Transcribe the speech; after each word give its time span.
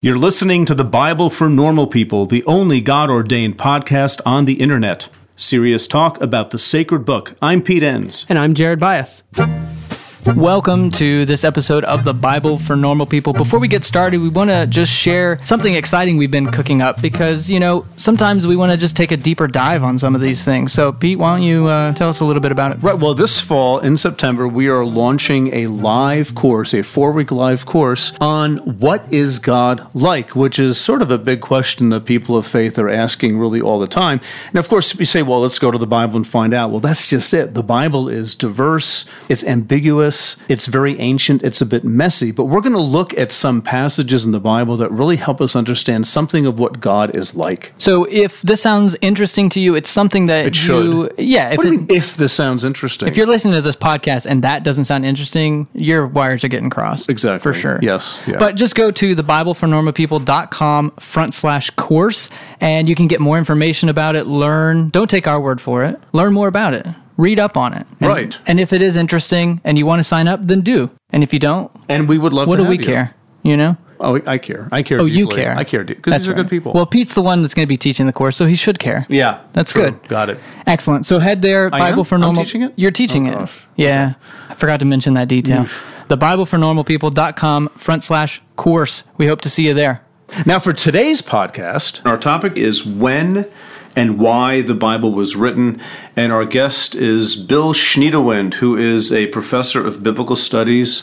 You're 0.00 0.16
listening 0.16 0.64
to 0.66 0.76
the 0.76 0.84
Bible 0.84 1.28
for 1.28 1.48
Normal 1.48 1.88
People, 1.88 2.24
the 2.24 2.44
only 2.44 2.80
God 2.80 3.10
ordained 3.10 3.58
podcast 3.58 4.20
on 4.24 4.44
the 4.44 4.60
internet. 4.60 5.08
Serious 5.34 5.88
talk 5.88 6.20
about 6.20 6.50
the 6.50 6.58
sacred 6.58 7.00
book. 7.04 7.34
I'm 7.42 7.60
Pete 7.62 7.82
Enns. 7.82 8.24
And 8.28 8.38
I'm 8.38 8.54
Jared 8.54 8.78
Byas. 8.78 9.22
Welcome 10.26 10.90
to 10.92 11.24
this 11.24 11.44
episode 11.44 11.84
of 11.84 12.04
the 12.04 12.12
Bible 12.12 12.58
for 12.58 12.76
Normal 12.76 13.06
People. 13.06 13.32
Before 13.32 13.58
we 13.60 13.68
get 13.68 13.84
started, 13.84 14.20
we 14.20 14.28
want 14.28 14.50
to 14.50 14.66
just 14.66 14.92
share 14.92 15.42
something 15.44 15.74
exciting 15.74 16.16
we've 16.16 16.30
been 16.30 16.50
cooking 16.50 16.82
up 16.82 17.00
because, 17.00 17.48
you 17.48 17.60
know, 17.60 17.86
sometimes 17.96 18.46
we 18.46 18.56
want 18.56 18.72
to 18.72 18.76
just 18.76 18.96
take 18.96 19.12
a 19.12 19.16
deeper 19.16 19.46
dive 19.46 19.82
on 19.84 19.96
some 19.96 20.14
of 20.14 20.20
these 20.20 20.44
things. 20.44 20.72
So, 20.72 20.92
Pete, 20.92 21.18
why 21.18 21.36
don't 21.36 21.46
you 21.46 21.66
uh, 21.68 21.92
tell 21.94 22.08
us 22.08 22.20
a 22.20 22.24
little 22.24 22.42
bit 22.42 22.52
about 22.52 22.72
it? 22.72 22.82
Right. 22.82 22.98
Well, 22.98 23.14
this 23.14 23.40
fall 23.40 23.78
in 23.78 23.96
September, 23.96 24.46
we 24.46 24.68
are 24.68 24.84
launching 24.84 25.54
a 25.54 25.68
live 25.68 26.34
course, 26.34 26.74
a 26.74 26.82
four 26.82 27.12
week 27.12 27.30
live 27.30 27.64
course 27.64 28.12
on 28.20 28.58
what 28.58 29.10
is 29.12 29.38
God 29.38 29.86
like, 29.94 30.34
which 30.36 30.58
is 30.58 30.78
sort 30.78 31.00
of 31.00 31.10
a 31.10 31.18
big 31.18 31.40
question 31.40 31.88
that 31.90 32.04
people 32.04 32.36
of 32.36 32.46
faith 32.46 32.78
are 32.78 32.90
asking 32.90 33.38
really 33.38 33.60
all 33.60 33.78
the 33.78 33.86
time. 33.86 34.20
And 34.48 34.56
of 34.56 34.68
course, 34.68 34.94
we 34.96 35.04
say, 35.04 35.22
well, 35.22 35.40
let's 35.40 35.58
go 35.58 35.70
to 35.70 35.78
the 35.78 35.86
Bible 35.86 36.16
and 36.16 36.26
find 36.26 36.52
out. 36.52 36.70
Well, 36.70 36.80
that's 36.80 37.08
just 37.08 37.32
it. 37.32 37.54
The 37.54 37.62
Bible 37.62 38.08
is 38.08 38.34
diverse, 38.34 39.06
it's 39.28 39.44
ambiguous 39.44 40.07
it's 40.48 40.66
very 40.66 40.98
ancient. 40.98 41.42
It's 41.42 41.60
a 41.60 41.66
bit 41.66 41.84
messy, 41.84 42.30
but 42.30 42.44
we're 42.44 42.60
going 42.60 42.74
to 42.74 42.80
look 42.80 43.16
at 43.18 43.32
some 43.32 43.62
passages 43.62 44.24
in 44.24 44.32
the 44.32 44.40
Bible 44.40 44.76
that 44.76 44.90
really 44.90 45.16
help 45.16 45.40
us 45.40 45.54
understand 45.54 46.06
something 46.06 46.46
of 46.46 46.58
what 46.58 46.80
God 46.80 47.14
is 47.14 47.34
like. 47.34 47.72
So, 47.78 48.04
if 48.04 48.42
this 48.42 48.62
sounds 48.62 48.96
interesting 49.00 49.48
to 49.50 49.60
you, 49.60 49.74
it's 49.74 49.90
something 49.90 50.26
that 50.26 50.46
it 50.46 50.66
you, 50.66 51.10
yeah. 51.18 51.50
If, 51.50 51.64
it, 51.64 51.90
if 51.90 52.16
this 52.16 52.32
sounds 52.32 52.64
interesting, 52.64 53.08
if 53.08 53.16
you're 53.16 53.26
listening 53.26 53.54
to 53.54 53.60
this 53.60 53.76
podcast 53.76 54.26
and 54.26 54.42
that 54.42 54.64
doesn't 54.64 54.84
sound 54.84 55.04
interesting, 55.04 55.68
your 55.74 56.06
wires 56.06 56.44
are 56.44 56.48
getting 56.48 56.70
crossed. 56.70 57.08
Exactly, 57.08 57.40
for 57.40 57.52
sure. 57.52 57.78
Yes, 57.82 58.20
yeah. 58.26 58.38
but 58.38 58.54
just 58.54 58.74
go 58.74 58.90
to 58.90 59.14
the 59.14 59.24
BibleForNormalPeople.com 59.24 60.92
front 60.92 61.34
slash 61.34 61.70
course, 61.70 62.28
and 62.60 62.88
you 62.88 62.94
can 62.94 63.08
get 63.08 63.20
more 63.20 63.38
information 63.38 63.88
about 63.88 64.16
it. 64.16 64.26
Learn. 64.26 64.90
Don't 64.90 65.10
take 65.10 65.26
our 65.26 65.40
word 65.40 65.60
for 65.60 65.84
it. 65.84 66.00
Learn 66.12 66.32
more 66.32 66.48
about 66.48 66.74
it 66.74 66.86
read 67.18 67.38
up 67.38 67.58
on 67.58 67.74
it. 67.74 67.86
And, 68.00 68.08
right. 68.08 68.38
And 68.46 68.58
if 68.58 68.72
it 68.72 68.80
is 68.80 68.96
interesting 68.96 69.60
and 69.64 69.76
you 69.76 69.84
want 69.84 70.00
to 70.00 70.04
sign 70.04 70.26
up, 70.26 70.40
then 70.42 70.62
do. 70.62 70.90
And 71.10 71.22
if 71.22 71.34
you 71.34 71.38
don't, 71.38 71.70
and 71.90 72.08
we 72.08 72.16
would 72.16 72.32
love. 72.32 72.48
What 72.48 72.56
do 72.56 72.64
we 72.64 72.78
you. 72.78 72.84
care? 72.84 73.14
You 73.42 73.58
know. 73.58 73.76
Oh, 74.00 74.20
I 74.26 74.38
care. 74.38 74.68
I 74.70 74.84
care. 74.84 75.00
Oh, 75.00 75.06
deeply. 75.06 75.18
you 75.18 75.28
care. 75.28 75.56
I 75.56 75.64
care 75.64 75.82
because 75.82 76.14
these 76.14 76.28
are 76.28 76.32
right. 76.32 76.36
good 76.36 76.48
people. 76.48 76.72
Well, 76.72 76.86
Pete's 76.86 77.14
the 77.14 77.22
one 77.22 77.42
that's 77.42 77.52
going 77.52 77.66
to 77.66 77.68
be 77.68 77.76
teaching 77.76 78.06
the 78.06 78.12
course, 78.12 78.36
so 78.36 78.46
he 78.46 78.54
should 78.54 78.78
care. 78.78 79.04
Yeah, 79.08 79.40
that's 79.54 79.72
true. 79.72 79.90
good. 79.90 80.08
Got 80.08 80.30
it. 80.30 80.38
Excellent. 80.66 81.04
So 81.04 81.18
head 81.18 81.42
there. 81.42 81.66
I 81.66 81.78
Bible 81.78 82.00
am? 82.00 82.04
for 82.04 82.16
normal. 82.16 82.40
I'm 82.40 82.46
teaching 82.46 82.62
it. 82.62 82.72
You're 82.76 82.92
teaching 82.92 83.34
oh, 83.34 83.44
it. 83.44 83.50
Yeah, 83.76 84.14
I 84.48 84.54
forgot 84.54 84.78
to 84.80 84.86
mention 84.86 85.14
that 85.14 85.26
detail. 85.26 85.66
the 86.06 86.16
Bible 86.16 86.46
for 86.46 86.58
Normal 86.58 86.84
People.com 86.84 87.70
front 87.70 88.04
slash 88.04 88.40
course. 88.54 89.02
We 89.16 89.26
hope 89.26 89.40
to 89.40 89.50
see 89.50 89.66
you 89.66 89.74
there. 89.74 90.04
Now, 90.46 90.58
for 90.58 90.72
today's 90.72 91.22
podcast, 91.22 92.04
our 92.06 92.18
topic 92.18 92.56
is 92.56 92.86
when 92.86 93.46
and 93.98 94.16
why 94.16 94.62
the 94.62 94.76
Bible 94.76 95.12
was 95.12 95.34
written. 95.34 95.80
And 96.14 96.32
our 96.32 96.44
guest 96.44 96.94
is 96.94 97.34
Bill 97.34 97.74
Schniedewind, 97.74 98.54
who 98.54 98.76
is 98.76 99.12
a 99.12 99.26
professor 99.26 99.84
of 99.84 100.04
biblical 100.04 100.36
studies 100.36 101.02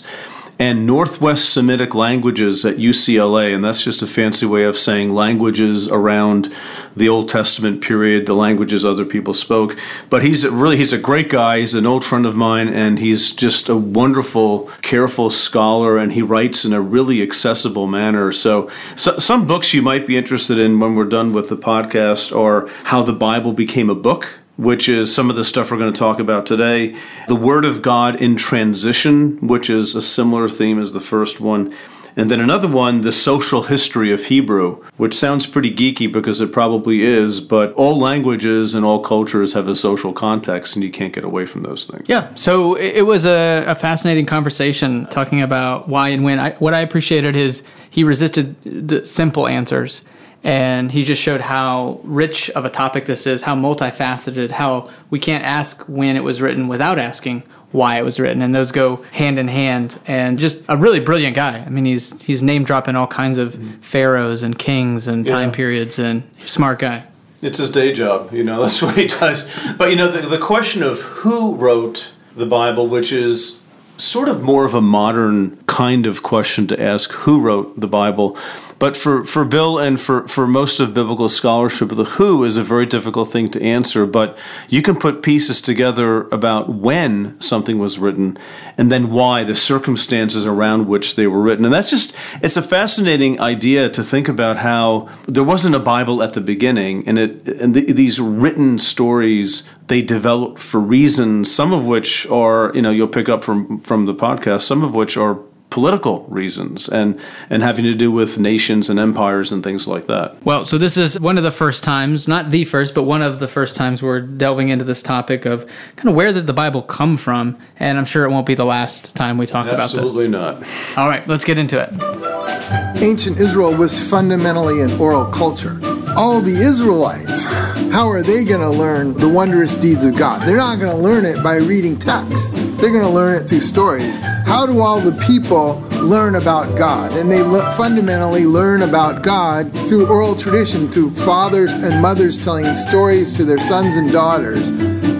and 0.57 0.85
Northwest 0.85 1.49
Semitic 1.49 1.93
languages 1.93 2.63
at 2.63 2.77
UCLA, 2.77 3.53
and 3.53 3.63
that's 3.63 3.83
just 3.83 4.01
a 4.01 4.07
fancy 4.07 4.45
way 4.45 4.63
of 4.63 4.77
saying 4.77 5.13
languages 5.13 5.87
around 5.87 6.53
the 6.95 7.09
Old 7.09 7.27
Testament 7.27 7.81
period, 7.81 8.25
the 8.25 8.33
languages 8.33 8.85
other 8.85 9.03
people 9.03 9.33
spoke. 9.33 9.77
But 10.09 10.23
he's 10.23 10.47
really 10.47 10.77
he's 10.77 10.93
a 10.93 10.97
great 10.97 11.29
guy. 11.29 11.59
He's 11.59 11.73
an 11.73 11.85
old 11.85 12.05
friend 12.05 12.25
of 12.25 12.35
mine, 12.35 12.69
and 12.69 12.99
he's 12.99 13.33
just 13.33 13.67
a 13.67 13.75
wonderful, 13.75 14.69
careful 14.81 15.29
scholar, 15.29 15.97
and 15.97 16.13
he 16.13 16.21
writes 16.21 16.63
in 16.63 16.71
a 16.71 16.81
really 16.81 17.21
accessible 17.21 17.87
manner. 17.87 18.31
So, 18.31 18.69
so 18.95 19.17
some 19.19 19.47
books 19.47 19.73
you 19.73 19.81
might 19.81 20.07
be 20.07 20.15
interested 20.15 20.57
in 20.57 20.79
when 20.79 20.95
we're 20.95 21.05
done 21.05 21.33
with 21.33 21.49
the 21.49 21.57
podcast 21.57 22.35
are 22.35 22.67
how 22.85 23.03
the 23.03 23.13
Bible 23.13 23.51
became 23.51 23.89
a 23.89 23.95
book 23.95 24.39
which 24.57 24.87
is 24.87 25.13
some 25.13 25.29
of 25.29 25.35
the 25.35 25.43
stuff 25.43 25.71
we're 25.71 25.77
going 25.77 25.93
to 25.93 25.99
talk 25.99 26.19
about 26.19 26.45
today. 26.45 26.95
The 27.27 27.35
Word 27.35 27.65
of 27.65 27.81
God 27.81 28.15
in 28.21 28.35
Transition, 28.35 29.45
which 29.45 29.69
is 29.69 29.95
a 29.95 30.01
similar 30.01 30.47
theme 30.47 30.79
as 30.79 30.93
the 30.93 31.01
first 31.01 31.39
one. 31.39 31.73
And 32.17 32.31
then 32.31 32.39
another 32.39 32.69
one, 32.69 33.01
The 33.01 33.11
Social 33.11 33.63
History 33.63 34.13
of 34.13 34.27
Hebrew, 34.27 34.81
which 34.95 35.13
sounds 35.13 35.45
pretty 35.45 35.73
geeky 35.73 36.09
because 36.09 36.39
it 36.39 36.53
probably 36.53 37.01
is, 37.01 37.41
but 37.41 37.73
all 37.73 37.99
languages 37.99 38.73
and 38.73 38.85
all 38.85 39.01
cultures 39.01 39.51
have 39.51 39.67
a 39.67 39.75
social 39.75 40.13
context, 40.13 40.75
and 40.75 40.83
you 40.83 40.91
can't 40.91 41.11
get 41.11 41.25
away 41.25 41.45
from 41.45 41.63
those 41.63 41.85
things. 41.85 42.07
Yeah, 42.07 42.33
so 42.35 42.75
it 42.75 43.01
was 43.01 43.25
a, 43.25 43.65
a 43.67 43.75
fascinating 43.75 44.25
conversation 44.25 45.07
talking 45.07 45.41
about 45.41 45.89
why 45.89 46.09
and 46.09 46.23
when. 46.23 46.39
I, 46.39 46.51
what 46.51 46.73
I 46.73 46.79
appreciated 46.79 47.35
is 47.35 47.63
he 47.89 48.05
resisted 48.05 48.61
the 48.63 49.05
simple 49.05 49.45
answers 49.45 50.01
and 50.45 50.91
he 50.91 51.03
just 51.03 51.19
showed 51.19 51.41
how 51.41 51.99
rich 52.03 52.51
of 52.51 52.65
a 52.65 52.69
topic 52.69 53.07
this 53.07 53.25
is, 53.25 53.41
how 53.41 53.55
multifaceted, 53.55 54.51
how 54.51 54.87
we 55.09 55.17
can't 55.17 55.43
ask 55.43 55.81
when 55.85 56.15
it 56.15 56.23
was 56.23 56.39
written 56.39 56.67
without 56.67 56.99
asking 56.99 57.41
why 57.71 57.97
it 57.97 58.03
was 58.03 58.19
written, 58.19 58.43
and 58.43 58.53
those 58.53 58.71
go 58.71 58.97
hand 59.11 59.39
in 59.39 59.47
hand. 59.47 59.99
And 60.05 60.37
just 60.37 60.61
a 60.69 60.77
really 60.77 60.99
brilliant 60.99 61.35
guy. 61.35 61.57
I 61.57 61.69
mean, 61.69 61.85
he's 61.85 62.21
he's 62.21 62.43
name 62.43 62.63
dropping 62.63 62.95
all 62.95 63.07
kinds 63.07 63.39
of 63.39 63.55
pharaohs 63.83 64.43
and 64.43 64.57
kings 64.57 65.07
and 65.07 65.25
yeah. 65.25 65.31
time 65.31 65.51
periods, 65.51 65.97
and 65.97 66.21
smart 66.45 66.77
guy. 66.77 67.05
It's 67.41 67.57
his 67.57 67.71
day 67.71 67.91
job, 67.91 68.31
you 68.31 68.43
know. 68.43 68.61
That's 68.61 68.83
what 68.83 68.95
he 68.95 69.07
does. 69.07 69.49
But 69.77 69.89
you 69.89 69.95
know, 69.95 70.09
the, 70.09 70.27
the 70.27 70.37
question 70.37 70.83
of 70.83 71.01
who 71.01 71.55
wrote 71.55 72.11
the 72.35 72.45
Bible, 72.45 72.87
which 72.87 73.11
is 73.11 73.63
sort 73.97 74.29
of 74.29 74.43
more 74.43 74.63
of 74.63 74.75
a 74.75 74.81
modern 74.81 75.57
kind 75.75 76.05
of 76.05 76.23
question 76.23 76.67
to 76.67 76.81
ask 76.81 77.11
who 77.11 77.41
wrote 77.41 77.77
the 77.77 77.87
Bible. 77.87 78.37
But 78.79 78.95
for, 78.95 79.25
for 79.25 79.43
Bill 79.43 79.77
and 79.77 79.99
for, 79.99 80.25
for 80.27 80.47
most 80.47 80.79
of 80.79 80.93
biblical 80.93 81.27
scholarship, 81.27 81.89
the 81.89 82.05
who 82.05 82.45
is 82.45 82.55
a 82.55 82.63
very 82.63 82.85
difficult 82.85 83.29
thing 83.29 83.49
to 83.51 83.61
answer. 83.61 84.05
But 84.05 84.37
you 84.69 84.81
can 84.81 84.95
put 84.95 85.21
pieces 85.21 85.59
together 85.59 86.29
about 86.29 86.69
when 86.69 87.39
something 87.41 87.77
was 87.77 87.99
written 87.99 88.37
and 88.77 88.89
then 88.89 89.11
why, 89.11 89.43
the 89.43 89.55
circumstances 89.55 90.45
around 90.45 90.87
which 90.87 91.15
they 91.15 91.27
were 91.27 91.41
written. 91.41 91.65
And 91.65 91.73
that's 91.73 91.89
just, 91.89 92.15
it's 92.41 92.57
a 92.57 92.61
fascinating 92.61 93.39
idea 93.41 93.89
to 93.89 94.03
think 94.03 94.29
about 94.29 94.57
how 94.57 95.09
there 95.25 95.43
wasn't 95.43 95.75
a 95.75 95.79
Bible 95.79 96.23
at 96.23 96.33
the 96.33 96.41
beginning, 96.41 97.05
and, 97.07 97.17
it, 97.17 97.47
and 97.47 97.73
the, 97.73 97.91
these 97.91 98.19
written 98.19 98.79
stories, 98.79 99.67
they 99.87 100.01
developed 100.01 100.59
for 100.59 100.79
reasons, 100.79 101.53
some 101.53 101.73
of 101.73 101.85
which 101.85 102.25
are, 102.27 102.71
you 102.73 102.81
know, 102.81 102.91
you'll 102.91 103.07
pick 103.07 103.29
up 103.29 103.43
from, 103.43 103.79
from 103.81 104.05
the 104.05 104.15
podcast, 104.15 104.61
some 104.61 104.83
of 104.83 104.93
which 104.93 105.17
are 105.17 105.39
political 105.75 106.23
reasons 106.29 106.87
and 106.87 107.19
and 107.49 107.61
having 107.61 107.83
to 107.83 107.93
do 107.93 108.09
with 108.09 108.39
nations 108.39 108.89
and 108.89 108.97
empires 108.97 109.51
and 109.51 109.61
things 109.61 109.89
like 109.89 110.07
that. 110.07 110.33
Well, 110.45 110.63
so 110.63 110.77
this 110.77 110.95
is 110.95 111.19
one 111.19 111.37
of 111.37 111.43
the 111.43 111.51
first 111.51 111.83
times, 111.83 112.29
not 112.29 112.49
the 112.49 112.63
first, 112.63 112.95
but 112.95 113.03
one 113.03 113.21
of 113.21 113.39
the 113.39 113.47
first 113.49 113.75
times 113.75 114.01
we're 114.01 114.21
delving 114.21 114.69
into 114.69 114.85
this 114.85 115.03
topic 115.03 115.43
of 115.43 115.69
kind 115.97 116.07
of 116.07 116.15
where 116.15 116.31
did 116.31 116.47
the 116.47 116.53
Bible 116.53 116.81
come 116.81 117.17
from, 117.17 117.57
and 117.75 117.97
I'm 117.97 118.05
sure 118.05 118.23
it 118.23 118.29
won't 118.29 118.45
be 118.45 118.55
the 118.55 118.63
last 118.63 119.13
time 119.15 119.37
we 119.37 119.45
talk 119.45 119.67
Absolutely 119.67 120.27
about 120.27 120.61
this. 120.61 120.69
Absolutely 120.69 120.93
not. 120.93 120.97
All 120.97 121.09
right, 121.09 121.27
let's 121.27 121.43
get 121.43 121.57
into 121.57 121.77
it. 121.77 123.03
Ancient 123.03 123.37
Israel 123.37 123.75
was 123.75 123.99
fundamentally 124.09 124.79
an 124.79 124.97
oral 124.97 125.25
culture. 125.25 125.77
All 126.17 126.39
the 126.39 126.53
Israelites, 126.53 127.43
how 127.91 128.09
are 128.09 128.21
they 128.21 128.45
going 128.45 128.61
to 128.61 128.69
learn 128.69 129.15
the 129.15 129.27
wondrous 129.27 129.75
deeds 129.75 130.05
of 130.05 130.15
God? 130.15 130.47
They're 130.47 130.55
not 130.55 130.79
going 130.79 130.91
to 130.91 130.97
learn 130.97 131.25
it 131.25 131.43
by 131.43 131.57
reading 131.57 131.99
text. 131.99 132.55
They're 132.77 132.91
going 132.91 133.03
to 133.03 133.09
learn 133.09 133.35
it 133.35 133.49
through 133.49 133.59
stories. 133.59 134.15
How 134.45 134.65
do 134.65 134.79
all 134.79 135.01
the 135.01 135.11
people 135.25 135.81
learn 136.01 136.35
about 136.35 136.77
God? 136.77 137.11
And 137.11 137.29
they 137.29 137.43
le- 137.43 137.69
fundamentally 137.73 138.45
learn 138.45 138.83
about 138.83 139.23
God 139.23 139.73
through 139.89 140.07
oral 140.07 140.37
tradition, 140.37 140.87
through 140.87 141.11
fathers 141.11 141.73
and 141.73 142.01
mothers 142.01 142.41
telling 142.41 142.73
stories 142.75 143.35
to 143.35 143.43
their 143.43 143.59
sons 143.59 143.97
and 143.97 144.09
daughters. 144.09 144.71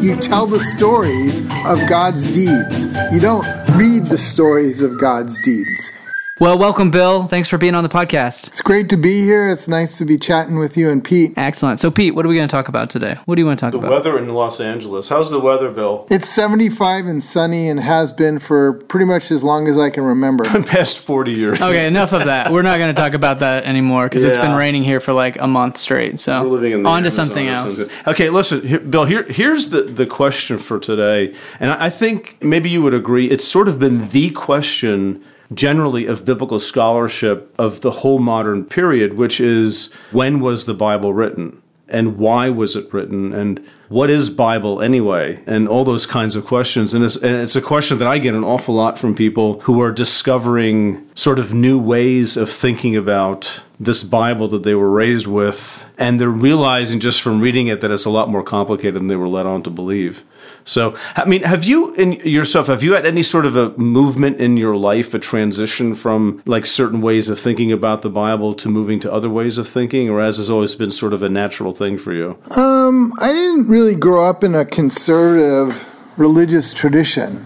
You 0.01 0.15
tell 0.15 0.47
the 0.47 0.61
stories 0.61 1.41
of 1.65 1.87
God's 1.89 2.25
deeds. 2.31 2.85
You 3.11 3.19
don't 3.19 3.45
read 3.75 4.05
the 4.05 4.17
stories 4.17 4.81
of 4.81 4.97
God's 4.97 5.39
deeds. 5.41 5.91
Well, 6.37 6.57
welcome, 6.57 6.91
Bill. 6.91 7.27
Thanks 7.27 7.47
for 7.47 7.57
being 7.57 7.75
on 7.75 7.83
the 7.83 7.89
podcast. 7.89 8.47
It's 8.47 8.61
great 8.61 8.89
to 8.89 8.97
be 8.97 9.21
here. 9.21 9.47
It's 9.47 9.69
nice 9.69 9.97
to 9.99 10.05
be 10.05 10.17
chatting 10.17 10.59
with 10.59 10.75
you 10.75 10.89
and 10.89 11.01
Pete. 11.01 11.31
Excellent. 11.37 11.79
So, 11.79 11.89
Pete, 11.89 12.13
what 12.13 12.25
are 12.25 12.27
we 12.27 12.35
going 12.35 12.45
to 12.45 12.51
talk 12.51 12.67
about 12.67 12.89
today? 12.89 13.17
What 13.23 13.35
do 13.35 13.41
you 13.41 13.45
want 13.45 13.57
to 13.57 13.65
talk 13.65 13.71
the 13.71 13.77
about? 13.77 13.87
The 13.87 14.11
weather 14.11 14.17
in 14.17 14.27
Los 14.27 14.59
Angeles. 14.59 15.07
How's 15.07 15.31
the 15.31 15.39
weather, 15.39 15.71
Bill? 15.71 16.05
It's 16.09 16.27
75 16.27 17.05
and 17.05 17.23
sunny 17.23 17.69
and 17.69 17.79
has 17.79 18.11
been 18.11 18.39
for 18.39 18.73
pretty 18.73 19.05
much 19.05 19.31
as 19.31 19.45
long 19.45 19.69
as 19.69 19.77
I 19.77 19.89
can 19.89 20.03
remember. 20.03 20.43
Past 20.63 20.99
40 20.99 21.31
years. 21.31 21.61
Okay, 21.61 21.87
enough 21.87 22.11
of 22.11 22.25
that. 22.25 22.51
We're 22.51 22.63
not 22.63 22.79
going 22.79 22.93
to 22.93 23.01
talk 23.01 23.13
about 23.13 23.39
that 23.39 23.63
anymore 23.63 24.09
because 24.09 24.23
yeah. 24.23 24.31
it's 24.31 24.37
been 24.37 24.57
raining 24.57 24.83
here 24.83 24.99
for 24.99 25.13
like 25.13 25.39
a 25.39 25.47
month 25.47 25.77
straight. 25.77 26.19
So, 26.19 26.43
We're 26.43 26.49
living 26.49 26.73
in 26.73 26.83
the 26.83 26.89
on 26.89 26.97
Amazon 26.97 27.27
to 27.27 27.29
something 27.29 27.47
else. 27.47 27.79
Okay, 28.07 28.29
listen, 28.29 28.67
here, 28.67 28.81
Bill, 28.81 29.05
here, 29.05 29.23
here's 29.23 29.69
the, 29.69 29.83
the 29.83 30.05
question 30.05 30.57
for 30.57 30.79
today. 30.79 31.33
And 31.61 31.71
I, 31.71 31.85
I 31.85 31.89
think 31.89 32.43
maybe 32.43 32.69
you 32.69 32.81
would 32.81 32.93
agree 32.93 33.27
it's 33.27 33.47
sort 33.47 33.69
of 33.69 33.79
been 33.79 34.09
the 34.09 34.31
question 34.31 35.23
generally 35.53 36.07
of 36.07 36.25
biblical 36.25 36.59
scholarship 36.59 37.53
of 37.57 37.81
the 37.81 37.91
whole 37.91 38.19
modern 38.19 38.65
period, 38.65 39.13
which 39.15 39.39
is 39.39 39.93
when 40.11 40.39
was 40.39 40.65
the 40.65 40.73
Bible 40.73 41.13
written 41.13 41.61
and 41.87 42.17
why 42.17 42.49
was 42.49 42.75
it 42.75 42.91
written? 42.93 43.33
And 43.33 43.65
what 43.89 44.09
is 44.09 44.29
Bible 44.29 44.81
anyway? 44.81 45.41
And 45.45 45.67
all 45.67 45.83
those 45.83 46.05
kinds 46.05 46.35
of 46.35 46.45
questions. 46.45 46.93
And 46.93 47.05
it's, 47.05 47.15
and 47.15 47.35
it's 47.35 47.55
a 47.55 47.61
question 47.61 47.99
that 47.99 48.07
I 48.07 48.17
get 48.17 48.33
an 48.33 48.43
awful 48.43 48.73
lot 48.73 48.97
from 48.97 49.15
people 49.15 49.59
who 49.61 49.81
are 49.81 49.91
discovering 49.91 51.07
sort 51.13 51.37
of 51.37 51.53
new 51.53 51.77
ways 51.77 52.37
of 52.37 52.49
thinking 52.49 52.95
about 52.95 53.61
this 53.79 54.03
Bible 54.03 54.47
that 54.49 54.63
they 54.63 54.73
were 54.73 54.89
raised 54.89 55.27
with. 55.27 55.85
And 55.97 56.19
they're 56.19 56.29
realizing 56.29 56.99
just 56.99 57.21
from 57.21 57.39
reading 57.39 57.67
it 57.67 57.81
that 57.81 57.91
it's 57.91 58.05
a 58.05 58.09
lot 58.09 58.29
more 58.29 58.43
complicated 58.43 58.95
than 58.95 59.07
they 59.07 59.15
were 59.15 59.27
led 59.27 59.45
on 59.45 59.61
to 59.63 59.69
believe. 59.69 60.25
So, 60.63 60.95
I 61.15 61.25
mean, 61.25 61.43
have 61.43 61.63
you 61.63 61.93
in 61.95 62.13
yourself, 62.13 62.67
have 62.67 62.83
you 62.83 62.93
had 62.93 63.05
any 63.05 63.23
sort 63.23 63.45
of 63.45 63.55
a 63.55 63.69
movement 63.77 64.41
in 64.41 64.57
your 64.57 64.75
life, 64.75 65.13
a 65.13 65.19
transition 65.19 65.95
from 65.95 66.41
like 66.45 66.65
certain 66.65 67.01
ways 67.01 67.29
of 67.29 67.39
thinking 67.39 67.71
about 67.71 68.01
the 68.01 68.09
Bible 68.09 68.53
to 68.55 68.69
moving 68.69 68.99
to 69.01 69.11
other 69.11 69.29
ways 69.29 69.57
of 69.57 69.67
thinking, 69.67 70.09
or 70.09 70.19
as 70.21 70.37
has 70.37 70.49
always 70.49 70.75
been 70.75 70.91
sort 70.91 71.13
of 71.13 71.21
a 71.23 71.29
natural 71.29 71.73
thing 71.73 71.97
for 71.97 72.13
you? 72.13 72.37
Um, 72.57 73.13
I 73.19 73.31
didn't 73.31 73.67
really 73.67 73.95
grow 73.95 74.27
up 74.27 74.43
in 74.43 74.55
a 74.55 74.65
conservative 74.65 75.91
religious 76.17 76.73
tradition 76.73 77.45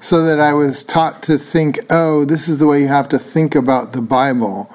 so 0.00 0.24
that 0.24 0.40
I 0.40 0.54
was 0.54 0.82
taught 0.82 1.22
to 1.24 1.38
think, 1.38 1.78
oh, 1.90 2.24
this 2.24 2.48
is 2.48 2.58
the 2.58 2.66
way 2.66 2.80
you 2.80 2.88
have 2.88 3.08
to 3.10 3.18
think 3.18 3.54
about 3.54 3.92
the 3.92 4.00
Bible. 4.02 4.70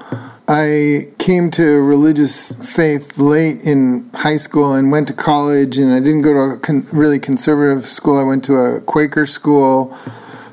I 0.47 1.07
came 1.17 1.49
to 1.51 1.81
religious 1.81 2.55
faith 2.75 3.17
late 3.17 3.65
in 3.65 4.09
high 4.13 4.37
school 4.37 4.73
and 4.73 4.91
went 4.91 5.07
to 5.07 5.13
college, 5.13 5.77
and 5.77 5.91
I 5.91 5.99
didn't 5.99 6.21
go 6.21 6.33
to 6.33 6.55
a 6.55 6.57
con- 6.57 6.85
really 6.91 7.17
conservative 7.17 7.85
school. 7.85 8.17
I 8.19 8.23
went 8.23 8.43
to 8.45 8.55
a 8.57 8.81
Quaker 8.81 9.25
school. 9.25 9.97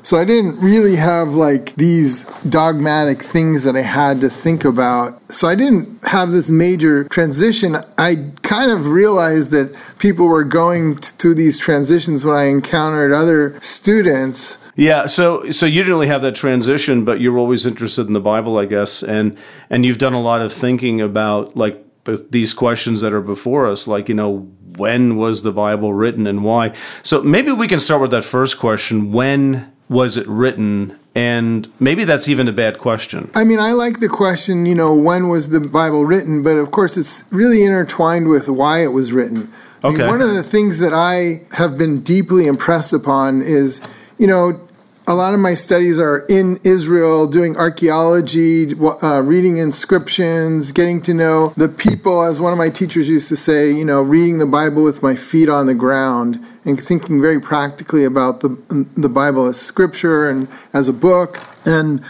So 0.03 0.17
I 0.17 0.25
didn't 0.25 0.59
really 0.59 0.97
have 0.97 1.29
like 1.29 1.75
these 1.75 2.25
dogmatic 2.43 3.21
things 3.21 3.63
that 3.63 3.77
I 3.77 3.83
had 3.83 4.19
to 4.19 4.29
think 4.29 4.65
about. 4.65 5.21
So 5.31 5.47
I 5.47 5.55
didn't 5.55 6.03
have 6.03 6.31
this 6.31 6.49
major 6.49 7.05
transition. 7.05 7.77
I 7.97 8.31
kind 8.41 8.69
of 8.69 8.87
realized 8.87 9.51
that 9.51 9.73
people 9.99 10.27
were 10.27 10.43
going 10.43 10.97
through 10.97 11.35
these 11.35 11.57
transitions 11.57 12.25
when 12.25 12.35
I 12.35 12.45
encountered 12.45 13.13
other 13.13 13.57
students 13.61 14.57
yeah, 14.75 15.05
so 15.05 15.51
so 15.51 15.65
you 15.65 15.81
didn't 15.81 15.93
really 15.93 16.07
have 16.07 16.21
that 16.23 16.35
transition, 16.35 17.05
but 17.05 17.19
you 17.19 17.31
were 17.31 17.39
always 17.39 17.65
interested 17.65 18.07
in 18.07 18.13
the 18.13 18.19
Bible, 18.19 18.57
I 18.57 18.65
guess, 18.65 19.03
and 19.03 19.37
and 19.69 19.85
you've 19.85 19.99
done 19.99 20.13
a 20.13 20.21
lot 20.21 20.41
of 20.41 20.51
thinking 20.51 20.99
about 20.99 21.55
like 21.55 21.83
these 22.05 22.53
questions 22.53 23.01
that 23.01 23.13
are 23.13 23.21
before 23.21 23.67
us, 23.67 23.87
like 23.87 24.09
you 24.09 24.15
know 24.15 24.49
when 24.75 25.17
was 25.17 25.43
the 25.43 25.51
Bible 25.51 25.93
written 25.93 26.25
and 26.25 26.43
why. 26.43 26.73
So 27.03 27.21
maybe 27.21 27.51
we 27.51 27.67
can 27.67 27.79
start 27.79 28.01
with 28.01 28.11
that 28.11 28.23
first 28.23 28.57
question: 28.57 29.11
When 29.11 29.71
was 29.89 30.17
it 30.17 30.27
written? 30.27 30.99
And 31.15 31.71
maybe 31.79 32.05
that's 32.05 32.27
even 32.27 32.47
a 32.47 32.51
bad 32.51 32.79
question. 32.79 33.29
I 33.35 33.43
mean, 33.43 33.59
I 33.59 33.73
like 33.73 33.99
the 33.99 34.09
question, 34.09 34.65
you 34.65 34.73
know, 34.73 34.95
when 34.95 35.29
was 35.29 35.49
the 35.49 35.59
Bible 35.59 36.05
written? 36.05 36.41
But 36.41 36.57
of 36.57 36.71
course, 36.71 36.97
it's 36.97 37.23
really 37.31 37.63
intertwined 37.63 38.29
with 38.29 38.49
why 38.49 38.83
it 38.83 38.87
was 38.87 39.13
written. 39.13 39.53
Okay. 39.83 39.95
I 39.95 39.97
mean, 39.97 40.07
one 40.07 40.21
of 40.21 40.33
the 40.33 40.41
things 40.41 40.79
that 40.79 40.91
I 40.91 41.45
have 41.55 41.77
been 41.77 42.01
deeply 42.01 42.47
impressed 42.47 42.93
upon 42.93 43.43
is 43.43 43.79
you 44.17 44.27
know, 44.27 44.59
a 45.05 45.13
lot 45.13 45.33
of 45.33 45.39
my 45.39 45.53
studies 45.53 45.99
are 45.99 46.25
in 46.29 46.59
Israel, 46.63 47.27
doing 47.27 47.57
archaeology, 47.57 48.73
uh, 48.73 49.21
reading 49.21 49.57
inscriptions, 49.57 50.71
getting 50.71 51.01
to 51.01 51.13
know 51.13 51.53
the 51.57 51.67
people. 51.67 52.23
As 52.23 52.39
one 52.39 52.53
of 52.53 52.57
my 52.57 52.69
teachers 52.69 53.09
used 53.09 53.27
to 53.29 53.35
say, 53.35 53.69
you 53.71 53.83
know, 53.83 54.01
reading 54.01 54.37
the 54.37 54.45
Bible 54.45 54.81
with 54.81 55.03
my 55.03 55.15
feet 55.15 55.49
on 55.49 55.65
the 55.65 55.73
ground 55.73 56.39
and 56.63 56.81
thinking 56.81 57.21
very 57.21 57.39
practically 57.39 58.05
about 58.05 58.39
the 58.39 58.49
the 58.95 59.09
Bible 59.09 59.45
as 59.47 59.59
scripture 59.59 60.29
and 60.29 60.47
as 60.71 60.87
a 60.87 60.93
book. 60.93 61.39
And 61.65 62.01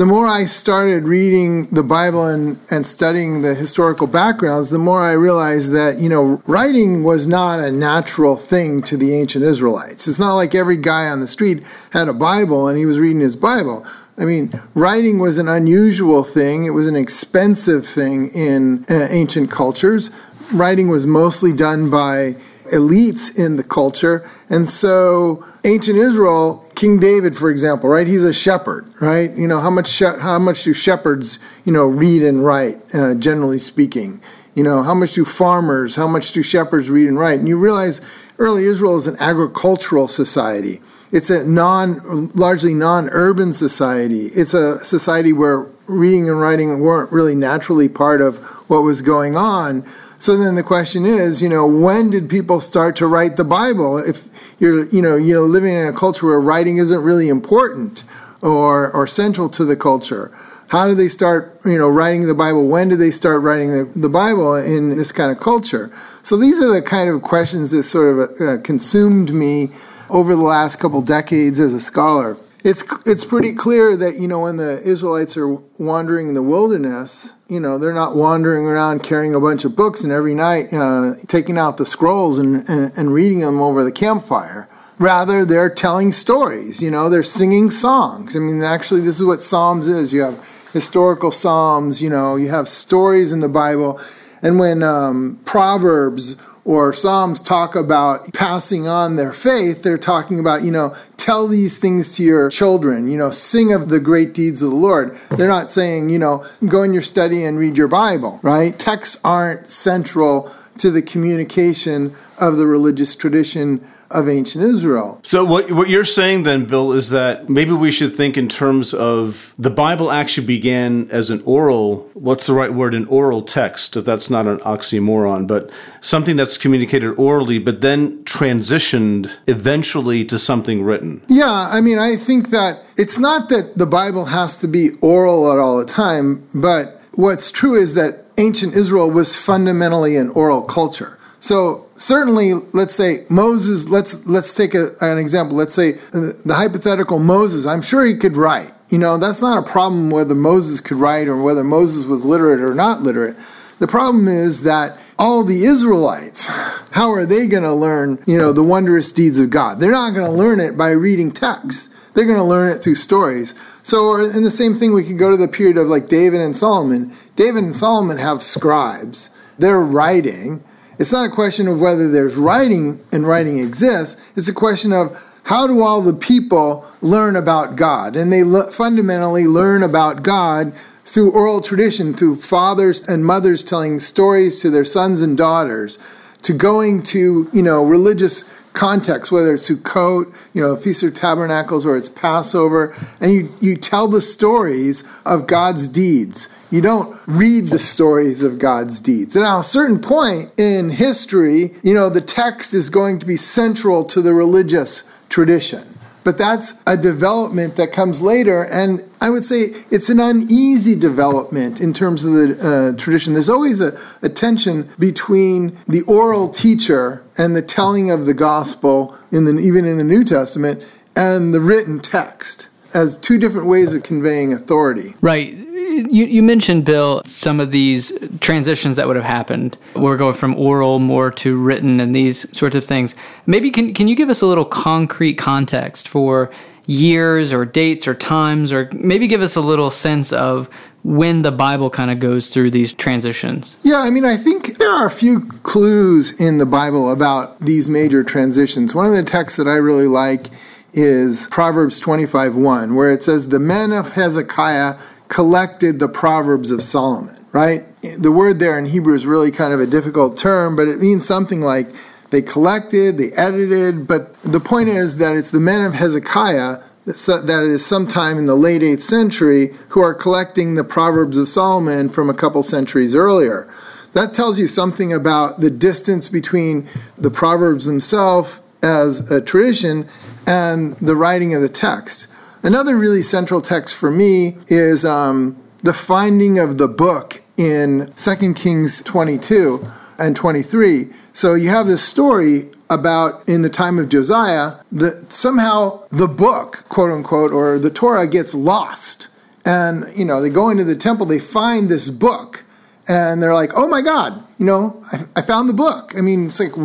the 0.00 0.06
more 0.06 0.26
I 0.26 0.44
started 0.44 1.04
reading 1.04 1.66
the 1.66 1.82
Bible 1.82 2.24
and, 2.24 2.58
and 2.70 2.86
studying 2.86 3.42
the 3.42 3.54
historical 3.54 4.06
backgrounds, 4.06 4.70
the 4.70 4.78
more 4.78 5.02
I 5.02 5.12
realized 5.12 5.72
that, 5.72 5.98
you 5.98 6.08
know, 6.08 6.42
writing 6.46 7.04
was 7.04 7.26
not 7.26 7.60
a 7.60 7.70
natural 7.70 8.34
thing 8.34 8.80
to 8.84 8.96
the 8.96 9.14
ancient 9.14 9.44
Israelites. 9.44 10.08
It's 10.08 10.18
not 10.18 10.36
like 10.36 10.54
every 10.54 10.78
guy 10.78 11.08
on 11.08 11.20
the 11.20 11.28
street 11.28 11.62
had 11.90 12.08
a 12.08 12.14
Bible 12.14 12.66
and 12.66 12.78
he 12.78 12.86
was 12.86 12.98
reading 12.98 13.20
his 13.20 13.36
Bible. 13.36 13.86
I 14.16 14.24
mean, 14.24 14.50
writing 14.72 15.18
was 15.18 15.36
an 15.36 15.48
unusual 15.48 16.24
thing, 16.24 16.64
it 16.64 16.70
was 16.70 16.88
an 16.88 16.96
expensive 16.96 17.86
thing 17.86 18.28
in 18.28 18.86
uh, 18.88 19.06
ancient 19.10 19.50
cultures. 19.50 20.10
Writing 20.50 20.88
was 20.88 21.04
mostly 21.04 21.52
done 21.52 21.90
by 21.90 22.36
elites 22.70 23.38
in 23.38 23.56
the 23.56 23.62
culture. 23.62 24.28
And 24.48 24.68
so 24.68 25.44
ancient 25.64 25.98
Israel, 25.98 26.64
King 26.74 26.98
David, 26.98 27.36
for 27.36 27.50
example, 27.50 27.88
right? 27.88 28.06
He's 28.06 28.24
a 28.24 28.32
shepherd, 28.32 28.92
right? 29.00 29.30
You 29.36 29.46
know, 29.46 29.60
how 29.60 29.70
much, 29.70 29.98
how 29.98 30.38
much 30.38 30.64
do 30.64 30.72
shepherds, 30.72 31.38
you 31.64 31.72
know, 31.72 31.86
read 31.86 32.22
and 32.22 32.44
write, 32.44 32.78
uh, 32.94 33.14
generally 33.14 33.58
speaking? 33.58 34.20
You 34.54 34.64
know, 34.64 34.82
how 34.82 34.94
much 34.94 35.12
do 35.12 35.24
farmers, 35.24 35.96
how 35.96 36.08
much 36.08 36.32
do 36.32 36.42
shepherds 36.42 36.90
read 36.90 37.08
and 37.08 37.18
write? 37.18 37.38
And 37.38 37.48
you 37.48 37.58
realize 37.58 38.00
early 38.38 38.64
Israel 38.64 38.96
is 38.96 39.06
an 39.06 39.16
agricultural 39.20 40.08
society. 40.08 40.80
It's 41.12 41.30
a 41.30 41.44
non, 41.44 42.30
largely 42.34 42.74
non-urban 42.74 43.54
society. 43.54 44.26
It's 44.26 44.54
a 44.54 44.84
society 44.84 45.32
where 45.32 45.68
reading 45.86 46.28
and 46.28 46.40
writing 46.40 46.80
weren't 46.80 47.12
really 47.12 47.34
naturally 47.34 47.88
part 47.88 48.20
of 48.20 48.38
what 48.68 48.82
was 48.82 49.02
going 49.02 49.36
on. 49.36 49.84
So 50.20 50.36
then 50.36 50.54
the 50.54 50.62
question 50.62 51.06
is, 51.06 51.40
you 51.40 51.48
know, 51.48 51.66
when 51.66 52.10
did 52.10 52.28
people 52.28 52.60
start 52.60 52.94
to 52.96 53.06
write 53.06 53.38
the 53.38 53.44
Bible? 53.44 53.96
If 53.96 54.54
you're, 54.60 54.86
you 54.88 55.00
know, 55.00 55.16
you 55.16 55.32
know, 55.32 55.44
living 55.44 55.72
in 55.72 55.86
a 55.86 55.94
culture 55.94 56.26
where 56.26 56.38
writing 56.38 56.76
isn't 56.76 57.02
really 57.02 57.30
important 57.30 58.04
or 58.42 58.90
or 58.92 59.06
central 59.06 59.48
to 59.48 59.64
the 59.64 59.76
culture, 59.76 60.30
how 60.68 60.86
do 60.86 60.94
they 60.94 61.08
start, 61.08 61.58
you 61.64 61.78
know, 61.78 61.88
writing 61.88 62.26
the 62.26 62.34
Bible? 62.34 62.68
When 62.68 62.90
do 62.90 62.96
they 62.96 63.10
start 63.10 63.40
writing 63.40 63.70
the, 63.70 63.98
the 63.98 64.10
Bible 64.10 64.56
in 64.56 64.90
this 64.90 65.10
kind 65.10 65.32
of 65.32 65.40
culture? 65.40 65.90
So 66.22 66.36
these 66.36 66.62
are 66.62 66.70
the 66.70 66.82
kind 66.82 67.08
of 67.08 67.22
questions 67.22 67.70
that 67.70 67.84
sort 67.84 68.18
of 68.18 68.40
uh, 68.42 68.62
consumed 68.62 69.32
me 69.32 69.68
over 70.10 70.36
the 70.36 70.42
last 70.42 70.76
couple 70.76 71.00
decades 71.00 71.58
as 71.58 71.72
a 71.72 71.80
scholar. 71.80 72.36
It's 72.62 72.84
it's 73.06 73.24
pretty 73.24 73.54
clear 73.54 73.96
that 73.96 74.16
you 74.16 74.28
know 74.28 74.40
when 74.40 74.58
the 74.58 74.82
Israelites 74.82 75.36
are 75.36 75.48
wandering 75.78 76.28
in 76.28 76.34
the 76.34 76.42
wilderness, 76.42 77.34
you 77.48 77.58
know 77.58 77.78
they're 77.78 77.94
not 77.94 78.16
wandering 78.16 78.66
around 78.66 79.02
carrying 79.02 79.34
a 79.34 79.40
bunch 79.40 79.64
of 79.64 79.74
books 79.74 80.04
and 80.04 80.12
every 80.12 80.34
night 80.34 80.72
uh, 80.72 81.14
taking 81.26 81.56
out 81.56 81.78
the 81.78 81.86
scrolls 81.86 82.38
and, 82.38 82.68
and, 82.68 82.92
and 82.96 83.14
reading 83.14 83.40
them 83.40 83.60
over 83.60 83.82
the 83.82 83.92
campfire. 83.92 84.68
Rather, 84.98 85.46
they're 85.46 85.70
telling 85.70 86.12
stories. 86.12 86.82
You 86.82 86.90
know, 86.90 87.08
they're 87.08 87.22
singing 87.22 87.70
songs. 87.70 88.36
I 88.36 88.40
mean, 88.40 88.62
actually, 88.62 89.00
this 89.00 89.18
is 89.18 89.24
what 89.24 89.40
Psalms 89.40 89.88
is. 89.88 90.12
You 90.12 90.20
have 90.20 90.68
historical 90.74 91.30
psalms. 91.30 92.02
You 92.02 92.10
know, 92.10 92.36
you 92.36 92.50
have 92.50 92.68
stories 92.68 93.32
in 93.32 93.40
the 93.40 93.48
Bible, 93.48 93.98
and 94.42 94.58
when 94.58 94.82
um, 94.82 95.40
Proverbs 95.46 96.36
or 96.70 96.92
Psalms 96.92 97.40
talk 97.40 97.74
about 97.74 98.32
passing 98.32 98.86
on 98.86 99.16
their 99.16 99.32
faith, 99.32 99.82
they're 99.82 99.98
talking 99.98 100.38
about, 100.38 100.62
you 100.62 100.70
know, 100.70 100.94
tell 101.16 101.48
these 101.48 101.78
things 101.78 102.14
to 102.14 102.22
your 102.22 102.48
children, 102.48 103.10
you 103.10 103.18
know, 103.18 103.32
sing 103.32 103.72
of 103.72 103.88
the 103.88 103.98
great 103.98 104.32
deeds 104.32 104.62
of 104.62 104.70
the 104.70 104.76
Lord. 104.76 105.16
They're 105.30 105.48
not 105.48 105.68
saying, 105.68 106.10
you 106.10 106.18
know, 106.20 106.46
go 106.68 106.84
in 106.84 106.92
your 106.92 107.02
study 107.02 107.42
and 107.42 107.58
read 107.58 107.76
your 107.76 107.88
Bible, 107.88 108.38
right? 108.44 108.78
Texts 108.78 109.20
aren't 109.24 109.68
central 109.68 110.48
to 110.78 110.92
the 110.92 111.02
communication 111.02 112.14
of 112.38 112.56
the 112.56 112.68
religious 112.68 113.16
tradition 113.16 113.84
of 114.10 114.28
ancient 114.28 114.64
Israel. 114.64 115.20
So 115.24 115.44
what 115.44 115.70
what 115.72 115.88
you're 115.88 116.04
saying 116.04 116.42
then, 116.42 116.64
Bill, 116.64 116.92
is 116.92 117.10
that 117.10 117.48
maybe 117.48 117.72
we 117.72 117.90
should 117.90 118.14
think 118.14 118.36
in 118.36 118.48
terms 118.48 118.92
of 118.92 119.54
the 119.58 119.70
Bible 119.70 120.10
actually 120.10 120.46
began 120.46 121.08
as 121.10 121.30
an 121.30 121.42
oral. 121.44 122.08
What's 122.14 122.46
the 122.46 122.54
right 122.54 122.72
word? 122.72 122.94
An 122.94 123.06
oral 123.06 123.42
text, 123.42 123.96
if 123.96 124.04
that's 124.04 124.30
not 124.30 124.46
an 124.46 124.58
oxymoron, 124.58 125.46
but 125.46 125.70
something 126.00 126.36
that's 126.36 126.56
communicated 126.56 127.10
orally, 127.12 127.58
but 127.58 127.80
then 127.80 128.24
transitioned 128.24 129.30
eventually 129.46 130.24
to 130.24 130.38
something 130.38 130.82
written. 130.82 131.22
Yeah, 131.28 131.68
I 131.70 131.80
mean, 131.80 131.98
I 131.98 132.16
think 132.16 132.50
that 132.50 132.82
it's 132.96 133.18
not 133.18 133.48
that 133.50 133.78
the 133.78 133.86
Bible 133.86 134.26
has 134.26 134.58
to 134.60 134.68
be 134.68 134.90
oral 135.00 135.52
at 135.52 135.58
all 135.58 135.78
the 135.78 135.84
time, 135.84 136.46
but 136.54 137.00
what's 137.12 137.50
true 137.50 137.74
is 137.74 137.94
that 137.94 138.26
ancient 138.38 138.74
Israel 138.74 139.10
was 139.10 139.36
fundamentally 139.36 140.16
an 140.16 140.30
oral 140.30 140.62
culture. 140.62 141.18
So 141.40 141.88
certainly, 141.96 142.52
let's 142.72 142.94
say 142.94 143.24
Moses. 143.30 143.88
Let's 143.88 144.26
let's 144.26 144.54
take 144.54 144.74
a, 144.74 144.90
an 145.00 145.18
example. 145.18 145.56
Let's 145.56 145.74
say 145.74 145.92
the 145.92 146.54
hypothetical 146.54 147.18
Moses. 147.18 147.66
I'm 147.66 147.82
sure 147.82 148.04
he 148.04 148.14
could 148.14 148.36
write. 148.36 148.72
You 148.90 148.98
know, 148.98 149.18
that's 149.18 149.40
not 149.40 149.58
a 149.58 149.70
problem 149.70 150.10
whether 150.10 150.34
Moses 150.34 150.80
could 150.80 150.98
write 150.98 151.28
or 151.28 151.40
whether 151.40 151.64
Moses 151.64 152.06
was 152.06 152.24
literate 152.24 152.60
or 152.60 152.74
not 152.74 153.02
literate. 153.02 153.36
The 153.78 153.86
problem 153.86 154.28
is 154.28 154.64
that 154.64 154.98
all 155.18 155.42
the 155.42 155.64
Israelites, 155.64 156.46
how 156.90 157.12
are 157.12 157.24
they 157.24 157.46
going 157.46 157.62
to 157.62 157.72
learn, 157.72 158.22
you 158.26 158.36
know, 158.36 158.52
the 158.52 158.62
wondrous 158.62 159.10
deeds 159.10 159.38
of 159.38 159.48
God? 159.48 159.80
They're 159.80 159.90
not 159.90 160.12
going 160.12 160.26
to 160.26 160.32
learn 160.32 160.60
it 160.60 160.76
by 160.76 160.90
reading 160.90 161.30
text. 161.30 162.14
They're 162.14 162.26
going 162.26 162.36
to 162.36 162.44
learn 162.44 162.70
it 162.70 162.82
through 162.82 162.96
stories. 162.96 163.54
So, 163.82 164.16
in 164.16 164.42
the 164.42 164.50
same 164.50 164.74
thing, 164.74 164.92
we 164.92 165.04
could 165.04 165.18
go 165.18 165.30
to 165.30 165.36
the 165.36 165.48
period 165.48 165.78
of 165.78 165.86
like 165.86 166.08
David 166.08 166.40
and 166.40 166.56
Solomon. 166.56 167.12
David 167.36 167.62
and 167.64 167.74
Solomon 167.74 168.18
have 168.18 168.42
scribes. 168.42 169.30
They're 169.58 169.80
writing 169.80 170.64
it's 171.00 171.12
not 171.12 171.24
a 171.24 171.34
question 171.34 171.66
of 171.66 171.80
whether 171.80 172.10
there's 172.10 172.36
writing 172.36 173.00
and 173.10 173.26
writing 173.26 173.58
exists. 173.58 174.22
It's 174.36 174.48
a 174.48 174.54
question 174.54 174.92
of 174.92 175.18
how 175.44 175.66
do 175.66 175.80
all 175.80 176.02
the 176.02 176.12
people 176.12 176.84
learn 177.00 177.36
about 177.36 177.74
God? 177.74 178.16
And 178.16 178.30
they 178.30 178.44
le- 178.44 178.70
fundamentally 178.70 179.46
learn 179.46 179.82
about 179.82 180.22
God 180.22 180.74
through 181.06 181.32
oral 181.32 181.62
tradition, 181.62 182.12
through 182.12 182.36
fathers 182.36 183.08
and 183.08 183.24
mothers 183.24 183.64
telling 183.64 183.98
stories 183.98 184.60
to 184.60 184.68
their 184.68 184.84
sons 184.84 185.22
and 185.22 185.38
daughters. 185.38 185.98
to 186.42 186.52
going 186.52 187.02
to, 187.02 187.48
you 187.52 187.62
know, 187.62 187.82
religious 187.82 188.44
context, 188.80 189.30
whether 189.30 189.52
it's 189.52 189.70
Sukkot, 189.70 190.34
you 190.54 190.62
know, 190.62 190.74
Feast 190.74 191.02
of 191.02 191.12
Tabernacles, 191.12 191.84
or 191.84 191.98
it's 191.98 192.08
Passover, 192.08 192.94
and 193.20 193.30
you, 193.30 193.52
you 193.60 193.76
tell 193.76 194.08
the 194.08 194.22
stories 194.22 195.04
of 195.26 195.46
God's 195.46 195.86
deeds. 195.86 196.48
You 196.70 196.80
don't 196.80 197.20
read 197.26 197.66
the 197.66 197.78
stories 197.78 198.42
of 198.42 198.58
God's 198.58 198.98
deeds. 198.98 199.36
And 199.36 199.44
at 199.44 199.58
a 199.58 199.62
certain 199.62 200.00
point 200.00 200.50
in 200.58 200.88
history, 200.88 201.74
you 201.82 201.92
know, 201.92 202.08
the 202.08 202.22
text 202.22 202.72
is 202.72 202.88
going 202.88 203.18
to 203.18 203.26
be 203.26 203.36
central 203.36 204.02
to 204.04 204.22
the 204.22 204.32
religious 204.32 205.14
tradition. 205.28 205.86
But 206.22 206.36
that's 206.36 206.82
a 206.86 206.96
development 206.96 207.76
that 207.76 207.92
comes 207.92 208.20
later, 208.20 208.64
and 208.64 209.02
I 209.20 209.30
would 209.30 209.44
say 209.44 209.72
it's 209.90 210.10
an 210.10 210.20
uneasy 210.20 210.98
development 210.98 211.80
in 211.80 211.92
terms 211.92 212.24
of 212.24 212.32
the 212.32 212.92
uh, 212.94 212.98
tradition. 212.98 213.32
There's 213.32 213.48
always 213.48 213.80
a, 213.80 213.98
a 214.20 214.28
tension 214.28 214.88
between 214.98 215.78
the 215.86 216.02
oral 216.02 216.48
teacher 216.48 217.22
and 217.38 217.56
the 217.56 217.62
telling 217.62 218.10
of 218.10 218.26
the 218.26 218.34
gospel, 218.34 219.16
in 219.32 219.44
the, 219.44 219.58
even 219.60 219.86
in 219.86 219.96
the 219.96 220.04
New 220.04 220.24
Testament, 220.24 220.82
and 221.16 221.54
the 221.54 221.60
written 221.60 222.00
text 222.00 222.68
as 222.94 223.16
two 223.16 223.38
different 223.38 223.66
ways 223.66 223.94
of 223.94 224.02
conveying 224.02 224.52
authority. 224.52 225.14
Right 225.20 225.56
you, 225.90 226.26
you 226.26 226.42
mentioned, 226.42 226.84
Bill, 226.84 227.22
some 227.26 227.60
of 227.60 227.70
these 227.70 228.12
transitions 228.40 228.96
that 228.96 229.06
would 229.06 229.16
have 229.16 229.24
happened. 229.24 229.76
We're 229.94 230.16
going 230.16 230.34
from 230.34 230.54
oral 230.54 230.98
more 230.98 231.30
to 231.32 231.56
written 231.56 232.00
and 232.00 232.14
these 232.14 232.46
sorts 232.56 232.76
of 232.76 232.84
things. 232.84 233.14
Maybe 233.46 233.70
can, 233.70 233.92
can 233.94 234.08
you 234.08 234.16
give 234.16 234.28
us 234.28 234.40
a 234.40 234.46
little 234.46 234.64
concrete 234.64 235.34
context 235.34 236.08
for 236.08 236.50
years 236.86 237.52
or 237.52 237.64
dates 237.64 238.08
or 238.08 238.14
times, 238.14 238.72
or 238.72 238.88
maybe 238.92 239.26
give 239.26 239.42
us 239.42 239.54
a 239.54 239.60
little 239.60 239.90
sense 239.90 240.32
of 240.32 240.68
when 241.04 241.42
the 241.42 241.52
Bible 241.52 241.88
kind 241.88 242.10
of 242.10 242.18
goes 242.18 242.48
through 242.48 242.70
these 242.70 242.92
transitions? 242.92 243.76
Yeah, 243.82 243.98
I 243.98 244.10
mean, 244.10 244.24
I 244.24 244.36
think 244.36 244.78
there 244.78 244.90
are 244.90 245.06
a 245.06 245.10
few 245.10 245.40
clues 245.62 246.38
in 246.40 246.58
the 246.58 246.66
Bible 246.66 247.12
about 247.12 247.60
these 247.60 247.88
major 247.88 248.24
transitions. 248.24 248.94
One 248.94 249.06
of 249.06 249.12
the 249.12 249.22
texts 249.22 249.56
that 249.56 249.68
I 249.68 249.76
really 249.76 250.08
like 250.08 250.48
is 250.92 251.46
Proverbs 251.48 252.00
25 252.00 252.56
1, 252.56 252.94
where 252.94 253.10
it 253.10 253.22
says, 253.22 253.48
The 253.48 253.58
men 253.58 253.92
of 253.92 254.12
Hezekiah 254.12 254.98
collected 255.28 255.98
the 255.98 256.08
Proverbs 256.08 256.70
of 256.70 256.82
Solomon, 256.82 257.46
right? 257.52 257.84
The 258.18 258.32
word 258.32 258.58
there 258.58 258.78
in 258.78 258.86
Hebrew 258.86 259.14
is 259.14 259.26
really 259.26 259.50
kind 259.50 259.72
of 259.72 259.80
a 259.80 259.86
difficult 259.86 260.36
term, 260.36 260.76
but 260.76 260.88
it 260.88 260.98
means 260.98 261.26
something 261.26 261.60
like 261.60 261.86
they 262.30 262.42
collected, 262.42 263.18
they 263.18 263.32
edited, 263.32 264.06
but 264.06 264.40
the 264.42 264.60
point 264.60 264.88
is 264.88 265.18
that 265.18 265.36
it's 265.36 265.50
the 265.50 265.60
men 265.60 265.84
of 265.84 265.94
Hezekiah 265.94 266.78
that 267.06 267.66
is 267.68 267.84
sometime 267.84 268.38
in 268.38 268.46
the 268.46 268.54
late 268.54 268.82
8th 268.82 269.00
century 269.00 269.74
who 269.88 270.00
are 270.00 270.14
collecting 270.14 270.74
the 270.74 270.84
Proverbs 270.84 271.36
of 271.36 271.48
Solomon 271.48 272.08
from 272.08 272.30
a 272.30 272.34
couple 272.34 272.62
centuries 272.62 273.14
earlier. 273.14 273.68
That 274.12 274.34
tells 274.34 274.58
you 274.58 274.68
something 274.68 275.12
about 275.12 275.60
the 275.60 275.70
distance 275.70 276.28
between 276.28 276.88
the 277.16 277.30
Proverbs 277.30 277.84
themselves 277.84 278.60
as 278.82 279.30
a 279.30 279.40
tradition 279.40 280.06
and 280.46 280.94
the 280.96 281.16
writing 281.16 281.54
of 281.54 281.62
the 281.62 281.68
text. 281.68 282.26
Another 282.62 282.96
really 282.96 283.22
central 283.22 283.60
text 283.60 283.94
for 283.94 284.10
me 284.10 284.58
is 284.68 285.04
um, 285.04 285.56
the 285.82 285.94
finding 285.94 286.58
of 286.58 286.78
the 286.78 286.88
book 286.88 287.42
in 287.56 288.12
2 288.16 288.54
Kings 288.54 289.02
22 289.02 289.86
and 290.18 290.36
23. 290.36 291.08
So 291.32 291.54
you 291.54 291.70
have 291.70 291.86
this 291.86 292.02
story 292.02 292.70
about 292.90 293.48
in 293.48 293.62
the 293.62 293.70
time 293.70 293.98
of 293.98 294.08
Josiah 294.08 294.74
that 294.92 295.32
somehow 295.32 296.04
the 296.10 296.26
book, 296.26 296.84
quote 296.88 297.10
unquote, 297.10 297.52
or 297.52 297.78
the 297.78 297.90
Torah 297.90 298.26
gets 298.26 298.54
lost. 298.54 299.28
And, 299.64 300.12
you 300.16 300.24
know, 300.24 300.40
they 300.40 300.50
go 300.50 300.70
into 300.70 300.84
the 300.84 300.96
temple, 300.96 301.26
they 301.26 301.38
find 301.38 301.88
this 301.88 302.10
book, 302.10 302.64
and 303.06 303.42
they're 303.42 303.54
like, 303.54 303.72
oh 303.74 303.88
my 303.88 304.02
God, 304.02 304.42
you 304.58 304.66
know, 304.66 305.02
I, 305.12 305.20
I 305.36 305.42
found 305.42 305.68
the 305.68 305.74
book. 305.74 306.14
I 306.16 306.20
mean, 306.20 306.46
it's 306.46 306.60
like, 306.60 306.76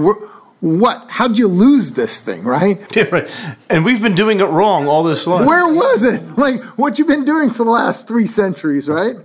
what? 0.65 1.05
How'd 1.09 1.37
you 1.37 1.47
lose 1.47 1.91
this 1.91 2.21
thing, 2.21 2.43
right? 2.43 2.79
Yeah, 2.95 3.03
right. 3.11 3.29
And 3.69 3.83
we've 3.83 4.01
been 4.01 4.15
doing 4.15 4.39
it 4.39 4.45
wrong 4.45 4.87
all 4.87 5.03
this 5.03 5.27
long. 5.27 5.45
Where 5.45 5.67
was 5.67 6.03
it? 6.03 6.21
Like, 6.37 6.63
what 6.77 6.99
you've 6.99 7.07
been 7.07 7.25
doing 7.25 7.49
for 7.49 7.63
the 7.63 7.71
last 7.71 8.07
three 8.07 8.25
centuries, 8.25 8.89
right? 8.89 9.15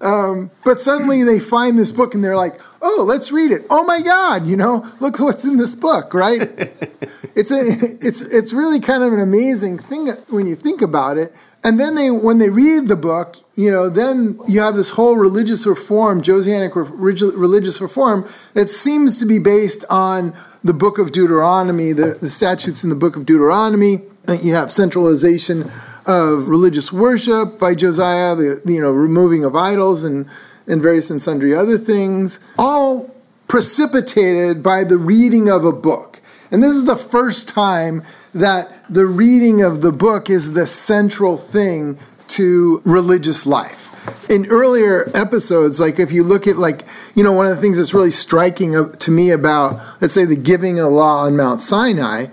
Um, 0.00 0.50
but 0.64 0.80
suddenly 0.80 1.22
they 1.22 1.40
find 1.40 1.78
this 1.78 1.92
book 1.92 2.14
and 2.14 2.22
they're 2.22 2.36
like, 2.36 2.60
"Oh, 2.82 3.04
let's 3.06 3.30
read 3.32 3.52
it! 3.52 3.64
Oh 3.70 3.84
my 3.84 4.00
God! 4.00 4.46
You 4.46 4.56
know, 4.56 4.84
look 5.00 5.18
what's 5.18 5.44
in 5.44 5.56
this 5.56 5.74
book!" 5.74 6.12
Right? 6.12 6.42
it's 7.34 7.50
a, 7.50 7.62
it's 8.04 8.20
it's 8.20 8.52
really 8.52 8.80
kind 8.80 9.02
of 9.02 9.12
an 9.12 9.20
amazing 9.20 9.78
thing 9.78 10.08
when 10.28 10.46
you 10.46 10.56
think 10.56 10.82
about 10.82 11.16
it. 11.18 11.32
And 11.64 11.78
then 11.78 11.94
they, 11.94 12.10
when 12.10 12.38
they 12.38 12.48
read 12.50 12.88
the 12.88 12.96
book, 12.96 13.36
you 13.54 13.70
know, 13.70 13.88
then 13.88 14.38
you 14.48 14.60
have 14.60 14.74
this 14.74 14.90
whole 14.90 15.16
religious 15.16 15.64
reform, 15.64 16.20
Josianic 16.20 16.74
religious 16.74 17.80
reform, 17.80 18.26
that 18.54 18.68
seems 18.68 19.20
to 19.20 19.26
be 19.26 19.38
based 19.38 19.84
on 19.88 20.34
the 20.64 20.74
book 20.74 20.98
of 20.98 21.12
Deuteronomy, 21.12 21.92
the, 21.92 22.18
the 22.20 22.30
statutes 22.30 22.82
in 22.82 22.90
the 22.90 22.96
book 22.96 23.14
of 23.14 23.26
Deuteronomy. 23.26 23.98
You 24.28 24.54
have 24.54 24.72
centralization 24.72 25.70
of 26.06 26.48
religious 26.48 26.92
worship 26.92 27.60
by 27.60 27.74
Josiah, 27.74 28.34
the 28.34 28.60
you 28.66 28.80
know 28.80 28.92
removing 28.92 29.44
of 29.44 29.54
idols 29.56 30.04
and 30.04 30.28
and 30.66 30.80
various 30.80 31.10
and 31.10 31.20
sundry 31.20 31.54
other 31.54 31.78
things, 31.78 32.38
all 32.58 33.14
precipitated 33.48 34.62
by 34.62 34.84
the 34.84 34.96
reading 34.96 35.48
of 35.48 35.64
a 35.64 35.72
book. 35.72 36.20
And 36.50 36.62
this 36.62 36.72
is 36.72 36.84
the 36.84 36.96
first 36.96 37.48
time 37.48 38.02
that 38.34 38.81
the 38.92 39.06
reading 39.06 39.62
of 39.62 39.80
the 39.80 39.90
book 39.90 40.28
is 40.28 40.52
the 40.52 40.66
central 40.66 41.38
thing 41.38 41.98
to 42.28 42.82
religious 42.84 43.46
life. 43.46 43.88
In 44.30 44.46
earlier 44.48 45.10
episodes, 45.14 45.80
like 45.80 45.98
if 45.98 46.12
you 46.12 46.22
look 46.22 46.46
at 46.46 46.56
like, 46.56 46.82
you 47.14 47.24
know, 47.24 47.32
one 47.32 47.46
of 47.46 47.56
the 47.56 47.62
things 47.62 47.78
that's 47.78 47.94
really 47.94 48.10
striking 48.10 48.92
to 48.92 49.10
me 49.10 49.30
about, 49.30 49.80
let's 50.00 50.12
say, 50.12 50.26
the 50.26 50.36
giving 50.36 50.78
of 50.78 50.92
law 50.92 51.24
on 51.24 51.36
Mount 51.36 51.62
Sinai 51.62 52.26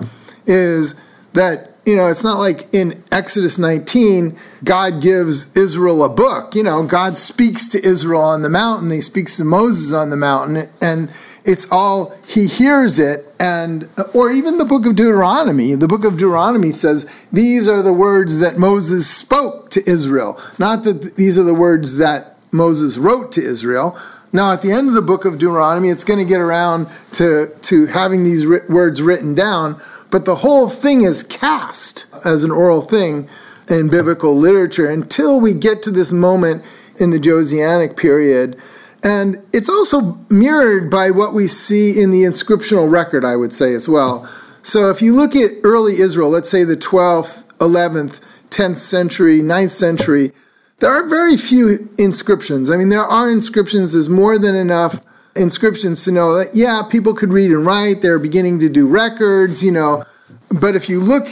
is 0.45 0.99
that 1.33 1.68
you 1.89 1.95
know, 1.95 2.07
it's 2.07 2.23
not 2.23 2.37
like 2.37 2.71
in 2.71 3.03
Exodus 3.11 3.57
19, 3.57 4.37
God 4.63 5.01
gives 5.01 5.55
Israel 5.57 6.03
a 6.03 6.09
book. 6.09 6.53
You 6.53 6.61
know, 6.61 6.83
God 6.83 7.17
speaks 7.17 7.67
to 7.69 7.83
Israel 7.83 8.21
on 8.21 8.43
the 8.43 8.49
mountain, 8.49 8.91
he 8.91 9.01
speaks 9.01 9.37
to 9.37 9.43
Moses 9.43 9.91
on 9.91 10.11
the 10.11 10.15
mountain, 10.15 10.69
and 10.79 11.11
it's 11.43 11.69
all, 11.71 12.15
he 12.27 12.45
hears 12.45 12.99
it. 12.99 13.25
And, 13.39 13.89
or 14.13 14.31
even 14.31 14.59
the 14.59 14.65
book 14.65 14.85
of 14.85 14.95
Deuteronomy, 14.95 15.73
the 15.73 15.87
book 15.87 16.05
of 16.05 16.13
Deuteronomy 16.13 16.73
says, 16.73 17.09
these 17.33 17.67
are 17.67 17.81
the 17.81 17.93
words 17.93 18.37
that 18.37 18.59
Moses 18.59 19.09
spoke 19.09 19.71
to 19.71 19.89
Israel, 19.89 20.39
not 20.59 20.83
that 20.83 21.15
these 21.15 21.39
are 21.39 21.43
the 21.43 21.55
words 21.55 21.97
that 21.97 22.35
Moses 22.51 22.99
wrote 22.99 23.31
to 23.31 23.41
Israel. 23.41 23.97
Now, 24.31 24.51
at 24.51 24.61
the 24.61 24.71
end 24.71 24.89
of 24.89 24.93
the 24.93 25.01
book 25.01 25.25
of 25.25 25.39
Deuteronomy, 25.39 25.89
it's 25.89 26.03
going 26.03 26.19
to 26.19 26.25
get 26.25 26.39
around 26.39 26.87
to, 27.13 27.47
to 27.61 27.87
having 27.87 28.23
these 28.23 28.47
words 28.47 29.01
written 29.01 29.33
down 29.33 29.81
but 30.11 30.25
the 30.25 30.37
whole 30.37 30.69
thing 30.69 31.01
is 31.03 31.23
cast 31.23 32.05
as 32.25 32.43
an 32.43 32.51
oral 32.51 32.81
thing 32.81 33.27
in 33.69 33.89
biblical 33.89 34.35
literature 34.35 34.89
until 34.89 35.39
we 35.39 35.53
get 35.53 35.83
to 35.83 35.91
this 35.91 36.11
moment 36.11 36.63
in 36.99 37.11
the 37.11 37.19
Josianic 37.19 37.95
period. 37.95 38.59
And 39.03 39.41
it's 39.53 39.69
also 39.69 40.17
mirrored 40.29 40.89
by 40.89 41.11
what 41.11 41.33
we 41.33 41.47
see 41.47 42.01
in 42.01 42.11
the 42.11 42.23
inscriptional 42.23 42.89
record, 42.89 43.23
I 43.23 43.35
would 43.35 43.53
say, 43.53 43.73
as 43.73 43.87
well. 43.87 44.25
So 44.61 44.89
if 44.89 45.01
you 45.01 45.15
look 45.15 45.35
at 45.35 45.51
early 45.63 45.99
Israel, 45.99 46.29
let's 46.29 46.49
say 46.49 46.63
the 46.63 46.75
12th, 46.75 47.45
11th, 47.57 48.19
10th 48.49 48.77
century, 48.77 49.39
9th 49.39 49.71
century, 49.71 50.31
there 50.79 50.91
are 50.91 51.07
very 51.07 51.37
few 51.37 51.89
inscriptions. 51.97 52.69
I 52.69 52.77
mean, 52.77 52.89
there 52.89 53.03
are 53.03 53.29
inscriptions, 53.29 53.93
there's 53.93 54.09
more 54.09 54.37
than 54.37 54.55
enough 54.55 55.01
inscriptions 55.35 56.03
to 56.05 56.11
know 56.11 56.33
that, 56.35 56.55
yeah, 56.55 56.81
people 56.89 57.13
could 57.13 57.31
read 57.31 57.51
and 57.51 57.65
write. 57.65 58.01
They're 58.01 58.19
beginning 58.19 58.59
to 58.59 58.69
do 58.69 58.87
records, 58.87 59.63
you 59.63 59.71
know. 59.71 60.03
But 60.49 60.75
if 60.75 60.89
you 60.89 60.99
look 60.99 61.27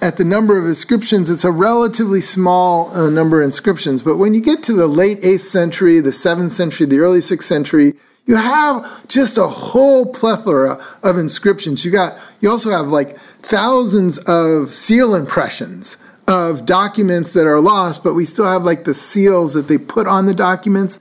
at 0.00 0.16
the 0.16 0.24
number 0.24 0.56
of 0.58 0.64
inscriptions, 0.64 1.28
it's 1.28 1.44
a 1.44 1.50
relatively 1.50 2.20
small 2.20 2.90
uh, 2.90 3.10
number 3.10 3.40
of 3.40 3.46
inscriptions. 3.46 4.02
But 4.02 4.16
when 4.16 4.34
you 4.34 4.40
get 4.40 4.62
to 4.64 4.72
the 4.72 4.86
late 4.86 5.20
8th 5.22 5.40
century, 5.40 6.00
the 6.00 6.10
7th 6.10 6.50
century, 6.50 6.86
the 6.86 6.98
early 6.98 7.20
6th 7.20 7.42
century, 7.42 7.94
you 8.26 8.36
have 8.36 9.08
just 9.08 9.38
a 9.38 9.48
whole 9.48 10.12
plethora 10.12 10.78
of 11.02 11.16
inscriptions. 11.16 11.84
You 11.84 11.90
got, 11.90 12.18
you 12.40 12.50
also 12.50 12.70
have 12.70 12.88
like 12.88 13.16
thousands 13.16 14.18
of 14.18 14.74
seal 14.74 15.14
impressions 15.14 15.96
of 16.28 16.66
documents 16.66 17.32
that 17.32 17.46
are 17.46 17.60
lost, 17.60 18.04
but 18.04 18.12
we 18.12 18.26
still 18.26 18.46
have 18.46 18.62
like 18.62 18.84
the 18.84 18.94
seals 18.94 19.54
that 19.54 19.66
they 19.66 19.78
put 19.78 20.06
on 20.06 20.26
the 20.26 20.34
documents. 20.34 21.00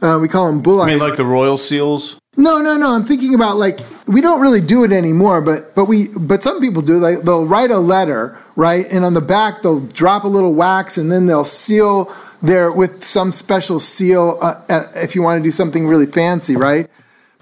Uh, 0.00 0.18
we 0.20 0.28
call 0.28 0.46
them 0.46 0.62
bullites. 0.62 0.84
I 0.84 0.90
mean 0.90 0.98
like 1.00 1.16
the 1.16 1.24
royal 1.24 1.58
seals? 1.58 2.20
No, 2.36 2.58
no, 2.58 2.76
no. 2.76 2.92
I'm 2.92 3.04
thinking 3.04 3.34
about 3.34 3.56
like 3.56 3.80
we 4.06 4.20
don't 4.20 4.40
really 4.40 4.60
do 4.60 4.84
it 4.84 4.92
anymore, 4.92 5.40
but 5.40 5.74
but 5.74 5.86
we 5.86 6.06
but 6.16 6.40
some 6.40 6.60
people 6.60 6.82
do. 6.82 6.98
Like 6.98 7.22
they'll 7.22 7.46
write 7.46 7.72
a 7.72 7.78
letter, 7.78 8.38
right, 8.54 8.86
and 8.92 9.04
on 9.04 9.14
the 9.14 9.20
back 9.20 9.62
they'll 9.62 9.80
drop 9.80 10.22
a 10.22 10.28
little 10.28 10.54
wax, 10.54 10.96
and 10.96 11.10
then 11.10 11.26
they'll 11.26 11.44
seal 11.44 12.12
there 12.40 12.70
with 12.70 13.02
some 13.02 13.32
special 13.32 13.80
seal 13.80 14.38
uh, 14.40 14.62
uh, 14.68 14.82
if 14.94 15.16
you 15.16 15.22
want 15.22 15.42
to 15.42 15.42
do 15.42 15.50
something 15.50 15.88
really 15.88 16.06
fancy, 16.06 16.54
right? 16.54 16.88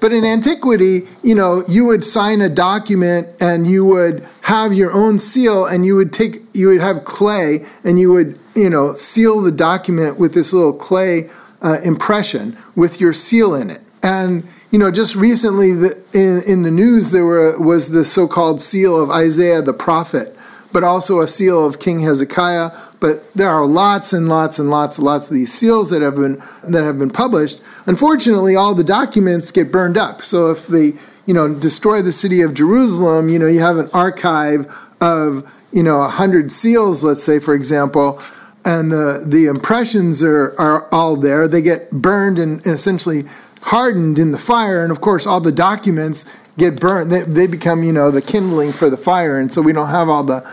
But 0.00 0.12
in 0.12 0.24
antiquity, 0.24 1.08
you 1.22 1.34
know, 1.34 1.62
you 1.68 1.86
would 1.86 2.04
sign 2.04 2.40
a 2.40 2.48
document 2.50 3.28
and 3.40 3.66
you 3.66 3.84
would 3.84 4.26
have 4.42 4.74
your 4.74 4.92
own 4.92 5.18
seal 5.18 5.64
and 5.64 5.86
you 5.86 5.96
would 5.96 6.12
take 6.12 6.42
you 6.54 6.68
would 6.68 6.80
have 6.80 7.04
clay 7.04 7.64
and 7.84 7.98
you 7.98 8.12
would, 8.12 8.38
you 8.54 8.70
know, 8.70 8.94
seal 8.94 9.42
the 9.42 9.52
document 9.52 10.18
with 10.18 10.32
this 10.32 10.52
little 10.54 10.72
clay 10.72 11.28
uh, 11.66 11.80
impression 11.84 12.56
with 12.76 13.00
your 13.00 13.12
seal 13.12 13.54
in 13.54 13.70
it. 13.70 13.80
And 14.02 14.46
you 14.70 14.78
know, 14.78 14.90
just 14.90 15.16
recently 15.16 15.72
the, 15.74 16.00
in 16.14 16.42
in 16.50 16.62
the 16.62 16.70
news 16.70 17.10
there 17.10 17.24
were, 17.24 17.60
was 17.60 17.90
the 17.90 18.04
so-called 18.04 18.60
seal 18.60 19.00
of 19.00 19.10
Isaiah 19.10 19.62
the 19.62 19.72
prophet, 19.72 20.36
but 20.72 20.84
also 20.84 21.20
a 21.20 21.26
seal 21.26 21.66
of 21.66 21.80
King 21.80 22.00
Hezekiah. 22.00 22.70
But 23.00 23.32
there 23.34 23.48
are 23.48 23.66
lots 23.66 24.12
and 24.12 24.28
lots 24.28 24.58
and 24.58 24.70
lots 24.70 24.96
and 24.96 25.04
lots 25.04 25.28
of 25.28 25.34
these 25.34 25.52
seals 25.52 25.90
that 25.90 26.02
have 26.02 26.14
been 26.14 26.40
that 26.68 26.84
have 26.84 27.00
been 27.00 27.10
published. 27.10 27.60
Unfortunately, 27.86 28.54
all 28.54 28.74
the 28.74 28.84
documents 28.84 29.50
get 29.50 29.72
burned 29.72 29.96
up. 29.96 30.22
So 30.22 30.52
if 30.52 30.68
they 30.68 30.92
you 31.26 31.34
know 31.34 31.52
destroy 31.52 32.00
the 32.00 32.12
city 32.12 32.42
of 32.42 32.54
Jerusalem, 32.54 33.28
you 33.28 33.40
know 33.40 33.48
you 33.48 33.60
have 33.60 33.78
an 33.78 33.88
archive 33.92 34.72
of 35.00 35.52
you 35.72 35.82
know 35.82 36.02
a 36.02 36.08
hundred 36.08 36.52
seals, 36.52 37.02
let's 37.02 37.24
say 37.24 37.40
for 37.40 37.54
example 37.54 38.20
and 38.66 38.90
the, 38.90 39.22
the 39.24 39.46
impressions 39.46 40.24
are, 40.24 40.52
are 40.58 40.92
all 40.92 41.14
there. 41.14 41.46
They 41.46 41.62
get 41.62 41.92
burned 41.92 42.40
and, 42.40 42.54
and 42.66 42.74
essentially 42.74 43.22
hardened 43.62 44.18
in 44.18 44.32
the 44.32 44.38
fire, 44.38 44.82
and 44.82 44.90
of 44.90 45.00
course, 45.00 45.24
all 45.24 45.40
the 45.40 45.52
documents 45.52 46.38
get 46.58 46.80
burned. 46.80 47.12
They, 47.12 47.22
they 47.22 47.46
become, 47.46 47.84
you 47.84 47.92
know, 47.92 48.10
the 48.10 48.20
kindling 48.20 48.72
for 48.72 48.90
the 48.90 48.96
fire, 48.96 49.38
and 49.38 49.52
so 49.52 49.62
we 49.62 49.72
don't 49.72 49.88
have 49.88 50.08
all 50.08 50.24
the 50.24 50.44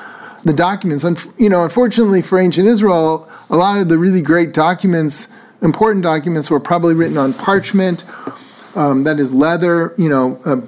the 0.44 0.54
documents. 0.54 1.04
And 1.04 1.18
you 1.38 1.50
know, 1.50 1.64
unfortunately 1.64 2.22
for 2.22 2.38
ancient 2.38 2.68
Israel, 2.68 3.30
a 3.50 3.56
lot 3.56 3.80
of 3.80 3.90
the 3.90 3.98
really 3.98 4.22
great 4.22 4.54
documents, 4.54 5.30
important 5.62 6.04
documents, 6.04 6.52
were 6.52 6.60
probably 6.60 6.94
written 6.94 7.18
on 7.18 7.34
parchment, 7.34 8.04
um, 8.76 9.06
that 9.06 9.20
is 9.20 9.34
leather, 9.34 9.94
you 9.98 10.10
know, 10.10 10.40
uh, 10.46 10.62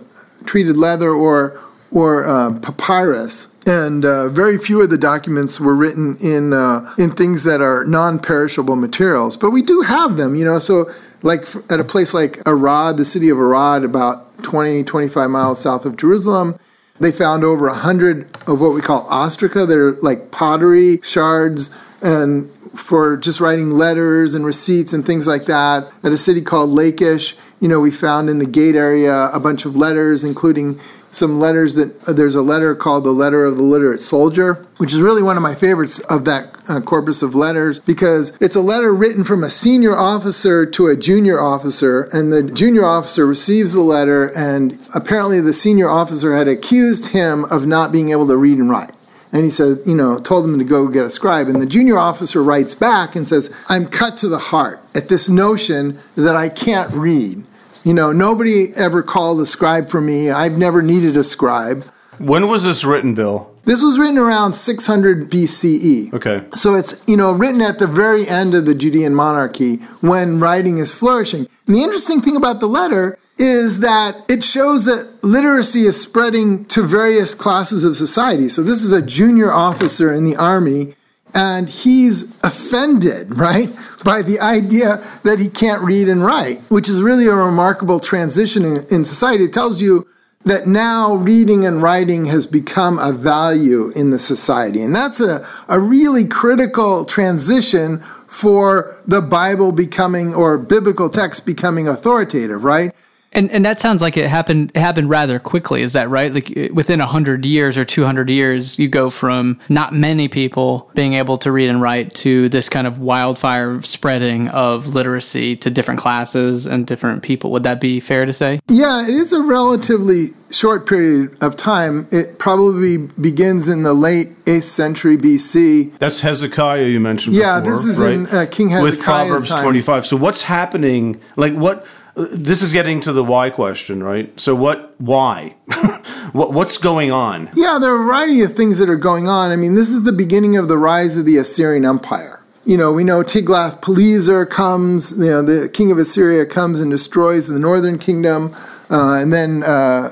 treated 0.45 0.77
leather 0.77 1.11
or 1.11 1.61
or 1.91 2.27
uh, 2.27 2.57
papyrus 2.59 3.54
and 3.65 4.05
uh, 4.05 4.29
very 4.29 4.57
few 4.57 4.81
of 4.81 4.89
the 4.89 4.97
documents 4.97 5.59
were 5.59 5.75
written 5.75 6.17
in 6.21 6.53
uh, 6.53 6.93
in 6.97 7.11
things 7.11 7.43
that 7.43 7.61
are 7.61 7.83
non-perishable 7.85 8.75
materials. 8.75 9.37
But 9.37 9.51
we 9.51 9.61
do 9.61 9.81
have 9.81 10.17
them, 10.17 10.35
you 10.35 10.45
know. 10.45 10.59
So, 10.59 10.89
like 11.23 11.47
at 11.71 11.79
a 11.79 11.83
place 11.83 12.13
like 12.13 12.39
Arad, 12.45 12.97
the 12.97 13.05
city 13.05 13.29
of 13.29 13.39
Arad, 13.39 13.83
about 13.83 14.43
20, 14.43 14.83
25 14.83 15.29
miles 15.29 15.61
south 15.61 15.85
of 15.85 15.97
Jerusalem, 15.97 16.59
they 16.99 17.11
found 17.11 17.43
over 17.43 17.67
hundred 17.69 18.27
of 18.47 18.61
what 18.61 18.73
we 18.73 18.81
call 18.81 19.05
ostraca. 19.07 19.67
They're 19.67 19.93
like 19.93 20.31
pottery 20.31 20.99
shards, 21.01 21.75
and 22.01 22.51
for 22.75 23.17
just 23.17 23.39
writing 23.39 23.71
letters 23.71 24.35
and 24.35 24.45
receipts 24.45 24.93
and 24.93 25.05
things 25.05 25.27
like 25.27 25.45
that. 25.45 25.91
At 26.03 26.11
a 26.11 26.17
city 26.17 26.41
called 26.41 26.69
Lachish, 26.69 27.35
you 27.59 27.67
know, 27.67 27.79
we 27.79 27.91
found 27.91 28.29
in 28.29 28.39
the 28.39 28.45
gate 28.45 28.75
area 28.75 29.29
a 29.33 29.39
bunch 29.39 29.65
of 29.65 29.75
letters, 29.75 30.23
including 30.23 30.79
some 31.15 31.39
letters 31.39 31.75
that 31.75 32.07
uh, 32.07 32.13
there's 32.13 32.35
a 32.35 32.41
letter 32.41 32.75
called 32.75 33.05
the 33.05 33.11
Letter 33.11 33.45
of 33.45 33.55
the 33.55 33.63
Literate 33.63 34.01
Soldier, 34.01 34.65
which 34.77 34.93
is 34.93 35.01
really 35.01 35.23
one 35.23 35.37
of 35.37 35.43
my 35.43 35.55
favorites 35.55 35.99
of 36.01 36.25
that 36.25 36.55
uh, 36.67 36.81
corpus 36.81 37.21
of 37.21 37.33
letters 37.33 37.79
because 37.79 38.35
it's 38.41 38.55
a 38.55 38.61
letter 38.61 38.93
written 38.93 39.23
from 39.23 39.43
a 39.43 39.49
senior 39.49 39.95
officer 39.95 40.65
to 40.65 40.87
a 40.87 40.95
junior 40.95 41.39
officer, 41.39 42.03
and 42.11 42.33
the 42.33 42.43
junior 42.43 42.83
officer 42.83 43.25
receives 43.25 43.71
the 43.71 43.81
letter, 43.81 44.35
and 44.35 44.77
apparently 44.93 45.39
the 45.39 45.53
senior 45.53 45.89
officer 45.89 46.35
had 46.35 46.47
accused 46.47 47.09
him 47.09 47.45
of 47.45 47.65
not 47.65 47.91
being 47.91 48.09
able 48.09 48.27
to 48.27 48.35
read 48.35 48.57
and 48.57 48.69
write. 48.69 48.91
And 49.35 49.43
he 49.43 49.51
said, 49.51 49.79
you 49.85 49.93
know, 49.93 50.17
told 50.17 50.45
him 50.45 50.57
to 50.57 50.65
go 50.65 50.87
get 50.87 51.05
a 51.05 51.09
scribe. 51.11 51.47
And 51.47 51.61
the 51.61 51.67
junior 51.67 51.99
officer 51.99 52.41
writes 52.41 52.73
back 52.73 53.15
and 53.15 53.27
says, 53.27 53.53
I'm 53.69 53.85
cut 53.85 54.17
to 54.17 54.27
the 54.27 54.39
heart 54.39 54.79
at 54.95 55.09
this 55.09 55.29
notion 55.29 55.99
that 56.15 56.35
I 56.35 56.49
can't 56.49 56.91
read 56.93 57.45
you 57.85 57.93
know, 57.93 58.11
nobody 58.11 58.73
ever 58.75 59.03
called 59.03 59.39
a 59.39 59.45
scribe 59.45 59.89
for 59.89 60.01
me. 60.01 60.31
I've 60.31 60.57
never 60.57 60.81
needed 60.81 61.15
a 61.15 61.23
scribe. 61.23 61.83
When 62.17 62.47
was 62.47 62.63
this 62.63 62.83
written, 62.83 63.13
Bill? 63.13 63.51
This 63.63 63.81
was 63.81 63.99
written 63.99 64.17
around 64.17 64.53
600 64.53 65.29
BCE. 65.29 66.13
Okay. 66.13 66.43
So 66.53 66.73
it's, 66.75 67.03
you 67.07 67.15
know, 67.15 67.33
written 67.33 67.61
at 67.61 67.77
the 67.77 67.87
very 67.87 68.27
end 68.27 68.55
of 68.55 68.65
the 68.65 68.73
Judean 68.73 69.13
monarchy 69.13 69.77
when 70.01 70.39
writing 70.39 70.79
is 70.79 70.93
flourishing. 70.93 71.47
And 71.67 71.75
the 71.75 71.83
interesting 71.83 72.21
thing 72.21 72.35
about 72.35 72.59
the 72.59 72.67
letter 72.67 73.19
is 73.37 73.81
that 73.81 74.15
it 74.29 74.43
shows 74.43 74.85
that 74.85 75.11
literacy 75.21 75.85
is 75.85 76.01
spreading 76.01 76.65
to 76.65 76.83
various 76.83 77.35
classes 77.35 77.83
of 77.83 77.97
society. 77.97 78.47
So 78.47 78.63
this 78.63 78.81
is 78.81 78.91
a 78.91 79.01
junior 79.01 79.51
officer 79.51 80.13
in 80.13 80.23
the 80.23 80.35
army 80.35 80.95
and 81.33 81.67
he's 81.67 82.39
offended, 82.43 83.37
right, 83.37 83.69
by 84.05 84.21
the 84.21 84.39
idea 84.39 85.03
that 85.23 85.37
he 85.37 85.49
can't 85.49 85.83
read 85.83 86.07
and 86.07 86.23
write, 86.23 86.59
which 86.69 86.87
is 86.87 87.01
really 87.01 87.27
a 87.27 87.35
remarkable 87.35 87.99
transition 87.99 88.63
in, 88.63 88.77
in, 88.89 89.03
society. 89.03 89.43
It 89.43 89.53
tells 89.53 89.81
you 89.81 90.07
that 90.45 90.65
now 90.65 91.15
reading 91.15 91.65
and 91.65 91.81
writing 91.81 92.25
has 92.27 92.47
become 92.47 92.97
a 92.99 93.11
value 93.11 93.91
in 93.95 94.11
the 94.11 94.19
society. 94.19 94.81
And 94.81 94.95
that's 94.95 95.19
a, 95.19 95.45
a 95.67 95.77
really 95.77 96.25
critical 96.25 97.03
transition 97.03 97.99
for 98.27 98.95
the 99.05 99.21
Bible 99.21 99.73
becoming 99.73 100.33
or 100.33 100.57
biblical 100.57 101.09
text 101.09 101.45
becoming 101.45 101.87
authoritative, 101.87 102.63
right? 102.63 102.93
And 103.35 103.51
and 103.51 103.65
that 103.65 103.79
sounds 103.79 104.01
like 104.01 104.17
it 104.17 104.29
happened 104.29 104.71
it 104.73 104.79
happened 104.79 105.09
rather 105.09 105.37
quickly. 105.39 105.81
Is 105.81 105.93
that 105.93 106.09
right? 106.09 106.33
Like 106.33 106.71
within 106.73 106.99
hundred 107.01 107.45
years 107.45 107.77
or 107.77 107.85
two 107.85 108.05
hundred 108.05 108.29
years, 108.29 108.79
you 108.79 108.87
go 108.87 109.09
from 109.09 109.59
not 109.69 109.93
many 109.93 110.27
people 110.27 110.89
being 110.95 111.13
able 111.13 111.37
to 111.39 111.51
read 111.51 111.69
and 111.69 111.81
write 111.81 112.15
to 112.15 112.49
this 112.49 112.69
kind 112.69 112.87
of 112.87 112.99
wildfire 112.99 113.81
spreading 113.81 114.47
of 114.49 114.87
literacy 114.87 115.55
to 115.57 115.69
different 115.69 115.99
classes 115.99 116.65
and 116.65 116.87
different 116.87 117.21
people. 117.21 117.51
Would 117.51 117.63
that 117.63 117.79
be 117.79 117.99
fair 117.99 118.25
to 118.25 118.33
say? 118.33 118.59
Yeah, 118.69 119.03
it 119.03 119.13
is 119.13 119.33
a 119.33 119.43
relatively 119.43 120.29
short 120.51 120.87
period 120.87 121.35
of 121.41 121.55
time. 121.55 122.07
It 122.11 122.39
probably 122.39 122.97
begins 122.97 123.67
in 123.67 123.83
the 123.83 123.93
late 123.93 124.29
8th 124.45 124.63
century 124.63 125.17
BC. 125.17 125.97
That's 125.97 126.21
Hezekiah 126.21 126.85
you 126.85 126.99
mentioned 126.99 127.35
yeah, 127.35 127.59
before, 127.59 127.73
this 127.73 127.85
is 127.85 127.99
right? 127.99 128.13
in 128.13 128.25
uh, 128.27 128.45
King 128.49 128.69
Hezekiah's 128.69 128.97
With 128.97 129.01
Proverbs 129.01 129.49
time. 129.49 129.63
25. 129.63 130.05
So 130.05 130.17
what's 130.17 130.43
happening? 130.43 131.19
Like 131.35 131.53
what 131.53 131.85
this 132.15 132.61
is 132.61 132.71
getting 132.71 133.01
to 133.01 133.11
the 133.11 133.23
why 133.23 133.49
question, 133.49 134.01
right? 134.01 134.37
So 134.39 134.55
what 134.55 134.95
why? 134.99 135.55
what 136.31 136.53
what's 136.53 136.77
going 136.77 137.11
on? 137.11 137.49
Yeah, 137.53 137.77
there 137.79 137.91
are 137.91 138.01
a 138.01 138.05
variety 138.05 138.41
of 138.41 138.53
things 138.53 138.79
that 138.79 138.89
are 138.89 138.95
going 138.95 139.27
on. 139.27 139.51
I 139.51 139.55
mean, 139.55 139.75
this 139.75 139.89
is 139.89 140.03
the 140.03 140.13
beginning 140.13 140.55
of 140.55 140.67
the 140.67 140.77
rise 140.77 141.17
of 141.17 141.25
the 141.25 141.37
Assyrian 141.37 141.85
Empire. 141.85 142.43
You 142.65 142.77
know, 142.77 142.91
we 142.91 143.03
know 143.03 143.21
Tiglath-Pileser 143.21 144.49
comes, 144.49 145.11
you 145.19 145.29
know, 145.29 145.43
the 145.43 145.69
king 145.69 145.91
of 145.91 145.99
Assyria 145.99 146.47
comes 146.47 146.79
and 146.79 146.89
destroys 146.89 147.47
the 147.47 147.59
northern 147.59 147.99
kingdom, 147.99 148.55
uh, 148.89 149.19
and 149.21 149.31
then, 149.31 149.61
uh, 149.61 150.09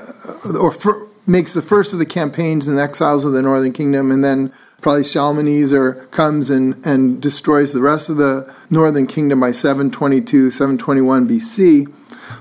or 0.60 0.70
for, 0.70 1.08
makes 1.26 1.52
the 1.52 1.62
first 1.62 1.92
of 1.92 1.98
the 1.98 2.06
campaigns 2.06 2.68
and 2.68 2.78
exiles 2.78 3.24
of 3.24 3.32
the 3.32 3.42
northern 3.42 3.72
kingdom, 3.72 4.12
and 4.12 4.22
then 4.22 4.52
probably 4.84 5.02
Shalmaneser 5.02 5.94
comes 6.10 6.50
and, 6.50 6.84
and 6.86 7.20
destroys 7.20 7.72
the 7.72 7.80
rest 7.80 8.10
of 8.10 8.18
the 8.18 8.54
northern 8.70 9.06
kingdom 9.06 9.40
by 9.40 9.50
722, 9.50 10.50
721 10.50 11.26
BC. 11.26 11.90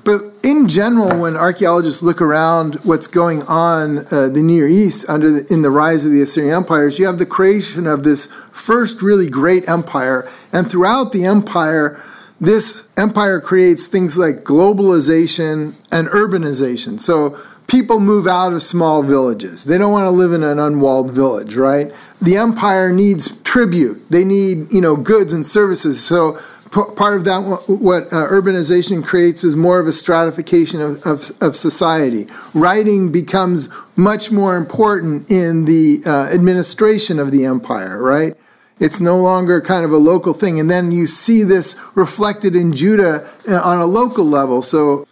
But 0.04 0.22
in 0.44 0.68
general, 0.68 1.18
when 1.22 1.38
archaeologists 1.38 2.04
look 2.04 2.22
around 2.22 2.76
what's 2.84 3.08
going 3.08 3.44
on 3.44 4.00
uh, 4.12 4.28
the 4.28 4.42
Near 4.44 4.68
East 4.68 5.10
under 5.10 5.32
the, 5.32 5.54
in 5.54 5.62
the 5.62 5.70
rise 5.72 6.04
of 6.04 6.12
the 6.12 6.22
Assyrian 6.22 6.54
empires, 6.54 7.00
you 7.00 7.06
have 7.06 7.18
the 7.18 7.26
creation 7.26 7.88
of 7.88 8.04
this 8.04 8.26
first 8.52 9.02
really 9.02 9.30
great 9.30 9.68
empire, 9.70 10.28
and 10.52 10.70
throughout 10.70 11.14
the 11.14 11.24
empire, 11.24 11.98
this 12.42 12.90
empire 12.98 13.40
creates 13.40 13.88
things 13.88 14.18
like 14.18 14.44
globalization 14.44 15.80
and 15.94 16.10
urbanization. 16.10 17.00
So 17.00 17.38
people 17.68 18.00
move 18.00 18.28
out 18.28 18.54
of 18.54 18.62
small 18.62 19.04
villages. 19.04 19.66
They 19.66 19.78
don't 19.78 19.92
want 19.92 20.06
to 20.06 20.12
live 20.12 20.34
in 20.34 20.44
an 20.44 20.60
unwalled 20.60 21.12
village, 21.12 21.56
right? 21.56 21.92
The 22.22 22.38
empire 22.38 22.92
needs 22.92 23.42
tribute. 23.42 24.02
They 24.10 24.24
need, 24.24 24.72
you 24.72 24.82
know, 24.82 24.96
goods 24.96 25.34
and 25.34 25.46
services. 25.46 26.04
So 26.04 26.38
part 26.72 27.16
of 27.16 27.24
that, 27.26 27.64
what 27.68 28.06
uh, 28.08 28.28
urbanization 28.28 29.06
creates 29.06 29.44
is 29.44 29.56
more 29.56 29.80
of 29.80 29.88
a 29.88 29.92
stratification 29.92 30.82
of, 30.82 31.06
of, 31.06 31.32
of, 31.42 31.56
society. 31.56 32.28
Writing 32.56 33.12
becomes 33.12 33.70
much 33.96 34.32
more 34.32 34.58
important 34.58 35.30
in 35.30 35.66
the 35.66 36.02
uh, 36.06 36.34
administration 36.34 37.20
of 37.20 37.32
the 37.32 37.46
empire, 37.46 38.02
right? 38.02 38.36
It's 38.80 39.00
no 39.00 39.20
longer 39.20 39.62
kind 39.62 39.86
of 39.86 39.92
a 39.92 39.98
local 39.98 40.34
thing. 40.34 40.60
And 40.60 40.70
then 40.70 40.92
you 40.92 41.06
see 41.06 41.44
this 41.44 41.80
reflected 41.96 42.56
in 42.56 42.74
Judah 42.74 43.30
uh, 43.48 43.62
on 43.62 43.78
a 43.78 43.86
local 43.86 44.26
level. 44.26 44.64
So 44.64 45.06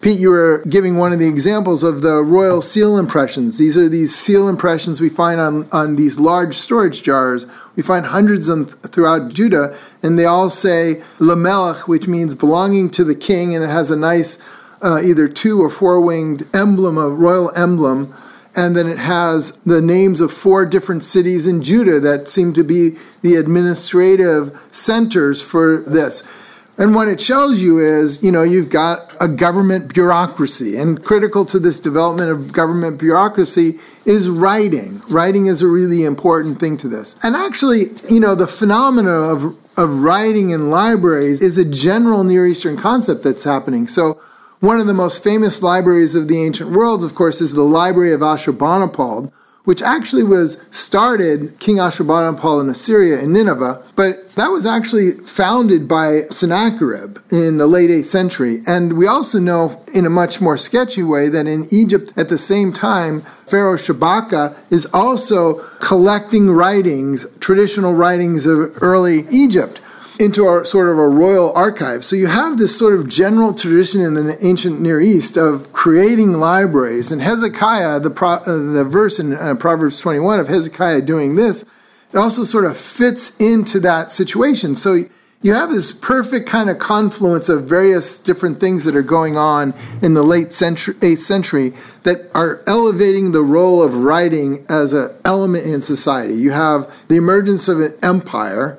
Pete, 0.00 0.18
you 0.18 0.30
were 0.30 0.64
giving 0.66 0.96
one 0.96 1.12
of 1.12 1.18
the 1.18 1.28
examples 1.28 1.82
of 1.82 2.00
the 2.00 2.22
royal 2.22 2.62
seal 2.62 2.96
impressions. 2.96 3.58
These 3.58 3.76
are 3.76 3.86
these 3.86 4.14
seal 4.14 4.48
impressions 4.48 4.98
we 4.98 5.10
find 5.10 5.38
on, 5.38 5.68
on 5.72 5.96
these 5.96 6.18
large 6.18 6.54
storage 6.54 7.02
jars. 7.02 7.46
We 7.76 7.82
find 7.82 8.06
hundreds 8.06 8.48
of 8.48 8.80
them 8.80 8.90
throughout 8.90 9.30
Judah, 9.30 9.76
and 10.02 10.18
they 10.18 10.24
all 10.24 10.48
say 10.48 11.02
Lamelech, 11.18 11.86
which 11.86 12.08
means 12.08 12.34
belonging 12.34 12.88
to 12.92 13.04
the 13.04 13.14
king, 13.14 13.54
and 13.54 13.62
it 13.62 13.68
has 13.68 13.90
a 13.90 13.96
nice 13.96 14.42
uh, 14.80 15.02
either 15.04 15.28
two 15.28 15.62
or 15.62 15.68
four 15.68 16.00
winged 16.00 16.46
emblem, 16.56 16.96
a 16.96 17.10
royal 17.10 17.54
emblem. 17.54 18.14
And 18.56 18.74
then 18.74 18.88
it 18.88 18.98
has 18.98 19.58
the 19.60 19.82
names 19.82 20.20
of 20.20 20.32
four 20.32 20.64
different 20.64 21.04
cities 21.04 21.46
in 21.46 21.62
Judah 21.62 22.00
that 22.00 22.26
seem 22.26 22.54
to 22.54 22.64
be 22.64 22.96
the 23.20 23.36
administrative 23.36 24.66
centers 24.72 25.42
for 25.42 25.76
this. 25.76 26.49
And 26.80 26.94
what 26.94 27.08
it 27.08 27.20
shows 27.20 27.62
you 27.62 27.78
is, 27.78 28.22
you 28.22 28.32
know, 28.32 28.42
you've 28.42 28.70
got 28.70 29.12
a 29.20 29.28
government 29.28 29.92
bureaucracy. 29.92 30.76
And 30.76 31.04
critical 31.04 31.44
to 31.44 31.58
this 31.58 31.78
development 31.78 32.30
of 32.30 32.52
government 32.52 32.98
bureaucracy 32.98 33.78
is 34.06 34.30
writing. 34.30 35.02
Writing 35.10 35.44
is 35.44 35.60
a 35.60 35.68
really 35.68 36.04
important 36.04 36.58
thing 36.58 36.78
to 36.78 36.88
this. 36.88 37.16
And 37.22 37.36
actually, 37.36 37.90
you 38.08 38.18
know, 38.18 38.34
the 38.34 38.48
phenomena 38.48 39.10
of, 39.10 39.58
of 39.78 40.02
writing 40.02 40.50
in 40.50 40.70
libraries 40.70 41.42
is 41.42 41.58
a 41.58 41.70
general 41.70 42.24
Near 42.24 42.46
Eastern 42.46 42.78
concept 42.78 43.24
that's 43.24 43.44
happening. 43.44 43.86
So 43.86 44.18
One 44.60 44.78
of 44.78 44.86
the 44.86 44.92
most 44.94 45.24
famous 45.24 45.62
libraries 45.62 46.14
of 46.14 46.28
the 46.28 46.42
ancient 46.42 46.70
world, 46.70 47.02
of 47.02 47.14
course, 47.14 47.40
is 47.40 47.54
the 47.54 47.62
Library 47.62 48.12
of 48.12 48.20
Ashurbanipal, 48.20 49.32
which 49.64 49.82
actually 49.82 50.24
was 50.24 50.66
started 50.70 51.58
King 51.58 51.76
Ashurbanipal 51.76 52.60
in 52.60 52.68
Assyria 52.68 53.20
in 53.20 53.32
Nineveh, 53.32 53.82
but 53.94 54.30
that 54.32 54.48
was 54.48 54.64
actually 54.64 55.12
founded 55.12 55.86
by 55.86 56.22
Sennacherib 56.30 57.18
in 57.30 57.58
the 57.58 57.66
late 57.66 57.90
8th 57.90 58.06
century. 58.06 58.62
And 58.66 58.94
we 58.94 59.06
also 59.06 59.38
know 59.38 59.82
in 59.92 60.06
a 60.06 60.10
much 60.10 60.40
more 60.40 60.56
sketchy 60.56 61.02
way 61.02 61.28
that 61.28 61.46
in 61.46 61.66
Egypt 61.70 62.12
at 62.16 62.28
the 62.28 62.38
same 62.38 62.72
time, 62.72 63.20
Pharaoh 63.20 63.76
Shabaka 63.76 64.56
is 64.70 64.86
also 64.92 65.54
collecting 65.80 66.50
writings, 66.50 67.26
traditional 67.38 67.92
writings 67.94 68.46
of 68.46 68.82
early 68.82 69.24
Egypt 69.30 69.80
into 70.20 70.44
our 70.44 70.66
sort 70.66 70.90
of 70.90 70.98
a 70.98 71.08
royal 71.08 71.50
archive. 71.54 72.04
So 72.04 72.14
you 72.14 72.26
have 72.26 72.58
this 72.58 72.76
sort 72.76 72.92
of 72.92 73.08
general 73.08 73.54
tradition 73.54 74.02
in 74.02 74.12
the 74.14 74.36
ancient 74.44 74.78
Near 74.78 75.00
East 75.00 75.38
of 75.38 75.72
creating 75.72 76.32
libraries. 76.34 77.10
And 77.10 77.22
Hezekiah, 77.22 78.00
the, 78.00 78.10
pro, 78.10 78.32
uh, 78.32 78.44
the 78.44 78.84
verse 78.84 79.18
in 79.18 79.32
uh, 79.32 79.54
Proverbs 79.54 79.98
21 79.98 80.38
of 80.38 80.48
Hezekiah 80.48 81.02
doing 81.02 81.36
this, 81.36 81.64
it 82.12 82.18
also 82.18 82.44
sort 82.44 82.66
of 82.66 82.76
fits 82.76 83.40
into 83.40 83.80
that 83.80 84.12
situation. 84.12 84.76
So 84.76 85.04
you 85.40 85.54
have 85.54 85.70
this 85.70 85.90
perfect 85.90 86.46
kind 86.46 86.68
of 86.68 86.78
confluence 86.78 87.48
of 87.48 87.66
various 87.66 88.18
different 88.18 88.60
things 88.60 88.84
that 88.84 88.94
are 88.94 89.02
going 89.02 89.38
on 89.38 89.72
in 90.02 90.12
the 90.12 90.22
late 90.22 90.52
century, 90.52 90.92
8th 90.96 91.20
century 91.20 91.70
that 92.02 92.30
are 92.34 92.62
elevating 92.66 93.32
the 93.32 93.42
role 93.42 93.82
of 93.82 93.94
writing 93.94 94.66
as 94.68 94.92
an 94.92 95.16
element 95.24 95.64
in 95.64 95.80
society. 95.80 96.34
You 96.34 96.50
have 96.50 97.08
the 97.08 97.16
emergence 97.16 97.68
of 97.68 97.80
an 97.80 97.94
empire 98.02 98.78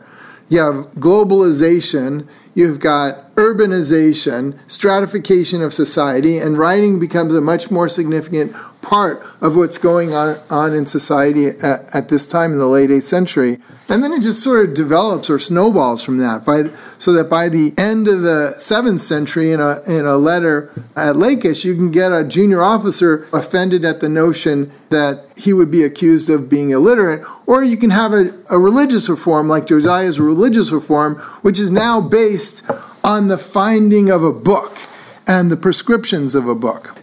you 0.51 0.59
have 0.59 0.91
globalization, 0.95 2.27
you've 2.55 2.79
got 2.79 3.30
urbanization, 3.41 4.57
stratification 4.69 5.63
of 5.63 5.73
society, 5.73 6.37
and 6.37 6.57
writing 6.57 6.99
becomes 6.99 7.33
a 7.33 7.41
much 7.41 7.71
more 7.71 7.89
significant 7.89 8.53
part 8.83 9.23
of 9.41 9.55
what's 9.55 9.77
going 9.77 10.13
on, 10.13 10.37
on 10.49 10.73
in 10.73 10.85
society 10.85 11.47
at, 11.47 11.95
at, 11.95 12.09
this 12.09 12.27
time 12.27 12.51
in 12.51 12.57
the 12.59 12.67
late 12.67 12.89
8th 12.89 13.03
century. 13.03 13.57
And 13.89 14.03
then 14.03 14.11
it 14.11 14.21
just 14.21 14.43
sort 14.43 14.65
of 14.67 14.75
develops 14.75 15.29
or 15.29 15.39
snowballs 15.39 16.03
from 16.03 16.17
that. 16.17 16.45
By, 16.45 16.63
so 16.97 17.13
that 17.13 17.29
by 17.29 17.49
the 17.49 17.73
end 17.77 18.07
of 18.07 18.21
the 18.21 18.53
7th 18.57 18.99
century, 18.99 19.51
in 19.51 19.59
a, 19.59 19.81
in 19.87 20.05
a 20.05 20.17
letter 20.17 20.71
at 20.95 21.15
Lachish, 21.15 21.65
you 21.65 21.75
can 21.75 21.91
get 21.91 22.11
a 22.11 22.23
junior 22.23 22.61
officer 22.61 23.27
offended 23.33 23.85
at 23.85 23.99
the 23.99 24.09
notion 24.09 24.71
that 24.89 25.25
he 25.35 25.53
would 25.53 25.71
be 25.71 25.83
accused 25.83 26.29
of 26.29 26.49
being 26.49 26.69
illiterate, 26.69 27.25
or 27.47 27.63
you 27.63 27.77
can 27.77 27.89
have 27.89 28.13
a, 28.13 28.31
a 28.49 28.59
religious 28.59 29.09
reform 29.09 29.47
like 29.47 29.65
Josiah's 29.65 30.19
religious 30.19 30.71
reform, 30.71 31.15
which 31.41 31.59
is 31.59 31.71
now 31.71 31.99
based 31.99 32.63
on 33.11 33.27
the 33.27 33.37
finding 33.37 34.09
of 34.09 34.23
a 34.23 34.31
book 34.31 34.77
and 35.27 35.51
the 35.51 35.57
prescriptions 35.57 36.33
of 36.33 36.47
a 36.47 36.55
book. 36.55 36.95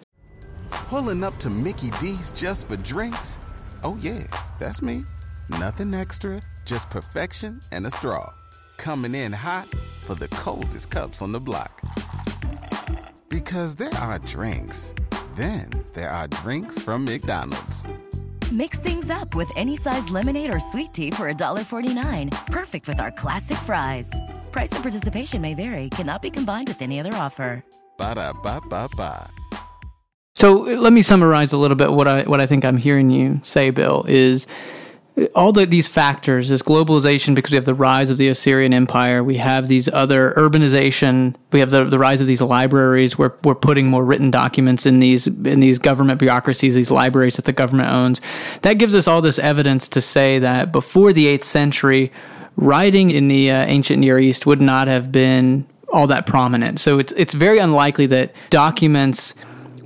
Pulling 0.70 1.22
up 1.22 1.36
to 1.36 1.50
Mickey 1.50 1.90
D's 2.00 2.32
just 2.32 2.66
for 2.66 2.76
drinks? 2.76 3.36
Oh, 3.84 3.98
yeah, 4.00 4.24
that's 4.58 4.80
me. 4.80 5.04
Nothing 5.50 5.92
extra, 5.92 6.40
just 6.64 6.88
perfection 6.88 7.60
and 7.72 7.86
a 7.86 7.90
straw. 7.90 8.32
Coming 8.78 9.14
in 9.14 9.34
hot 9.34 9.68
for 10.06 10.14
the 10.14 10.28
coldest 10.28 10.88
cups 10.88 11.20
on 11.20 11.32
the 11.32 11.40
block. 11.40 11.82
Because 13.28 13.74
there 13.74 13.94
are 13.96 14.18
drinks, 14.20 14.94
then 15.36 15.68
there 15.92 16.08
are 16.08 16.26
drinks 16.26 16.80
from 16.80 17.04
McDonald's. 17.04 17.84
Mix 18.50 18.78
things 18.78 19.10
up 19.10 19.34
with 19.34 19.50
any 19.56 19.76
size 19.76 20.08
lemonade 20.08 20.52
or 20.52 20.58
sweet 20.58 20.94
tea 20.94 21.10
for 21.10 21.30
$1.49. 21.30 22.46
Perfect 22.46 22.88
with 22.88 22.98
our 22.98 23.10
classic 23.10 23.58
fries. 23.58 24.10
Price 24.52 24.72
and 24.72 24.82
participation 24.82 25.42
may 25.42 25.54
vary, 25.54 25.90
cannot 25.90 26.22
be 26.22 26.30
combined 26.30 26.68
with 26.68 26.80
any 26.80 26.98
other 26.98 27.12
offer. 27.12 27.62
Ba 27.98 28.14
da 28.14 28.32
ba 28.32 28.60
ba 28.70 28.88
ba. 28.96 29.30
So 30.34 30.52
let 30.54 30.92
me 30.92 31.02
summarize 31.02 31.52
a 31.52 31.58
little 31.58 31.76
bit 31.76 31.92
what 31.92 32.08
I 32.08 32.22
what 32.22 32.40
I 32.40 32.46
think 32.46 32.64
I'm 32.64 32.76
hearing 32.78 33.10
you 33.10 33.40
say, 33.42 33.70
Bill, 33.70 34.04
is 34.08 34.46
all 35.34 35.52
the, 35.52 35.66
these 35.66 35.88
factors, 35.88 36.48
this 36.48 36.62
globalization, 36.62 37.34
because 37.34 37.50
we 37.50 37.56
have 37.56 37.64
the 37.64 37.74
rise 37.74 38.10
of 38.10 38.18
the 38.18 38.28
Assyrian 38.28 38.72
Empire, 38.72 39.22
we 39.24 39.36
have 39.38 39.66
these 39.66 39.88
other 39.88 40.32
urbanization, 40.36 41.34
we 41.52 41.60
have 41.60 41.70
the, 41.70 41.84
the 41.84 41.98
rise 41.98 42.20
of 42.20 42.26
these 42.26 42.40
libraries. 42.40 43.18
We're, 43.18 43.32
we're 43.44 43.54
putting 43.54 43.88
more 43.88 44.04
written 44.04 44.30
documents 44.30 44.86
in 44.86 45.00
these 45.00 45.26
in 45.26 45.60
these 45.60 45.78
government 45.78 46.18
bureaucracies, 46.18 46.74
these 46.74 46.90
libraries 46.90 47.36
that 47.36 47.44
the 47.44 47.52
government 47.52 47.88
owns. 47.88 48.20
That 48.62 48.74
gives 48.74 48.94
us 48.94 49.08
all 49.08 49.20
this 49.20 49.38
evidence 49.38 49.88
to 49.88 50.00
say 50.00 50.38
that 50.38 50.72
before 50.72 51.12
the 51.12 51.26
eighth 51.26 51.44
century, 51.44 52.12
writing 52.56 53.10
in 53.10 53.28
the 53.28 53.50
uh, 53.50 53.64
ancient 53.66 54.00
Near 54.00 54.18
East 54.18 54.46
would 54.46 54.60
not 54.60 54.88
have 54.88 55.10
been 55.10 55.66
all 55.92 56.06
that 56.08 56.26
prominent. 56.26 56.80
So 56.80 56.98
it's 56.98 57.12
it's 57.12 57.34
very 57.34 57.58
unlikely 57.58 58.06
that 58.06 58.32
documents 58.50 59.34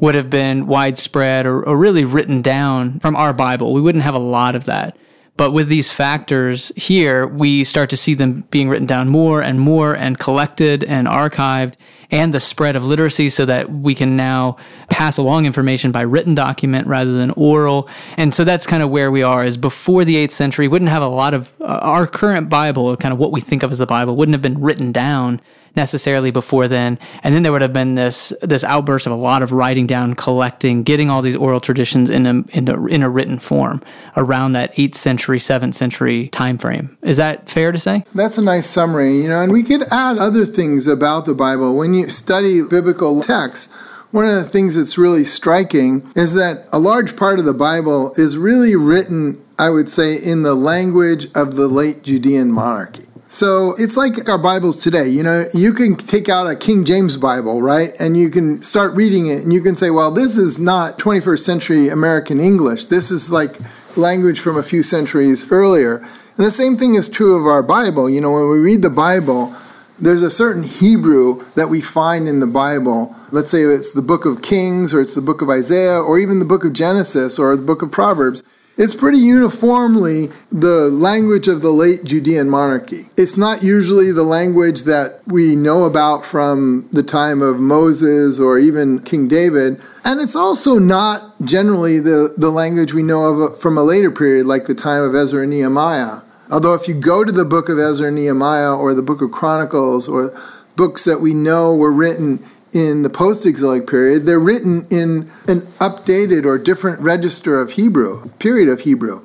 would 0.01 0.16
have 0.16 0.29
been 0.29 0.66
widespread 0.66 1.47
or, 1.47 1.62
or 1.64 1.77
really 1.77 2.05
written 2.05 2.42
down 2.42 2.99
from 2.99 3.14
our 3.14 3.33
Bible. 3.33 3.73
We 3.73 3.81
wouldn't 3.81 4.03
have 4.03 4.16
a 4.16 4.18
lot 4.18 4.57
of 4.57 4.64
that. 4.64 4.97
But 5.37 5.53
with 5.53 5.68
these 5.68 5.90
factors 5.90 6.73
here, 6.77 7.27
we 7.27 7.64
start 7.64 7.88
to 7.90 7.97
see 7.97 8.14
them 8.14 8.42
being 8.51 8.68
written 8.68 8.87
down 8.87 9.09
more 9.09 9.42
and 9.42 9.59
more 9.59 9.95
and 9.95 10.18
collected 10.18 10.85
and 10.85 11.09
archived 11.09 11.75
and 12.11 12.35
the 12.35 12.40
spread 12.40 12.77
of 12.77 12.85
literacy 12.85 13.31
so 13.31 13.47
that 13.47 13.71
we 13.71 13.95
can 13.95 14.14
now 14.16 14.57
pass 14.90 15.16
along 15.16 15.47
information 15.47 15.90
by 15.90 16.03
written 16.03 16.35
document 16.35 16.87
rather 16.87 17.12
than 17.12 17.31
oral. 17.31 17.88
And 18.18 18.35
so 18.35 18.45
that's 18.45 18.66
kind 18.66 18.83
of 18.83 18.90
where 18.90 19.11
we 19.11 19.23
are 19.23 19.42
is 19.42 19.57
before 19.57 20.05
the 20.05 20.16
8th 20.16 20.33
century, 20.33 20.68
wouldn't 20.68 20.90
have 20.90 21.03
a 21.03 21.09
lot 21.09 21.33
of 21.33 21.57
uh, 21.62 21.64
our 21.81 22.07
current 22.07 22.51
Bible, 22.51 22.95
kind 22.99 23.12
of 23.12 23.18
what 23.18 23.33
we 23.33 23.40
think 23.40 23.62
of 23.62 23.73
as 23.73 23.79
the 23.79 23.87
Bible, 23.87 24.14
wouldn't 24.14 24.35
have 24.35 24.42
been 24.42 24.61
written 24.61 24.92
down 24.92 25.40
necessarily 25.74 26.30
before 26.30 26.68
then. 26.68 26.98
And 27.22 27.35
then 27.35 27.42
there 27.42 27.52
would 27.52 27.62
have 27.62 27.72
been 27.72 27.94
this 27.94 28.32
this 28.42 28.64
outburst 28.64 29.06
of 29.06 29.12
a 29.12 29.16
lot 29.16 29.42
of 29.42 29.52
writing 29.52 29.87
down, 29.87 30.14
collecting, 30.14 30.82
getting 30.82 31.11
all 31.11 31.22
these 31.22 31.37
oral 31.37 31.61
traditions 31.61 32.11
in 32.11 32.26
a 32.26 32.44
in 32.56 32.68
a, 32.68 32.87
in 32.87 33.02
a 33.02 33.11
written 33.11 33.38
form 33.38 33.82
around 34.16 34.52
that 34.52 34.78
eighth 34.78 34.96
century, 34.96 35.38
seventh 35.38 35.74
century 35.74 36.28
time 36.28 36.58
frame. 36.58 36.96
Is 37.02 37.16
that 37.16 37.48
fair 37.48 37.72
to 37.72 37.78
say? 37.78 38.04
That's 38.14 38.38
a 38.38 38.42
nice 38.42 38.66
summary. 38.66 39.18
You 39.18 39.28
know, 39.28 39.42
and 39.42 39.52
we 39.52 39.62
could 39.62 39.82
add 39.90 40.18
other 40.18 40.44
things 40.44 40.87
about 40.87 41.26
the 41.26 41.35
Bible 41.35 41.76
when 41.76 41.94
you 41.94 42.08
study 42.08 42.62
biblical 42.62 43.22
texts. 43.22 43.72
One 44.11 44.26
of 44.26 44.35
the 44.35 44.44
things 44.44 44.76
that's 44.76 44.98
really 44.98 45.24
striking 45.24 46.06
is 46.14 46.35
that 46.35 46.66
a 46.70 46.78
large 46.78 47.16
part 47.16 47.38
of 47.38 47.46
the 47.46 47.54
Bible 47.54 48.12
is 48.18 48.37
really 48.37 48.76
written, 48.76 49.42
I 49.58 49.70
would 49.70 49.88
say, 49.88 50.14
in 50.14 50.42
the 50.42 50.54
language 50.54 51.28
of 51.35 51.56
the 51.56 51.66
late 51.66 52.02
Judean 52.02 52.52
monarchy. 52.52 53.04
So 53.33 53.75
it's 53.79 53.97
like 53.97 54.29
our 54.29 54.37
Bibles 54.37 54.77
today. 54.77 55.09
You 55.09 55.23
know, 55.23 55.47
you 55.55 55.73
can 55.73 55.97
take 55.97 56.29
out 56.29 56.47
a 56.47 56.55
King 56.55 56.85
James 56.85 57.16
Bible, 57.16 57.62
right? 57.62 57.95
And 57.99 58.14
you 58.14 58.29
can 58.29 58.62
start 58.62 58.92
reading 58.92 59.29
it 59.29 59.42
and 59.42 59.55
you 59.55 59.62
can 59.62 59.75
say, 59.75 59.88
well, 59.88 60.11
this 60.11 60.37
is 60.37 60.61
not 60.61 60.99
21st 60.99 61.38
century 61.38 61.88
American 61.88 62.38
English. 62.38 62.87
This 62.87 63.11
is 63.11 63.33
like 63.33 63.57
language 63.97 64.38
from 64.38 64.59
a 64.59 64.62
few 64.62 64.83
centuries 64.83 65.51
earlier. 65.51 65.97
And 65.97 66.45
the 66.45 66.51
same 66.51 66.77
thing 66.77 66.95
is 66.95 67.09
true 67.09 67.35
of 67.35 67.47
our 67.47 67.62
Bible. 67.62 68.11
You 68.11 68.21
know, 68.21 68.33
when 68.33 68.51
we 68.51 68.59
read 68.59 68.83
the 68.83 68.90
Bible, 68.90 69.57
there's 69.99 70.23
a 70.23 70.31
certain 70.31 70.62
Hebrew 70.62 71.42
that 71.55 71.71
we 71.71 71.81
find 71.81 72.29
in 72.29 72.40
the 72.40 72.47
Bible. 72.47 73.16
Let's 73.31 73.49
say 73.49 73.62
it's 73.62 73.95
the 73.95 74.03
book 74.03 74.27
of 74.27 74.42
Kings 74.42 74.92
or 74.92 75.01
it's 75.01 75.14
the 75.14 75.23
book 75.23 75.40
of 75.40 75.49
Isaiah 75.49 75.99
or 75.99 76.18
even 76.18 76.38
the 76.38 76.45
book 76.45 76.66
of 76.66 76.75
Genesis 76.75 77.38
or 77.38 77.57
the 77.57 77.62
book 77.62 77.81
of 77.81 77.90
Proverbs. 77.90 78.42
It's 78.83 78.97
pretty 78.97 79.18
uniformly 79.18 80.31
the 80.51 80.90
language 80.90 81.47
of 81.47 81.62
the 81.62 81.71
late 81.71 82.03
Judean 82.03 82.51
monarchy. 82.51 83.07
It's 83.16 83.37
not 83.37 83.62
usually 83.62 84.11
the 84.11 84.25
language 84.25 84.83
that 84.83 85.21
we 85.25 85.55
know 85.55 85.85
about 85.85 86.27
from 86.27 86.88
the 86.90 87.05
time 87.05 87.42
of 87.42 87.61
Moses 87.61 88.40
or 88.40 88.59
even 88.59 88.99
King 88.99 89.29
David. 89.29 89.81
And 90.05 90.21
it's 90.21 90.35
also 90.35 90.81
not 90.81 91.40
generally 91.45 92.01
the, 92.01 92.35
the 92.37 92.51
language 92.51 92.92
we 92.92 93.05
know 93.05 93.27
of 93.27 93.61
from 93.61 93.79
a 93.79 93.85
later 93.85 94.11
period, 94.11 94.47
like 94.47 94.66
the 94.66 94.75
time 94.75 95.05
of 95.05 95.14
Ezra 95.14 95.42
and 95.42 95.51
Nehemiah. 95.51 96.23
Although, 96.51 96.75
if 96.75 96.88
you 96.88 96.95
go 96.95 97.23
to 97.23 97.31
the 97.31 97.45
book 97.45 97.68
of 97.68 97.79
Ezra 97.79 98.09
and 98.09 98.16
Nehemiah 98.16 98.75
or 98.75 98.95
the 98.95 99.01
book 99.01 99.23
of 99.23 99.31
Chronicles 99.31 100.09
or 100.09 100.37
books 100.75 101.05
that 101.05 101.21
we 101.21 101.35
know 101.35 101.73
were 101.73 101.92
written 101.92 102.42
in 102.72 103.02
the 103.02 103.11
post 103.11 103.46
exilic 103.46 103.87
period, 103.87 104.24
they're 104.24 104.40
written 104.40 104.87
in 104.90 105.30
an 105.48 105.61
updated 105.78 106.44
or 106.44 106.58
different 106.58 107.00
register 107.00 107.61
of 107.61 107.72
Hebrew, 107.72 108.28
period 108.38 108.68
of 108.68 108.80
Hebrew. 108.80 109.22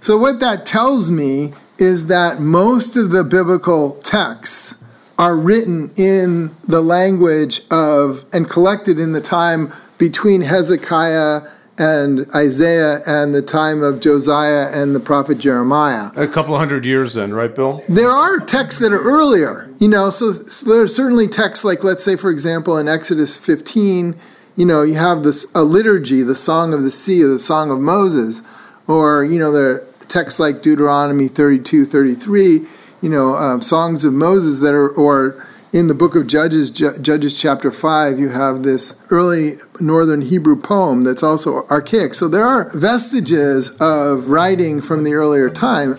So, 0.00 0.16
what 0.16 0.40
that 0.40 0.66
tells 0.66 1.10
me 1.10 1.54
is 1.78 2.06
that 2.08 2.40
most 2.40 2.96
of 2.96 3.10
the 3.10 3.24
biblical 3.24 3.92
texts 3.96 4.84
are 5.18 5.36
written 5.36 5.92
in 5.96 6.50
the 6.66 6.82
language 6.82 7.62
of 7.70 8.24
and 8.32 8.48
collected 8.48 8.98
in 8.98 9.12
the 9.12 9.20
time 9.20 9.72
between 9.98 10.42
Hezekiah 10.42 11.42
and 11.78 12.26
Isaiah 12.34 13.00
and 13.06 13.34
the 13.34 13.42
time 13.42 13.82
of 13.82 14.00
Josiah 14.00 14.68
and 14.72 14.94
the 14.94 15.00
prophet 15.00 15.38
Jeremiah. 15.38 16.10
A 16.16 16.28
couple 16.28 16.56
hundred 16.56 16.84
years 16.84 17.14
then, 17.14 17.34
right, 17.34 17.54
Bill? 17.54 17.82
There 17.88 18.10
are 18.10 18.38
texts 18.38 18.80
that 18.80 18.92
are 18.92 19.02
earlier, 19.02 19.70
you 19.78 19.88
know, 19.88 20.10
so, 20.10 20.32
so 20.32 20.72
there 20.72 20.82
are 20.82 20.88
certainly 20.88 21.26
texts 21.26 21.64
like, 21.64 21.82
let's 21.82 22.04
say, 22.04 22.16
for 22.16 22.30
example, 22.30 22.78
in 22.78 22.86
Exodus 22.86 23.36
15, 23.36 24.14
you 24.56 24.64
know, 24.64 24.82
you 24.82 24.94
have 24.94 25.24
this 25.24 25.50
a 25.54 25.62
liturgy, 25.62 26.22
the 26.22 26.36
Song 26.36 26.72
of 26.72 26.82
the 26.82 26.90
Sea 26.90 27.24
or 27.24 27.28
the 27.28 27.38
Song 27.40 27.70
of 27.70 27.80
Moses, 27.80 28.42
or, 28.86 29.24
you 29.24 29.38
know, 29.38 29.50
there 29.50 29.70
are 29.70 29.86
texts 30.08 30.38
like 30.38 30.62
Deuteronomy 30.62 31.26
32, 31.26 31.86
33, 31.86 32.66
you 33.02 33.08
know, 33.08 33.34
um, 33.34 33.60
songs 33.60 34.04
of 34.04 34.12
Moses 34.12 34.60
that 34.60 34.74
are, 34.74 34.88
or 34.90 35.44
in 35.74 35.88
the 35.88 35.94
book 35.94 36.14
of 36.14 36.28
Judges, 36.28 36.70
Judges 36.70 37.38
chapter 37.38 37.72
5, 37.72 38.20
you 38.20 38.28
have 38.28 38.62
this 38.62 39.04
early 39.10 39.54
northern 39.80 40.20
Hebrew 40.20 40.54
poem 40.54 41.02
that's 41.02 41.24
also 41.24 41.66
archaic. 41.66 42.14
So 42.14 42.28
there 42.28 42.44
are 42.44 42.70
vestiges 42.70 43.76
of 43.80 44.28
writing 44.28 44.80
from 44.80 45.02
the 45.02 45.14
earlier 45.14 45.50
time. 45.50 45.98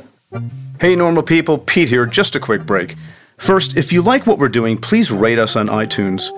Hey, 0.79 0.95
normal 0.95 1.23
people, 1.23 1.57
Pete 1.57 1.89
here. 1.89 2.05
Just 2.05 2.37
a 2.37 2.39
quick 2.39 2.65
break. 2.65 2.95
First, 3.35 3.75
if 3.75 3.91
you 3.91 4.01
like 4.01 4.25
what 4.25 4.39
we're 4.39 4.47
doing, 4.47 4.77
please 4.77 5.11
rate 5.11 5.37
us 5.37 5.57
on 5.57 5.67
iTunes. 5.67 6.31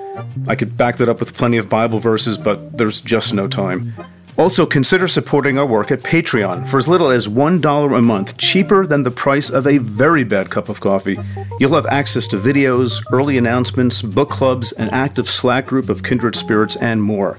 I 0.48 0.56
could 0.56 0.76
back 0.76 0.98
that 0.98 1.08
up 1.08 1.20
with 1.20 1.38
plenty 1.38 1.58
of 1.58 1.70
Bible 1.70 2.00
verses, 2.00 2.40
but 2.40 2.80
there's 2.80 3.02
just 3.02 3.36
no 3.36 3.48
time. 3.48 3.94
Also, 4.38 4.68
consider 4.68 5.08
supporting 5.08 5.58
our 5.58 5.66
work 5.66 5.92
at 5.92 6.04
Patreon 6.04 6.68
for 6.68 6.78
as 6.78 6.88
little 6.88 7.10
as 7.10 7.28
$1 7.28 7.98
a 7.98 8.02
month, 8.02 8.38
cheaper 8.38 8.86
than 8.86 9.02
the 9.02 9.10
price 9.10 9.50
of 9.50 9.66
a 9.66 9.80
very 9.80 10.24
bad 10.24 10.52
cup 10.52 10.70
of 10.70 10.80
coffee. 10.80 11.18
You'll 11.60 11.74
have 11.74 11.88
access 11.88 12.28
to 12.30 12.38
videos, 12.38 13.04
early 13.12 13.38
announcements, 13.40 14.04
book 14.04 14.30
clubs, 14.30 14.72
an 14.74 14.90
active 14.90 15.28
Slack 15.28 15.66
group 15.66 15.90
of 15.90 16.04
kindred 16.04 16.36
spirits, 16.36 16.76
and 16.76 17.02
more. 17.02 17.36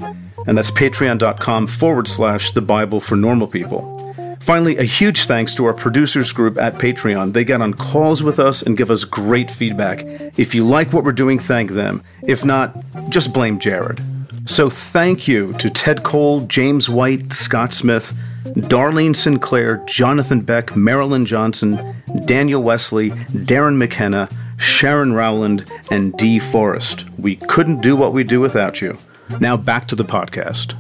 And 0.48 0.58
that's 0.58 0.72
patreon.com 0.72 1.68
forward 1.68 2.08
slash 2.08 2.50
the 2.50 2.62
Bible 2.62 3.00
for 3.00 3.14
normal 3.14 3.46
people. 3.46 3.94
Finally, 4.40 4.78
a 4.78 4.84
huge 4.84 5.26
thanks 5.26 5.54
to 5.54 5.66
our 5.66 5.74
producers 5.74 6.32
group 6.32 6.58
at 6.58 6.74
Patreon. 6.74 7.32
They 7.32 7.44
get 7.44 7.60
on 7.60 7.74
calls 7.74 8.22
with 8.22 8.38
us 8.40 8.62
and 8.62 8.76
give 8.76 8.90
us 8.90 9.04
great 9.04 9.50
feedback. 9.50 10.02
If 10.36 10.54
you 10.54 10.64
like 10.66 10.92
what 10.92 11.04
we're 11.04 11.12
doing, 11.12 11.38
thank 11.38 11.72
them. 11.72 12.02
If 12.22 12.44
not, 12.44 12.74
just 13.08 13.32
blame 13.32 13.58
Jared. 13.58 14.00
So 14.48 14.70
thank 14.70 15.28
you 15.28 15.52
to 15.58 15.68
Ted 15.68 16.02
Cole, 16.02 16.40
James 16.40 16.88
White, 16.88 17.34
Scott 17.34 17.70
Smith, 17.70 18.16
Darlene 18.44 19.14
Sinclair, 19.14 19.84
Jonathan 19.86 20.40
Beck, 20.40 20.74
Marilyn 20.74 21.26
Johnson, 21.26 21.94
Daniel 22.24 22.62
Wesley, 22.62 23.10
Darren 23.10 23.76
McKenna, 23.76 24.26
Sharon 24.56 25.12
Rowland, 25.12 25.70
and 25.90 26.16
Dee 26.16 26.38
Forrest. 26.38 27.04
We 27.18 27.36
couldn't 27.36 27.82
do 27.82 27.94
what 27.94 28.14
we 28.14 28.24
do 28.24 28.40
without 28.40 28.80
you. 28.80 28.96
Now 29.38 29.58
back 29.58 29.86
to 29.88 29.94
the 29.94 30.04
podcast. 30.04 30.74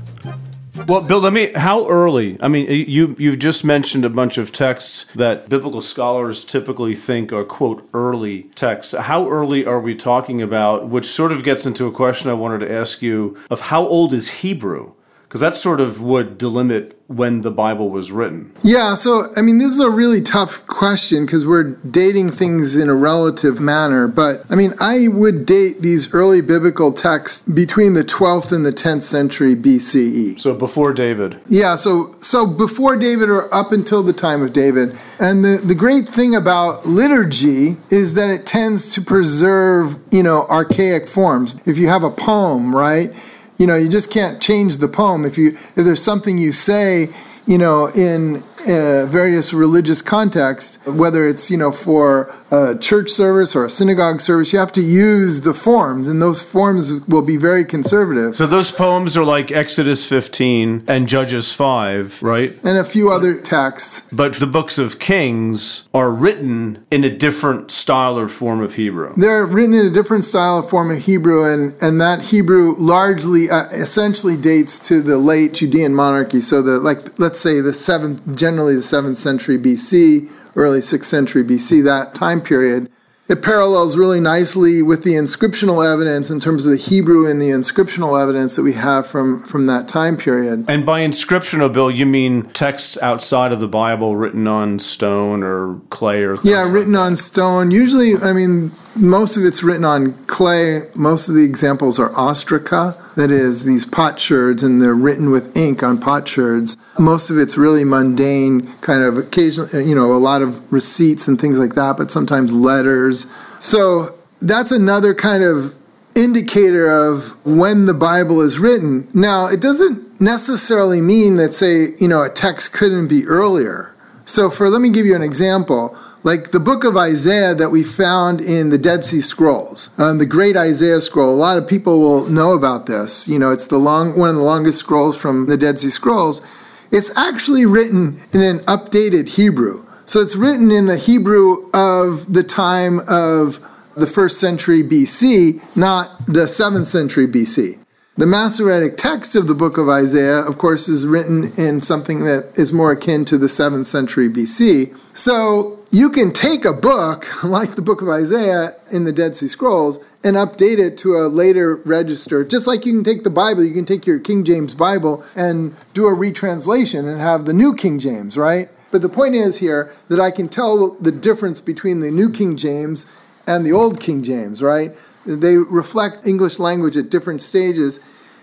Well, 0.88 1.02
Bill, 1.02 1.20
let 1.20 1.34
me. 1.34 1.52
How 1.52 1.86
early? 1.86 2.38
I 2.40 2.48
mean, 2.48 2.66
you 2.70 3.14
you 3.18 3.36
just 3.36 3.62
mentioned 3.62 4.06
a 4.06 4.08
bunch 4.08 4.38
of 4.38 4.52
texts 4.52 5.04
that 5.14 5.46
biblical 5.46 5.82
scholars 5.82 6.46
typically 6.46 6.94
think 6.94 7.30
are 7.30 7.44
quote 7.44 7.86
early 7.92 8.44
texts. 8.54 8.94
How 8.94 9.28
early 9.28 9.66
are 9.66 9.80
we 9.80 9.94
talking 9.94 10.40
about? 10.40 10.88
Which 10.88 11.04
sort 11.04 11.30
of 11.30 11.44
gets 11.44 11.66
into 11.66 11.86
a 11.86 11.92
question 11.92 12.30
I 12.30 12.34
wanted 12.34 12.60
to 12.60 12.72
ask 12.72 13.02
you 13.02 13.36
of 13.50 13.60
how 13.68 13.86
old 13.86 14.14
is 14.14 14.40
Hebrew? 14.40 14.94
Because 15.24 15.42
that 15.42 15.56
sort 15.56 15.78
of 15.78 16.00
would 16.00 16.38
delimit 16.38 16.94
when 17.08 17.40
the 17.40 17.50
Bible 17.50 17.88
was 17.88 18.12
written. 18.12 18.52
Yeah, 18.62 18.92
so 18.92 19.28
I 19.34 19.40
mean, 19.40 19.56
this 19.56 19.72
is 19.72 19.80
a 19.80 19.90
really 19.90 20.20
tough 20.20 20.66
question 20.66 21.24
because 21.24 21.46
we're 21.46 21.64
dating 21.64 22.32
things 22.32 22.76
in 22.76 22.90
a 22.90 22.94
relative 22.94 23.58
manner. 23.60 24.06
But 24.06 24.42
I 24.50 24.54
mean, 24.54 24.72
I 24.78 25.08
would 25.08 25.46
date 25.46 25.80
these 25.80 26.12
early 26.12 26.42
biblical 26.42 26.92
texts 26.92 27.48
between 27.48 27.94
the 27.94 28.04
12th 28.04 28.52
and 28.52 28.64
the 28.64 28.72
10th 28.72 29.02
century 29.02 29.56
BCE. 29.56 30.38
So 30.38 30.54
before 30.54 30.92
David. 30.92 31.40
Yeah, 31.46 31.76
so 31.76 32.14
so 32.20 32.46
before 32.46 32.96
David 32.96 33.30
or 33.30 33.52
up 33.54 33.72
until 33.72 34.02
the 34.02 34.12
time 34.12 34.42
of 34.42 34.52
David. 34.52 34.94
And 35.18 35.42
the, 35.42 35.60
the 35.64 35.74
great 35.74 36.06
thing 36.06 36.34
about 36.34 36.84
liturgy 36.84 37.78
is 37.90 38.14
that 38.14 38.28
it 38.28 38.44
tends 38.44 38.92
to 38.94 39.00
preserve, 39.00 39.98
you 40.10 40.22
know, 40.22 40.46
archaic 40.50 41.08
forms. 41.08 41.58
If 41.64 41.78
you 41.78 41.88
have 41.88 42.04
a 42.04 42.10
poem, 42.10 42.76
right? 42.76 43.10
You 43.58 43.66
know 43.66 43.76
you 43.76 43.88
just 43.88 44.10
can't 44.10 44.40
change 44.40 44.78
the 44.78 44.88
poem. 44.88 45.24
If 45.24 45.36
you 45.36 45.48
if 45.48 45.74
there's 45.74 46.02
something 46.02 46.38
you 46.38 46.52
say 46.52 47.08
you 47.46 47.58
know 47.58 47.88
in 47.88 48.42
uh, 48.68 49.06
various 49.06 49.52
religious 49.52 50.02
contexts, 50.02 50.84
whether 50.86 51.26
it's 51.26 51.50
you 51.50 51.56
know 51.56 51.72
for 51.72 52.32
a 52.50 52.76
church 52.78 53.10
service 53.10 53.54
or 53.54 53.64
a 53.64 53.70
synagogue 53.70 54.20
service, 54.20 54.52
you 54.52 54.58
have 54.58 54.72
to 54.72 54.80
use 54.80 55.42
the 55.42 55.54
forms, 55.54 56.08
and 56.08 56.20
those 56.22 56.42
forms 56.42 57.06
will 57.06 57.22
be 57.22 57.36
very 57.36 57.64
conservative. 57.64 58.36
So 58.36 58.46
those 58.46 58.70
poems 58.70 59.16
are 59.16 59.24
like 59.24 59.50
Exodus 59.50 60.06
15 60.06 60.84
and 60.86 61.08
Judges 61.08 61.52
5, 61.52 62.22
right? 62.22 62.52
And 62.64 62.78
a 62.78 62.84
few 62.84 63.10
other 63.10 63.40
texts. 63.40 64.14
But 64.16 64.34
the 64.34 64.46
books 64.46 64.78
of 64.78 64.98
Kings 64.98 65.88
are 65.92 66.10
written 66.10 66.86
in 66.90 67.04
a 67.04 67.10
different 67.10 67.70
style 67.70 68.18
or 68.18 68.28
form 68.28 68.62
of 68.62 68.74
Hebrew. 68.74 69.12
They're 69.16 69.46
written 69.46 69.74
in 69.74 69.86
a 69.86 69.90
different 69.90 70.24
style 70.24 70.58
or 70.58 70.62
form 70.62 70.90
of 70.90 71.04
Hebrew, 71.04 71.44
and 71.44 71.74
and 71.82 72.00
that 72.00 72.22
Hebrew 72.22 72.74
largely, 72.78 73.50
uh, 73.50 73.66
essentially 73.70 74.36
dates 74.36 74.80
to 74.88 75.00
the 75.00 75.18
late 75.18 75.54
Judean 75.54 75.94
monarchy. 75.94 76.40
So 76.40 76.62
the 76.62 76.78
like, 76.78 77.18
let's 77.18 77.38
say 77.38 77.60
the 77.60 77.72
seventh 77.72 78.36
generally 78.58 78.74
the 78.74 78.80
7th 78.80 79.14
century 79.14 79.56
BC, 79.56 80.28
early 80.56 80.80
6th 80.80 81.04
century 81.04 81.44
BC, 81.44 81.84
that 81.84 82.12
time 82.12 82.40
period. 82.40 82.90
It 83.28 83.40
parallels 83.40 83.96
really 83.96 84.18
nicely 84.18 84.82
with 84.82 85.04
the 85.04 85.12
inscriptional 85.12 85.86
evidence 85.86 86.28
in 86.28 86.40
terms 86.40 86.66
of 86.66 86.72
the 86.72 86.76
Hebrew 86.76 87.30
and 87.30 87.40
the 87.40 87.50
inscriptional 87.50 88.20
evidence 88.20 88.56
that 88.56 88.64
we 88.64 88.72
have 88.72 89.06
from, 89.06 89.44
from 89.44 89.66
that 89.66 89.86
time 89.86 90.16
period. 90.16 90.64
And 90.66 90.84
by 90.84 91.02
inscriptional, 91.02 91.72
Bill, 91.72 91.88
you 91.88 92.04
mean 92.04 92.50
texts 92.50 93.00
outside 93.00 93.52
of 93.52 93.60
the 93.60 93.68
Bible 93.68 94.16
written 94.16 94.48
on 94.48 94.80
stone 94.80 95.44
or 95.44 95.80
clay 95.90 96.24
or 96.24 96.36
Yeah, 96.42 96.68
written 96.68 96.94
like 96.94 97.10
on 97.10 97.16
stone. 97.16 97.70
Usually, 97.70 98.16
I 98.16 98.32
mean, 98.32 98.72
most 98.98 99.36
of 99.36 99.44
it's 99.44 99.62
written 99.62 99.84
on 99.84 100.12
clay. 100.26 100.82
Most 100.94 101.28
of 101.28 101.34
the 101.34 101.44
examples 101.44 101.98
are 101.98 102.10
ostraca, 102.10 103.14
that 103.14 103.30
is, 103.30 103.64
these 103.64 103.86
potsherds, 103.86 104.62
and 104.62 104.82
they're 104.82 104.94
written 104.94 105.30
with 105.30 105.56
ink 105.56 105.82
on 105.82 105.98
potsherds. 105.98 106.76
Most 106.98 107.30
of 107.30 107.38
it's 107.38 107.56
really 107.56 107.84
mundane, 107.84 108.66
kind 108.80 109.02
of 109.02 109.16
occasionally, 109.16 109.88
you 109.88 109.94
know, 109.94 110.12
a 110.12 110.18
lot 110.18 110.42
of 110.42 110.72
receipts 110.72 111.28
and 111.28 111.40
things 111.40 111.58
like 111.58 111.74
that, 111.74 111.96
but 111.96 112.10
sometimes 112.10 112.52
letters. 112.52 113.30
So 113.60 114.14
that's 114.42 114.72
another 114.72 115.14
kind 115.14 115.44
of 115.44 115.74
indicator 116.14 116.90
of 116.90 117.44
when 117.46 117.86
the 117.86 117.94
Bible 117.94 118.40
is 118.40 118.58
written. 118.58 119.08
Now, 119.14 119.46
it 119.46 119.60
doesn't 119.60 120.20
necessarily 120.20 121.00
mean 121.00 121.36
that, 121.36 121.54
say, 121.54 121.94
you 121.98 122.08
know, 122.08 122.22
a 122.22 122.28
text 122.28 122.72
couldn't 122.72 123.08
be 123.08 123.24
earlier. 123.26 123.94
So, 124.24 124.50
for 124.50 124.68
let 124.68 124.82
me 124.82 124.90
give 124.90 125.06
you 125.06 125.16
an 125.16 125.22
example 125.22 125.96
like 126.22 126.50
the 126.50 126.60
book 126.60 126.84
of 126.84 126.96
Isaiah 126.96 127.54
that 127.54 127.70
we 127.70 127.84
found 127.84 128.40
in 128.40 128.70
the 128.70 128.78
Dead 128.78 129.04
Sea 129.04 129.20
Scrolls, 129.20 129.90
um, 129.98 130.18
the 130.18 130.26
Great 130.26 130.56
Isaiah 130.56 131.00
Scroll. 131.00 131.32
A 131.32 131.36
lot 131.36 131.58
of 131.58 131.68
people 131.68 132.00
will 132.00 132.26
know 132.26 132.54
about 132.54 132.86
this. 132.86 133.28
You 133.28 133.38
know, 133.38 133.50
it's 133.50 133.66
the 133.66 133.78
long 133.78 134.18
one 134.18 134.28
of 134.28 134.36
the 134.36 134.42
longest 134.42 134.78
scrolls 134.78 135.16
from 135.16 135.46
the 135.46 135.56
Dead 135.56 135.80
Sea 135.80 135.90
Scrolls. 135.90 136.42
It's 136.90 137.16
actually 137.16 137.66
written 137.66 138.18
in 138.32 138.42
an 138.42 138.58
updated 138.60 139.30
Hebrew. 139.30 139.84
So 140.06 140.20
it's 140.20 140.36
written 140.36 140.70
in 140.70 140.86
the 140.86 140.96
Hebrew 140.96 141.70
of 141.72 142.32
the 142.32 142.42
time 142.42 143.00
of 143.06 143.60
the 143.94 144.06
first 144.06 144.40
century 144.40 144.82
BC, 144.82 145.76
not 145.76 146.26
the 146.26 146.48
seventh 146.48 146.86
century 146.86 147.26
BC. 147.26 147.78
The 148.18 148.26
Masoretic 148.26 148.96
text 148.96 149.36
of 149.36 149.46
the 149.46 149.54
book 149.54 149.78
of 149.78 149.88
Isaiah, 149.88 150.40
of 150.40 150.58
course, 150.58 150.88
is 150.88 151.06
written 151.06 151.52
in 151.56 151.80
something 151.80 152.24
that 152.24 152.50
is 152.56 152.72
more 152.72 152.90
akin 152.90 153.24
to 153.26 153.38
the 153.38 153.46
7th 153.46 153.86
century 153.86 154.28
BC. 154.28 154.92
So 155.16 155.77
you 155.90 156.10
can 156.10 156.32
take 156.32 156.64
a 156.64 156.72
book 156.72 157.44
like 157.44 157.74
the 157.74 157.82
book 157.82 158.02
of 158.02 158.08
Isaiah 158.08 158.74
in 158.90 159.04
the 159.04 159.12
Dead 159.12 159.36
Sea 159.36 159.48
Scrolls 159.48 159.98
and 160.22 160.36
update 160.36 160.78
it 160.78 160.98
to 160.98 161.16
a 161.16 161.28
later 161.28 161.76
register. 161.76 162.44
Just 162.44 162.66
like 162.66 162.84
you 162.84 162.92
can 162.92 163.04
take 163.04 163.24
the 163.24 163.30
Bible, 163.30 163.64
you 163.64 163.72
can 163.72 163.84
take 163.84 164.06
your 164.06 164.18
King 164.18 164.44
James 164.44 164.74
Bible 164.74 165.24
and 165.34 165.74
do 165.94 166.06
a 166.06 166.14
retranslation 166.14 167.08
and 167.08 167.20
have 167.20 167.44
the 167.44 167.52
New 167.52 167.74
King 167.74 167.98
James, 167.98 168.36
right? 168.36 168.68
But 168.90 169.02
the 169.02 169.08
point 169.08 169.34
is 169.34 169.58
here 169.58 169.92
that 170.08 170.20
I 170.20 170.30
can 170.30 170.48
tell 170.48 170.90
the 170.94 171.12
difference 171.12 171.60
between 171.60 172.00
the 172.00 172.10
New 172.10 172.30
King 172.30 172.56
James 172.56 173.06
and 173.46 173.64
the 173.64 173.72
Old 173.72 174.00
King 174.00 174.22
James, 174.22 174.62
right? 174.62 174.92
They 175.24 175.56
reflect 175.56 176.26
English 176.26 176.58
language 176.58 176.96
at 176.96 177.10
different 177.10 177.42
stages. 177.42 178.00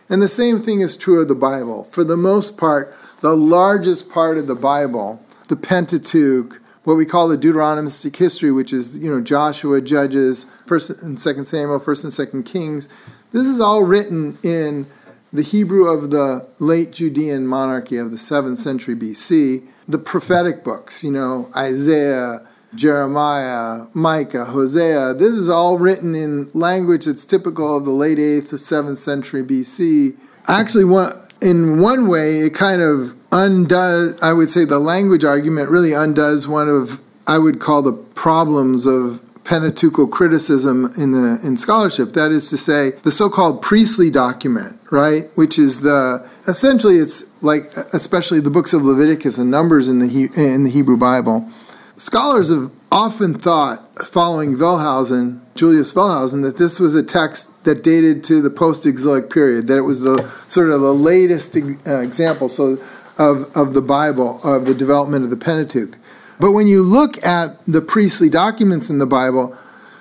And 0.07 0.21
the 0.21 0.27
same 0.27 0.59
thing 0.59 0.81
is 0.81 0.95
true 0.95 1.21
of 1.21 1.27
the 1.27 1.35
Bible. 1.35 1.85
For 1.85 2.03
the 2.03 2.17
most 2.17 2.57
part, 2.57 2.93
the 3.21 3.35
largest 3.35 4.09
part 4.09 4.37
of 4.37 4.45
the 4.47 4.55
Bible, 4.55 5.21
the 5.47 5.55
Pentateuch, 5.55 6.61
what 6.85 6.95
we 6.95 7.05
call 7.05 7.27
the 7.27 7.37
Deuteronomistic 7.37 8.15
history, 8.15 8.51
which 8.51 8.71
is 8.71 8.97
you 8.97 9.09
know 9.09 9.21
Joshua, 9.21 9.81
Judges, 9.81 10.45
First 10.65 10.89
and 11.01 11.19
Second 11.19 11.45
Samuel, 11.45 11.79
First 11.79 12.03
and 12.03 12.13
Second 12.13 12.43
Kings. 12.43 12.87
This 13.31 13.45
is 13.45 13.59
all 13.59 13.83
written 13.83 14.37
in 14.43 14.85
the 15.33 15.41
Hebrew 15.41 15.87
of 15.87 16.11
the 16.11 16.47
late 16.59 16.93
Judean 16.93 17.45
monarchy 17.45 17.97
of 17.97 18.11
the 18.11 18.17
seventh 18.17 18.59
century 18.59 18.95
BC. 18.95 19.67
The 19.87 19.97
prophetic 19.97 20.63
books, 20.63 21.03
you 21.03 21.11
know 21.11 21.51
Isaiah, 21.55 22.47
Jeremiah, 22.75 23.87
Micah, 23.93 24.45
Hosea. 24.45 25.13
This 25.15 25.35
is 25.35 25.49
all 25.49 25.77
written 25.77 26.15
in 26.15 26.51
language 26.53 27.05
that's 27.05 27.25
typical 27.25 27.77
of 27.77 27.85
the 27.85 27.91
late 27.91 28.17
8th 28.17 28.49
to 28.49 28.55
7th 28.55 28.97
century 28.97 29.43
BC. 29.43 30.17
Actually, 30.47 30.85
one, 30.85 31.13
in 31.41 31.81
one 31.81 32.07
way, 32.07 32.39
it 32.39 32.53
kind 32.53 32.81
of 32.81 33.15
undoes, 33.35 34.17
I 34.21 34.31
would 34.31 34.49
say, 34.49 34.63
the 34.65 34.79
language 34.79 35.25
argument 35.25 35.69
really 35.69 35.93
undoes 35.93 36.47
one 36.47 36.69
of, 36.69 37.01
I 37.27 37.37
would 37.37 37.59
call 37.59 37.81
the 37.81 37.93
problems 37.93 38.85
of 38.85 39.21
Pentateuchal 39.43 40.07
criticism 40.07 40.91
in 40.97 41.11
the 41.11 41.39
in 41.43 41.55
scholarship. 41.57 42.13
That 42.13 42.31
is 42.31 42.49
to 42.49 42.57
say, 42.57 42.91
the 43.03 43.11
so-called 43.11 43.61
priestly 43.61 44.09
document, 44.09 44.79
right, 44.89 45.23
which 45.35 45.59
is 45.59 45.81
the 45.81 46.27
essentially 46.47 46.97
it's 46.97 47.25
like 47.43 47.63
especially 47.93 48.39
the 48.39 48.49
books 48.49 48.73
of 48.73 48.83
Leviticus 48.83 49.37
and 49.37 49.51
Numbers 49.51 49.87
in 49.87 49.99
the 49.99 50.09
in 50.35 50.63
the 50.63 50.71
Hebrew 50.71 50.97
Bible. 50.97 51.47
Scholars 51.95 52.49
have 52.49 52.71
often 52.91 53.37
thought, 53.37 53.79
following 54.07 54.57
Wellhausen, 54.57 55.41
Julius 55.53 55.93
Wellhausen 55.93 56.41
that 56.41 56.57
this 56.57 56.79
was 56.79 56.95
a 56.95 57.03
text 57.03 57.63
that 57.65 57.83
dated 57.83 58.23
to 58.23 58.41
the 58.41 58.49
post-exilic 58.49 59.29
period, 59.29 59.67
that 59.67 59.77
it 59.77 59.87
was 59.91 60.01
the 60.01 60.17
sort 60.47 60.71
of 60.71 60.81
the 60.81 60.93
latest 60.93 61.55
uh, 61.55 61.99
example. 61.99 62.49
So 62.49 62.77
of, 63.17 63.55
of 63.55 63.73
the 63.73 63.81
Bible, 63.81 64.39
of 64.43 64.65
the 64.65 64.73
development 64.73 65.23
of 65.23 65.29
the 65.29 65.37
Pentateuch. 65.37 65.97
But 66.39 66.51
when 66.51 66.67
you 66.67 66.83
look 66.83 67.23
at 67.25 67.65
the 67.65 67.81
priestly 67.81 68.29
documents 68.29 68.89
in 68.89 68.99
the 68.99 69.05
Bible, 69.05 69.55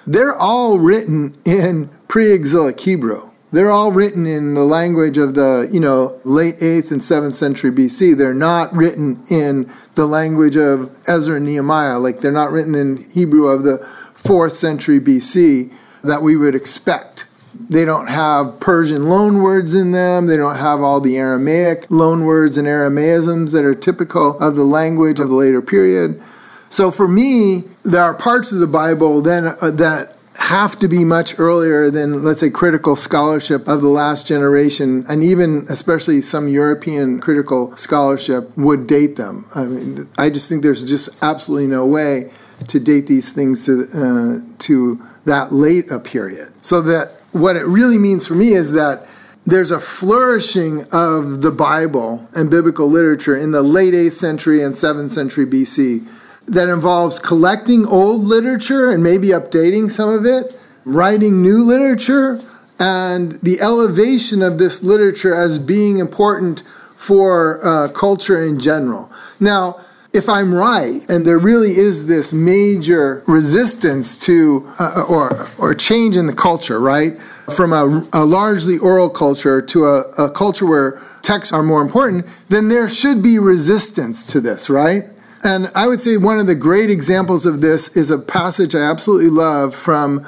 they're 0.06 0.34
all 0.34 0.78
written 0.78 1.36
in 1.44 1.90
pre-exilic 2.08 2.80
Hebrew. 2.80 3.30
They're 3.52 3.70
all 3.70 3.92
written 3.92 4.26
in 4.26 4.54
the 4.54 4.64
language 4.64 5.16
of 5.16 5.34
the, 5.34 5.68
you 5.72 5.78
know, 5.78 6.20
late 6.24 6.58
8th 6.58 6.90
and 6.90 7.00
7th 7.00 7.34
century 7.34 7.70
BC. 7.70 8.16
They're 8.16 8.34
not 8.34 8.74
written 8.74 9.22
in 9.30 9.70
the 9.94 10.06
language 10.06 10.56
of 10.56 10.90
Ezra 11.06 11.36
and 11.36 11.46
Nehemiah, 11.46 12.00
like 12.00 12.18
they're 12.18 12.32
not 12.32 12.50
written 12.50 12.74
in 12.74 13.08
Hebrew 13.10 13.46
of 13.46 13.62
the 13.62 13.78
4th 14.14 14.52
century 14.52 14.98
BC 14.98 15.72
that 16.02 16.20
we 16.20 16.36
would 16.36 16.56
expect. 16.56 17.26
They 17.70 17.84
don't 17.84 18.08
have 18.08 18.60
Persian 18.60 19.02
loanwords 19.02 19.78
in 19.78 19.92
them. 19.92 20.26
They 20.26 20.36
don't 20.36 20.56
have 20.56 20.80
all 20.82 21.00
the 21.00 21.16
Aramaic 21.16 21.88
loanwords 21.88 22.58
and 22.58 22.66
Aramaisms 22.66 23.52
that 23.52 23.64
are 23.64 23.74
typical 23.74 24.38
of 24.38 24.54
the 24.54 24.64
language 24.64 25.20
of 25.20 25.28
the 25.28 25.34
later 25.34 25.62
period. 25.62 26.20
So 26.68 26.90
for 26.90 27.06
me, 27.06 27.64
there 27.84 28.02
are 28.02 28.14
parts 28.14 28.52
of 28.52 28.58
the 28.58 28.66
Bible 28.66 29.22
then 29.22 29.46
uh, 29.60 29.70
that 29.72 30.16
have 30.36 30.76
to 30.80 30.88
be 30.88 31.04
much 31.04 31.38
earlier 31.38 31.90
than, 31.90 32.24
let's 32.24 32.40
say, 32.40 32.50
critical 32.50 32.96
scholarship 32.96 33.68
of 33.68 33.80
the 33.80 33.88
last 33.88 34.26
generation, 34.26 35.04
and 35.08 35.22
even 35.22 35.64
especially 35.68 36.20
some 36.20 36.48
European 36.48 37.20
critical 37.20 37.74
scholarship 37.76 38.56
would 38.58 38.86
date 38.86 39.16
them. 39.16 39.48
I 39.54 39.64
mean, 39.64 40.08
I 40.18 40.30
just 40.30 40.48
think 40.48 40.62
there's 40.62 40.84
just 40.84 41.22
absolutely 41.22 41.68
no 41.68 41.86
way 41.86 42.30
to 42.68 42.80
date 42.80 43.06
these 43.06 43.32
things 43.32 43.64
to, 43.66 43.86
uh, 43.94 44.56
to 44.58 45.00
that 45.24 45.52
late 45.52 45.90
a 45.90 46.00
period. 46.00 46.52
So 46.64 46.82
that 46.82 47.22
what 47.34 47.56
it 47.56 47.66
really 47.66 47.98
means 47.98 48.26
for 48.26 48.34
me 48.34 48.52
is 48.52 48.72
that 48.72 49.06
there's 49.44 49.70
a 49.70 49.80
flourishing 49.80 50.86
of 50.92 51.42
the 51.42 51.50
Bible 51.50 52.28
and 52.32 52.48
biblical 52.48 52.88
literature 52.88 53.36
in 53.36 53.50
the 53.50 53.62
late 53.62 53.92
8th 53.92 54.12
century 54.12 54.62
and 54.62 54.74
7th 54.74 55.10
century 55.10 55.44
BC 55.44 56.08
that 56.46 56.68
involves 56.68 57.18
collecting 57.18 57.86
old 57.86 58.22
literature 58.22 58.90
and 58.90 59.02
maybe 59.02 59.28
updating 59.28 59.90
some 59.90 60.08
of 60.08 60.24
it, 60.24 60.56
writing 60.84 61.42
new 61.42 61.62
literature, 61.62 62.38
and 62.78 63.32
the 63.42 63.60
elevation 63.60 64.40
of 64.40 64.58
this 64.58 64.82
literature 64.82 65.34
as 65.34 65.58
being 65.58 65.98
important 65.98 66.62
for 66.96 67.64
uh, 67.66 67.88
culture 67.88 68.42
in 68.42 68.58
general. 68.58 69.10
Now, 69.40 69.80
if 70.14 70.28
I'm 70.28 70.54
right, 70.54 71.02
and 71.10 71.26
there 71.26 71.38
really 71.38 71.72
is 71.72 72.06
this 72.06 72.32
major 72.32 73.24
resistance 73.26 74.16
to 74.20 74.66
uh, 74.78 75.04
or 75.08 75.46
or 75.58 75.74
change 75.74 76.16
in 76.16 76.26
the 76.26 76.34
culture, 76.34 76.80
right, 76.80 77.20
from 77.54 77.72
a, 77.72 78.06
a 78.12 78.24
largely 78.24 78.78
oral 78.78 79.10
culture 79.10 79.60
to 79.60 79.86
a, 79.86 80.00
a 80.16 80.30
culture 80.30 80.66
where 80.66 81.02
texts 81.22 81.52
are 81.52 81.62
more 81.62 81.82
important, 81.82 82.24
then 82.48 82.68
there 82.68 82.88
should 82.88 83.22
be 83.22 83.38
resistance 83.38 84.24
to 84.26 84.40
this, 84.40 84.70
right? 84.70 85.04
And 85.42 85.70
I 85.74 85.88
would 85.88 86.00
say 86.00 86.16
one 86.16 86.38
of 86.38 86.46
the 86.46 86.54
great 86.54 86.90
examples 86.90 87.44
of 87.44 87.60
this 87.60 87.96
is 87.96 88.10
a 88.10 88.18
passage 88.18 88.74
I 88.74 88.82
absolutely 88.82 89.30
love 89.30 89.74
from 89.74 90.24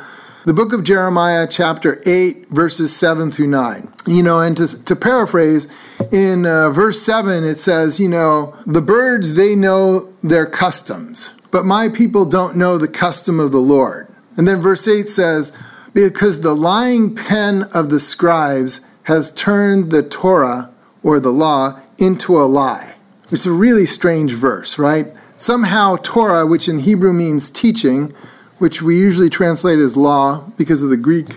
the 0.46 0.54
book 0.54 0.72
of 0.72 0.84
Jeremiah, 0.84 1.48
chapter 1.50 2.00
8, 2.06 2.50
verses 2.50 2.94
7 2.94 3.32
through 3.32 3.48
9. 3.48 3.92
You 4.06 4.22
know, 4.22 4.38
and 4.38 4.56
to, 4.58 4.84
to 4.84 4.94
paraphrase, 4.94 5.66
in 6.12 6.46
uh, 6.46 6.70
verse 6.70 7.02
7, 7.02 7.42
it 7.42 7.58
says, 7.58 7.98
you 7.98 8.08
know, 8.08 8.54
the 8.64 8.80
birds, 8.80 9.34
they 9.34 9.56
know 9.56 10.12
their 10.22 10.46
customs, 10.46 11.36
but 11.50 11.64
my 11.64 11.88
people 11.88 12.24
don't 12.24 12.56
know 12.56 12.78
the 12.78 12.86
custom 12.86 13.40
of 13.40 13.50
the 13.50 13.58
Lord. 13.58 14.06
And 14.36 14.46
then 14.46 14.60
verse 14.60 14.86
8 14.86 15.08
says, 15.08 15.50
because 15.92 16.42
the 16.42 16.54
lying 16.54 17.16
pen 17.16 17.64
of 17.74 17.90
the 17.90 17.98
scribes 17.98 18.88
has 19.04 19.34
turned 19.34 19.90
the 19.90 20.04
Torah, 20.04 20.70
or 21.02 21.18
the 21.18 21.32
law, 21.32 21.80
into 21.98 22.38
a 22.38 22.46
lie. 22.46 22.94
It's 23.32 23.46
a 23.46 23.52
really 23.52 23.86
strange 23.86 24.34
verse, 24.34 24.78
right? 24.78 25.08
Somehow, 25.36 25.96
Torah, 25.96 26.46
which 26.46 26.68
in 26.68 26.78
Hebrew 26.78 27.12
means 27.12 27.50
teaching, 27.50 28.14
which 28.58 28.82
we 28.82 28.96
usually 28.96 29.30
translate 29.30 29.78
as 29.78 29.96
law 29.96 30.44
because 30.56 30.82
of 30.82 30.90
the 30.90 30.96
Greek 30.96 31.36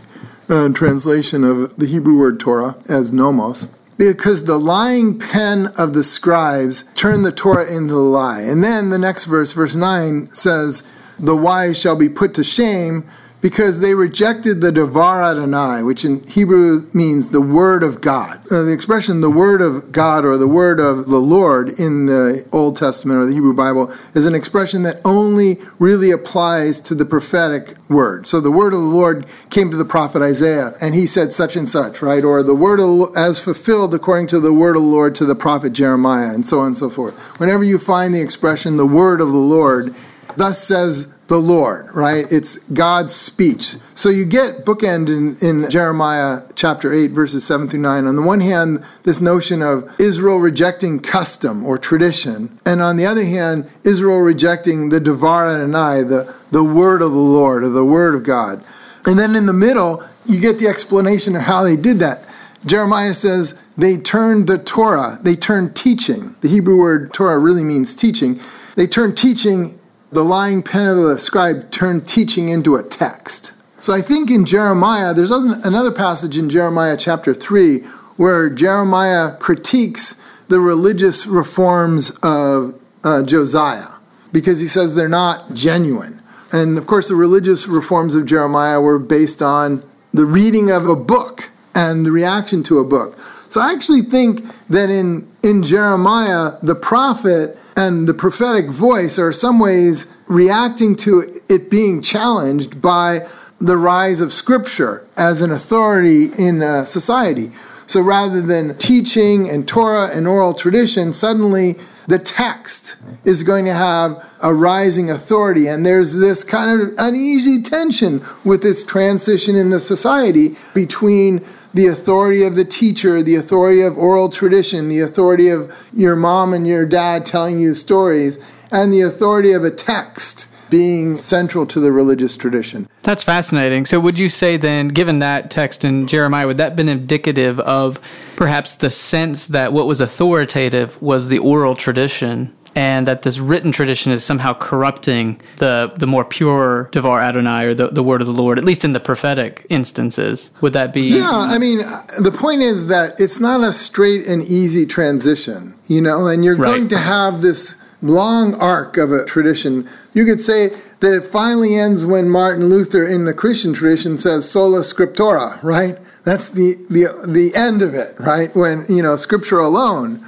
uh, 0.50 0.70
translation 0.70 1.44
of 1.44 1.76
the 1.76 1.86
Hebrew 1.86 2.18
word 2.18 2.40
Torah 2.40 2.78
as 2.88 3.14
nomos, 3.14 3.70
because 3.98 4.46
the 4.46 4.58
lying 4.58 5.20
pen 5.20 5.68
of 5.78 5.94
the 5.94 6.04
scribes 6.04 6.84
turned 6.94 7.26
the 7.26 7.32
Torah 7.32 7.72
into 7.72 7.96
a 7.96 7.98
lie. 7.98 8.42
And 8.42 8.64
then 8.64 8.90
the 8.90 8.98
next 8.98 9.26
verse, 9.26 9.52
verse 9.52 9.76
9, 9.76 10.32
says, 10.32 10.90
The 11.20 11.36
wise 11.36 11.80
shall 11.80 11.96
be 11.96 12.10
put 12.10 12.34
to 12.36 12.44
shame 12.44 13.04
because 13.42 13.80
they 13.80 13.94
rejected 13.94 14.60
the 14.60 14.72
Devar 14.72 15.24
Adonai, 15.24 15.84
which 15.84 16.04
in 16.04 16.26
Hebrew 16.28 16.86
means 16.94 17.30
the 17.30 17.42
word 17.42 17.84
of 17.84 18.02
God. 18.02 18.38
Uh, 18.52 18.64
the 18.64 18.74
expression 18.74 19.22
the 19.22 19.30
word 19.30 19.62
of 19.62 19.92
God 19.92 20.26
or 20.26 20.38
the 20.38 20.48
word 20.48 20.80
of 20.80 21.08
the 21.08 21.20
Lord 21.20 21.70
in 21.80 22.06
the 22.06 22.46
Old 22.52 22.76
Testament 22.76 23.20
or 23.20 23.26
the 23.26 23.34
Hebrew 23.34 23.54
Bible 23.54 23.94
is 24.14 24.26
an 24.26 24.36
expression 24.36 24.84
that 24.84 25.02
only 25.06 25.58
really 25.78 26.12
applies 26.12 26.80
to 26.82 26.96
the 26.96 27.06
prophetic 27.06 27.76
word. 27.90 28.28
So 28.28 28.42
the 28.42 28.52
word 28.52 28.74
of 28.74 28.80
the 28.80 28.86
Lord 28.86 29.26
came 29.50 29.72
to 29.72 29.78
the 29.78 29.86
prophet 29.86 30.22
Isaiah 30.22 30.74
and 30.82 30.94
he 30.94 31.08
said 31.08 31.32
such 31.34 31.56
and 31.56 31.68
such, 31.68 32.02
right? 32.02 32.24
Or 32.24 32.44
the 32.44 32.56
word 32.56 32.80
of, 32.80 33.16
as 33.16 33.42
fulfilled 33.42 33.94
according 33.94 34.28
to 34.28 34.40
the 34.40 34.54
word 34.54 34.76
of 34.76 34.82
the 34.82 34.88
Lord 34.88 35.16
to 35.16 35.26
the 35.26 35.36
prophet 35.36 35.74
Jeremiah 35.74 36.34
and 36.34 36.46
so 36.46 36.60
on 36.60 36.68
and 36.68 36.78
so 36.78 36.90
forth. 36.90 37.40
Whenever 37.40 37.64
you 37.64 37.80
find 37.80 38.14
the 38.14 38.22
expression 38.22 38.78
the 38.78 38.86
word 38.86 39.22
of 39.22 39.30
the 39.30 39.38
Lord, 39.38 39.96
thus 40.36 40.62
says 40.62 41.19
the 41.30 41.40
Lord, 41.40 41.96
right? 41.96 42.26
It's 42.32 42.58
God's 42.70 43.16
speech. 43.16 43.76
So 43.94 44.10
you 44.10 44.26
get 44.26 44.66
bookend 44.66 45.08
in, 45.10 45.38
in 45.48 45.70
Jeremiah 45.70 46.42
chapter 46.56 46.92
8, 46.92 47.12
verses 47.12 47.46
7 47.46 47.70
through 47.70 47.82
9. 47.82 48.06
On 48.06 48.16
the 48.16 48.22
one 48.22 48.42
hand, 48.42 48.84
this 49.04 49.22
notion 49.22 49.62
of 49.62 49.96
Israel 50.00 50.40
rejecting 50.40 51.00
custom 51.00 51.64
or 51.64 51.78
tradition, 51.78 52.60
and 52.66 52.82
on 52.82 52.98
the 52.98 53.06
other 53.06 53.26
hand, 53.26 53.70
Israel 53.84 54.20
rejecting 54.20 54.90
the 54.90 55.00
Devar 55.00 55.48
Adonai, 55.48 56.04
the, 56.04 56.36
the 56.52 56.64
word 56.64 57.02
of 57.02 57.12
the 57.12 57.18
Lord, 57.18 57.64
or 57.64 57.70
the 57.70 57.86
word 57.86 58.16
of 58.16 58.24
God. 58.24 58.66
And 59.06 59.18
then 59.18 59.36
in 59.36 59.46
the 59.46 59.54
middle, 59.54 60.04
you 60.26 60.42
get 60.42 60.60
the 60.60 60.68
explanation 60.68 61.36
of 61.36 61.44
how 61.44 61.64
they 61.64 61.76
did 61.76 62.00
that. 62.00 62.28
Jeremiah 62.66 63.14
says 63.14 63.64
they 63.78 63.98
turned 63.98 64.48
the 64.48 64.58
Torah, 64.58 65.20
they 65.22 65.36
turned 65.36 65.76
teaching. 65.76 66.36
The 66.42 66.50
Hebrew 66.50 66.78
word 66.78 67.14
Torah 67.14 67.40
really 67.40 67.64
means 67.64 67.96
teaching. 67.96 68.42
They 68.76 68.88
turned 68.88 69.18
teaching 69.18 69.79
the 70.12 70.24
lying 70.24 70.64
pen 70.64 70.90
of 70.90 70.98
the 70.98 71.20
scribe 71.20 71.72
turned 71.72 72.08
teaching 72.08 72.50
into 72.50 72.76
a 72.76 72.84
text. 72.84 73.54
So 73.82 73.94
I 73.94 74.02
think 74.02 74.30
in 74.30 74.46
Jeremiah, 74.46 75.14
there's 75.14 75.32
another 75.32 75.92
passage 75.92 76.38
in 76.38 76.50
Jeremiah 76.50 76.98
chapter 76.98 77.34
3 77.34 77.80
where 78.18 78.50
Jeremiah 78.50 79.38
critiques 79.38 80.16
the 80.50 80.60
religious 80.60 81.26
reforms 81.26 82.12
of 82.22 82.80
uh, 83.04 83.24
Josiah 83.24 83.92
because 84.34 84.60
he 84.60 84.68
says 84.68 84.96
they're 84.96 85.08
not 85.08 85.54
genuine. 85.54 86.22
And 86.52 86.78
of 86.78 86.88
course, 86.88 87.08
the 87.08 87.16
religious 87.16 87.68
reforms 87.68 88.16
of 88.16 88.26
Jeremiah 88.26 88.82
were 88.82 89.00
based 89.00 89.42
on 89.42 89.84
the 90.12 90.26
reading 90.26 90.72
of 90.72 90.88
a 90.90 90.96
book 90.96 91.50
and 91.76 92.06
the 92.06 92.12
reaction 92.12 92.64
to 92.64 92.80
a 92.80 92.84
book. 92.84 93.18
So 93.48 93.62
I 93.62 93.72
actually 93.72 94.02
think 94.02 94.42
that 94.68 94.90
in, 94.90 95.28
in 95.44 95.64
Jeremiah, 95.64 96.54
the 96.62 96.76
prophet 96.76 97.58
and 97.80 98.10
the 98.10 98.14
prophetic 98.14 98.70
voice 98.70 99.18
are 99.18 99.32
some 99.32 99.58
ways 99.58 100.18
reacting 100.28 100.98
to 100.98 101.42
it 101.48 101.72
being 101.72 102.02
challenged 102.02 102.82
by 102.82 103.26
the 103.60 103.78
rise 103.78 104.20
of 104.20 104.34
scripture 104.34 105.08
as 105.16 105.42
an 105.42 105.50
authority 105.50 106.26
in 106.38 106.62
uh, 106.62 106.84
society. 106.84 107.52
So 107.88 108.02
rather 108.02 108.42
than 108.42 108.78
teaching 108.78 109.50
and 109.50 109.66
Torah 109.66 110.10
and 110.14 110.28
oral 110.28 110.54
tradition, 110.54 111.14
suddenly 111.14 111.78
the 112.10 112.20
text 112.20 112.98
is 113.24 113.44
going 113.44 113.64
to 113.64 113.74
have 113.74 114.30
a 114.44 114.54
rising 114.54 115.10
authority. 115.10 115.68
And 115.68 115.86
there's 115.86 116.18
this 116.18 116.44
kind 116.44 116.82
of 116.82 116.94
uneasy 116.98 117.62
tension 117.62 118.22
with 118.44 118.62
this 118.62 118.84
transition 118.84 119.56
in 119.56 119.70
the 119.70 119.80
society 119.80 120.50
between 120.76 121.46
the 121.74 121.88
authority 121.88 122.44
of 122.44 122.56
the 122.56 122.66
teacher, 122.66 123.22
the 123.22 123.36
authority 123.36 123.82
of 123.82 123.98
oral 123.98 124.30
tradition, 124.30 124.90
the 124.90 125.00
authority 125.00 125.50
of 125.50 125.90
your 125.94 126.16
mom 126.16 126.54
and 126.54 126.68
your 126.68 126.86
dad 126.86 127.26
telling 127.26 127.60
you 127.60 127.76
stories, 127.76 128.40
and 128.72 128.92
the 128.92 129.02
authority 129.02 129.52
of 129.52 129.64
a 129.64 129.72
text 129.72 130.48
being 130.70 131.16
central 131.16 131.66
to 131.66 131.80
the 131.80 131.92
religious 131.92 132.38
tradition. 132.38 132.88
That's 133.04 133.24
fascinating. 133.24 133.86
So, 133.86 134.00
would 134.00 134.20
you 134.20 134.30
say 134.30 134.56
then, 134.58 134.90
given 134.90 135.20
that 135.20 135.50
text 135.50 135.84
in 135.84 136.06
Jeremiah, 136.08 136.46
would 136.46 136.58
that 136.58 136.76
been 136.76 136.90
indicative 136.90 137.60
of 137.62 138.00
perhaps 138.36 138.76
the 138.76 138.90
sense 138.90 139.48
that 139.48 139.74
what 139.74 139.88
was 139.88 140.00
authoritative 140.00 141.02
was 141.02 141.30
the 141.30 141.40
oral 141.40 141.76
tradition 141.76 142.56
and 142.80 143.06
that 143.08 143.24
this 143.24 143.40
written 143.40 143.74
tradition 143.74 144.10
is 144.14 144.24
somehow 144.24 144.54
corrupting 144.54 145.42
the 145.58 145.92
the 145.98 146.08
more 146.08 146.24
pure 146.24 146.88
Devar 146.94 147.20
Adonai 147.20 147.66
or 147.66 147.74
the, 147.74 147.90
the 147.90 148.02
word 148.02 148.22
of 148.22 148.28
the 148.28 148.34
Lord, 148.34 148.58
at 148.58 148.64
least 148.64 148.86
in 148.86 148.94
the 148.94 149.02
prophetic 149.02 149.66
instances. 149.70 150.50
Would 150.62 150.72
that 150.74 150.94
be? 150.94 151.02
Yeah, 151.02 151.30
I 151.30 151.58
mean, 151.58 151.82
uh, 151.82 152.06
the 152.20 152.32
point 152.32 152.62
is 152.62 152.88
that 152.88 153.20
it's 153.20 153.38
not 153.38 153.60
a 153.68 153.74
straight 153.74 154.26
and 154.28 154.42
easy 154.44 154.86
transition, 154.86 155.78
you 155.88 156.00
know, 156.00 156.28
and 156.28 156.46
you're 156.46 156.56
right. 156.56 156.70
going 156.70 156.88
to 156.88 156.98
have 156.98 157.42
this 157.42 157.84
long 158.02 158.54
arc 158.54 158.96
of 158.96 159.12
a 159.12 159.26
tradition. 159.26 159.86
You 160.14 160.24
could 160.24 160.40
say 160.40 160.70
that 161.02 161.14
it 161.14 161.26
finally 161.26 161.76
ends 161.76 162.06
when 162.06 162.30
Martin 162.30 162.70
Luther 162.70 163.06
in 163.06 163.26
the 163.26 163.34
Christian 163.34 163.74
tradition 163.74 164.18
says 164.18 164.50
sola 164.50 164.82
scriptura, 164.82 165.62
right? 165.62 165.98
That's 166.24 166.50
the, 166.50 166.76
the, 166.90 167.28
the 167.28 167.54
end 167.56 167.82
of 167.82 167.94
it, 167.94 168.18
right? 168.20 168.56
When, 168.56 168.86
you 168.88 169.04
know, 169.04 169.18
scripture 169.18 169.60
alone. 169.60 170.24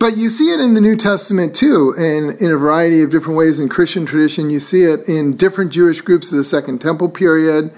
But 0.00 0.16
you 0.16 0.30
see 0.30 0.50
it 0.50 0.60
in 0.60 0.72
the 0.72 0.80
New 0.80 0.96
Testament 0.96 1.54
too, 1.54 1.94
in, 1.96 2.34
in 2.40 2.50
a 2.50 2.56
variety 2.56 3.02
of 3.02 3.10
different 3.10 3.36
ways 3.36 3.60
in 3.60 3.68
Christian 3.68 4.06
tradition. 4.06 4.48
You 4.48 4.58
see 4.58 4.84
it 4.84 5.06
in 5.06 5.36
different 5.36 5.72
Jewish 5.72 6.00
groups 6.00 6.32
of 6.32 6.38
the 6.38 6.44
Second 6.44 6.80
Temple 6.80 7.10
period, 7.10 7.70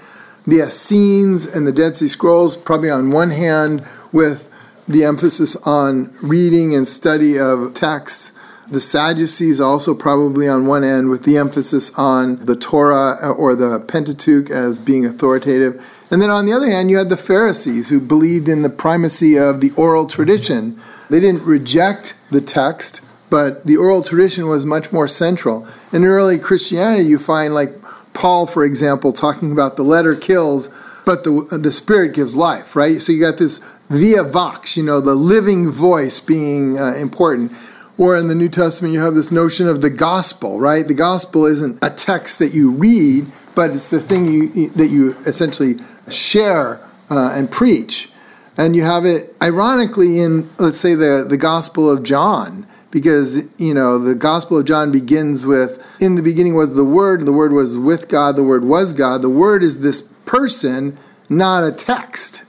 the 0.47 0.65
Essenes 0.65 1.45
and 1.45 1.67
the 1.67 1.73
Dead 1.73 1.97
Sea 1.97 2.07
Scrolls, 2.07 2.55
probably 2.55 2.89
on 2.89 3.11
one 3.11 3.31
hand, 3.31 3.85
with 4.13 4.49
the 4.87 5.03
emphasis 5.03 5.57
on 5.67 6.13
reading 6.23 6.73
and 6.73 6.87
study 6.87 7.37
of 7.37 7.73
texts 7.73 8.32
the 8.67 8.79
Sadducees 8.79 9.59
also 9.59 9.93
probably 9.93 10.47
on 10.47 10.65
one 10.65 10.83
end 10.83 11.09
with 11.09 11.23
the 11.23 11.37
emphasis 11.37 11.93
on 11.97 12.43
the 12.45 12.55
Torah 12.55 13.17
or 13.31 13.55
the 13.55 13.79
Pentateuch 13.79 14.49
as 14.49 14.79
being 14.79 15.05
authoritative. 15.05 15.85
And 16.09 16.21
then 16.21 16.29
on 16.29 16.45
the 16.45 16.53
other 16.53 16.69
hand, 16.69 16.89
you 16.89 16.97
had 16.97 17.09
the 17.09 17.17
Pharisees 17.17 17.89
who 17.89 17.99
believed 17.99 18.47
in 18.47 18.61
the 18.61 18.69
primacy 18.69 19.37
of 19.37 19.61
the 19.61 19.71
oral 19.71 20.07
tradition. 20.07 20.79
They 21.09 21.19
didn't 21.19 21.43
reject 21.43 22.19
the 22.31 22.41
text, 22.41 23.07
but 23.29 23.65
the 23.65 23.77
oral 23.77 24.03
tradition 24.03 24.47
was 24.47 24.65
much 24.65 24.91
more 24.91 25.07
central. 25.07 25.67
In 25.91 26.05
early 26.05 26.39
Christianity, 26.39 27.05
you 27.05 27.19
find 27.19 27.53
like 27.53 27.71
Paul, 28.13 28.47
for 28.47 28.63
example, 28.63 29.11
talking 29.11 29.51
about 29.51 29.75
the 29.75 29.83
letter 29.83 30.15
kills, 30.15 30.69
but 31.05 31.23
the, 31.23 31.59
the 31.61 31.71
spirit 31.71 32.13
gives 32.13 32.35
life, 32.35 32.75
right? 32.75 33.01
So 33.01 33.11
you 33.11 33.19
got 33.19 33.37
this 33.37 33.59
viva 33.89 34.23
vox, 34.23 34.77
you 34.77 34.83
know, 34.83 35.01
the 35.01 35.15
living 35.15 35.69
voice 35.69 36.19
being 36.19 36.79
uh, 36.79 36.93
important. 36.93 37.51
Or 37.97 38.17
in 38.17 38.27
the 38.27 38.35
New 38.35 38.49
Testament, 38.49 38.93
you 38.93 39.01
have 39.01 39.13
this 39.13 39.31
notion 39.31 39.67
of 39.67 39.81
the 39.81 39.89
gospel, 39.89 40.59
right? 40.59 40.87
The 40.87 40.95
gospel 40.95 41.45
isn't 41.45 41.77
a 41.83 41.91
text 41.91 42.39
that 42.39 42.53
you 42.53 42.71
read, 42.71 43.27
but 43.55 43.71
it's 43.71 43.89
the 43.89 43.99
thing 43.99 44.25
you, 44.25 44.69
that 44.69 44.87
you 44.87 45.11
essentially 45.27 45.75
share 46.09 46.79
uh, 47.11 47.33
and 47.35 47.51
preach. 47.51 48.09
And 48.57 48.75
you 48.75 48.83
have 48.83 49.05
it, 49.05 49.35
ironically, 49.41 50.19
in, 50.19 50.49
let's 50.57 50.79
say, 50.79 50.95
the, 50.95 51.25
the 51.27 51.37
Gospel 51.37 51.89
of 51.89 52.03
John, 52.03 52.67
because, 52.91 53.47
you 53.59 53.73
know, 53.73 53.97
the 53.97 54.13
Gospel 54.13 54.59
of 54.59 54.65
John 54.65 54.91
begins 54.91 55.45
with, 55.45 55.83
in 55.99 56.15
the 56.15 56.21
beginning 56.21 56.53
was 56.53 56.75
the 56.75 56.85
Word, 56.85 57.25
the 57.25 57.31
Word 57.31 57.51
was 57.51 57.77
with 57.77 58.09
God, 58.09 58.35
the 58.35 58.43
Word 58.43 58.63
was 58.63 58.93
God. 58.93 59.23
The 59.23 59.29
Word 59.29 59.63
is 59.63 59.81
this 59.81 60.01
person, 60.25 60.97
not 61.29 61.63
a 61.63 61.71
text. 61.71 62.43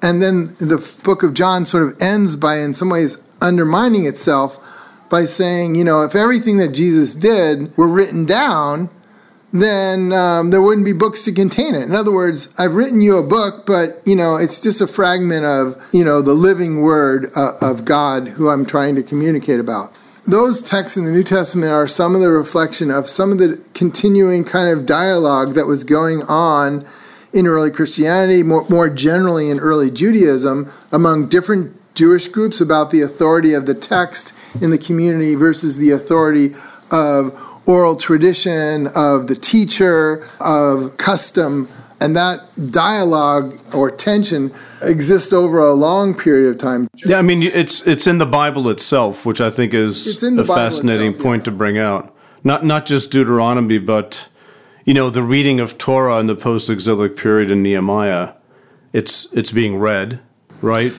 And 0.00 0.22
then 0.22 0.56
the 0.56 0.78
book 1.04 1.22
of 1.22 1.34
John 1.34 1.66
sort 1.66 1.82
of 1.84 2.00
ends 2.00 2.36
by, 2.36 2.58
in 2.58 2.72
some 2.72 2.88
ways, 2.88 3.20
undermining 3.40 4.06
itself 4.06 4.58
by 5.12 5.26
saying, 5.26 5.74
you 5.74 5.84
know, 5.84 6.00
if 6.00 6.16
everything 6.16 6.56
that 6.56 6.72
Jesus 6.72 7.14
did 7.14 7.76
were 7.76 7.86
written 7.86 8.24
down, 8.24 8.88
then 9.52 10.10
um, 10.10 10.48
there 10.48 10.62
wouldn't 10.62 10.86
be 10.86 10.94
books 10.94 11.22
to 11.24 11.32
contain 11.32 11.74
it. 11.74 11.82
In 11.82 11.94
other 11.94 12.10
words, 12.10 12.54
I've 12.58 12.74
written 12.74 13.02
you 13.02 13.18
a 13.18 13.22
book, 13.22 13.66
but 13.66 14.00
you 14.06 14.16
know, 14.16 14.36
it's 14.36 14.58
just 14.58 14.80
a 14.80 14.86
fragment 14.86 15.44
of 15.44 15.76
you 15.92 16.02
know 16.02 16.22
the 16.22 16.32
living 16.32 16.80
word 16.80 17.30
uh, 17.36 17.52
of 17.60 17.84
God 17.84 18.26
who 18.28 18.48
I'm 18.48 18.64
trying 18.64 18.94
to 18.94 19.02
communicate 19.02 19.60
about. 19.60 20.00
Those 20.24 20.62
texts 20.62 20.96
in 20.96 21.04
the 21.04 21.12
New 21.12 21.24
Testament 21.24 21.70
are 21.70 21.86
some 21.86 22.14
of 22.14 22.22
the 22.22 22.30
reflection 22.30 22.90
of 22.90 23.10
some 23.10 23.32
of 23.32 23.38
the 23.38 23.60
continuing 23.74 24.44
kind 24.44 24.68
of 24.68 24.86
dialogue 24.86 25.52
that 25.54 25.66
was 25.66 25.84
going 25.84 26.22
on 26.22 26.86
in 27.34 27.46
early 27.46 27.70
Christianity, 27.70 28.42
more, 28.42 28.66
more 28.68 28.88
generally 28.88 29.50
in 29.50 29.58
early 29.58 29.90
Judaism, 29.90 30.70
among 30.90 31.28
different 31.28 31.76
Jewish 31.94 32.28
groups 32.28 32.60
about 32.60 32.90
the 32.90 33.02
authority 33.02 33.52
of 33.52 33.66
the 33.66 33.74
text 33.74 34.34
in 34.62 34.70
the 34.70 34.78
community 34.78 35.34
versus 35.34 35.76
the 35.76 35.90
authority 35.90 36.54
of 36.90 37.38
oral 37.66 37.96
tradition, 37.96 38.88
of 38.88 39.26
the 39.26 39.36
teacher, 39.36 40.26
of 40.40 40.96
custom. 40.98 41.68
And 42.00 42.16
that 42.16 42.40
dialogue 42.70 43.56
or 43.72 43.88
tension 43.88 44.50
exists 44.82 45.32
over 45.32 45.60
a 45.60 45.72
long 45.72 46.14
period 46.14 46.50
of 46.50 46.58
time. 46.58 46.88
Yeah, 46.96 47.18
I 47.18 47.22
mean, 47.22 47.44
it's 47.44 47.86
it's 47.86 48.08
in 48.08 48.18
the 48.18 48.26
Bible 48.26 48.68
itself, 48.68 49.24
which 49.24 49.40
I 49.40 49.50
think 49.50 49.72
is 49.72 50.20
a 50.20 50.30
Bible 50.30 50.52
fascinating 50.52 51.10
itself, 51.10 51.22
point 51.22 51.44
to 51.44 51.52
bring 51.52 51.78
out. 51.78 52.12
Not 52.42 52.64
not 52.64 52.86
just 52.86 53.12
Deuteronomy, 53.12 53.78
but 53.78 54.28
you 54.84 54.94
know 54.94 55.10
the 55.10 55.22
reading 55.22 55.60
of 55.60 55.78
Torah 55.78 56.18
in 56.18 56.26
the 56.26 56.34
post-exilic 56.34 57.16
period 57.16 57.52
in 57.52 57.62
Nehemiah. 57.62 58.32
It's 58.92 59.32
it's 59.32 59.52
being 59.52 59.78
read, 59.78 60.18
right? 60.60 60.98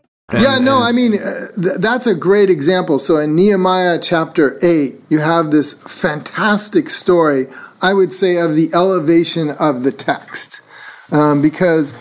And, 0.31 0.41
yeah, 0.41 0.57
no, 0.59 0.81
I 0.81 0.91
mean, 0.91 1.15
uh, 1.15 1.47
th- 1.61 1.77
that's 1.79 2.07
a 2.07 2.15
great 2.15 2.49
example. 2.49 2.99
So 2.99 3.17
in 3.17 3.35
Nehemiah 3.35 3.99
chapter 4.01 4.57
8, 4.61 4.95
you 5.09 5.19
have 5.19 5.51
this 5.51 5.81
fantastic 5.83 6.89
story, 6.89 7.47
I 7.81 7.93
would 7.93 8.13
say, 8.13 8.37
of 8.37 8.55
the 8.55 8.69
elevation 8.73 9.49
of 9.51 9.83
the 9.83 9.91
text. 9.91 10.61
Um, 11.11 11.41
because 11.41 11.93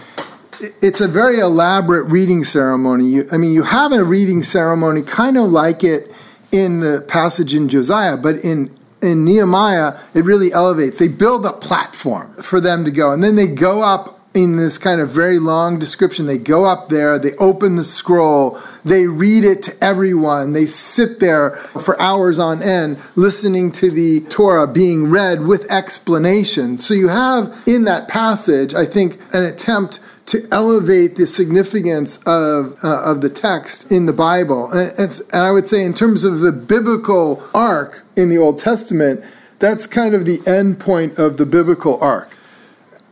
it's 0.83 1.01
a 1.01 1.09
very 1.09 1.39
elaborate 1.39 2.05
reading 2.05 2.45
ceremony. 2.45 3.07
You, 3.07 3.25
I 3.33 3.37
mean, 3.37 3.53
you 3.53 3.65
have 3.65 3.93
a 3.93 4.05
reading 4.05 4.43
ceremony 4.43 5.03
kind 5.03 5.37
of 5.37 5.51
like 5.51 5.83
it 5.83 6.15
in 6.53 6.81
the 6.81 7.05
passage 7.09 7.55
in 7.55 7.69
Josiah, 7.69 8.17
but 8.17 8.37
in 8.37 8.77
in 9.03 9.25
Nehemiah, 9.25 9.99
it 10.13 10.25
really 10.27 10.53
elevates. 10.53 10.99
They 10.99 11.09
build 11.09 11.47
a 11.47 11.53
platform 11.53 12.35
for 12.43 12.61
them 12.61 12.85
to 12.85 12.91
go, 12.91 13.13
and 13.13 13.25
then 13.25 13.35
they 13.35 13.47
go 13.47 13.83
up 13.83 14.20
in 14.33 14.57
this 14.57 14.79
kind 14.79 15.01
of 15.01 15.11
very 15.11 15.39
long 15.39 15.79
description. 15.79 16.27
They 16.27 16.39
go 16.39 16.65
up 16.65 16.89
there, 16.89 17.19
they 17.19 17.33
open 17.37 17.75
the 17.75 17.85
scroll, 17.85 18.59
they 18.85 19.07
read 19.07 19.45
it 19.45 19.63
to 19.65 19.85
everyone, 19.85 20.53
they 20.53 20.67
sit 20.67 21.19
there 21.19 21.51
for 21.51 22.01
hours 22.01 22.39
on 22.39 22.63
end 22.63 22.99
listening 23.17 23.73
to 23.73 23.91
the 23.91 24.21
Torah 24.29 24.69
being 24.69 25.11
read 25.11 25.47
with 25.47 25.71
explanation. 25.71 26.79
So 26.79 26.95
you 26.95 27.09
have 27.09 27.63
in 27.67 27.85
that 27.85 28.09
passage, 28.09 28.73
I 28.73 28.85
think, 28.85 29.19
an 29.33 29.43
attempt 29.43 30.01
to 30.27 30.47
elevate 30.53 31.17
the 31.17 31.27
significance 31.27 32.19
of, 32.25 32.77
uh, 32.85 33.03
of 33.05 33.23
the 33.23 33.31
text 33.31 33.91
in 33.91 34.07
the 34.07 34.13
Bible. 34.13 34.71
And, 34.71 34.97
and 34.97 35.21
I 35.33 35.51
would 35.51 35.67
say, 35.67 35.83
in 35.83 35.93
terms 35.93 36.23
of 36.23 36.39
the 36.39 36.53
biblical 36.53 37.43
arc 37.53 38.05
in 38.17 38.29
the 38.29 38.39
Old 38.39 38.61
Testament, 38.61 39.25
that's 39.59 39.89
kind 39.89 40.15
of 40.15 40.25
the 40.25 40.39
end 40.47 40.79
point 40.79 41.19
of 41.19 41.37
the 41.37 41.47
biblical 41.47 42.01
arc 42.01 42.31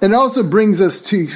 it 0.01 0.14
also 0.14 0.42
brings 0.42 0.80
us 0.80 1.01
to 1.03 1.28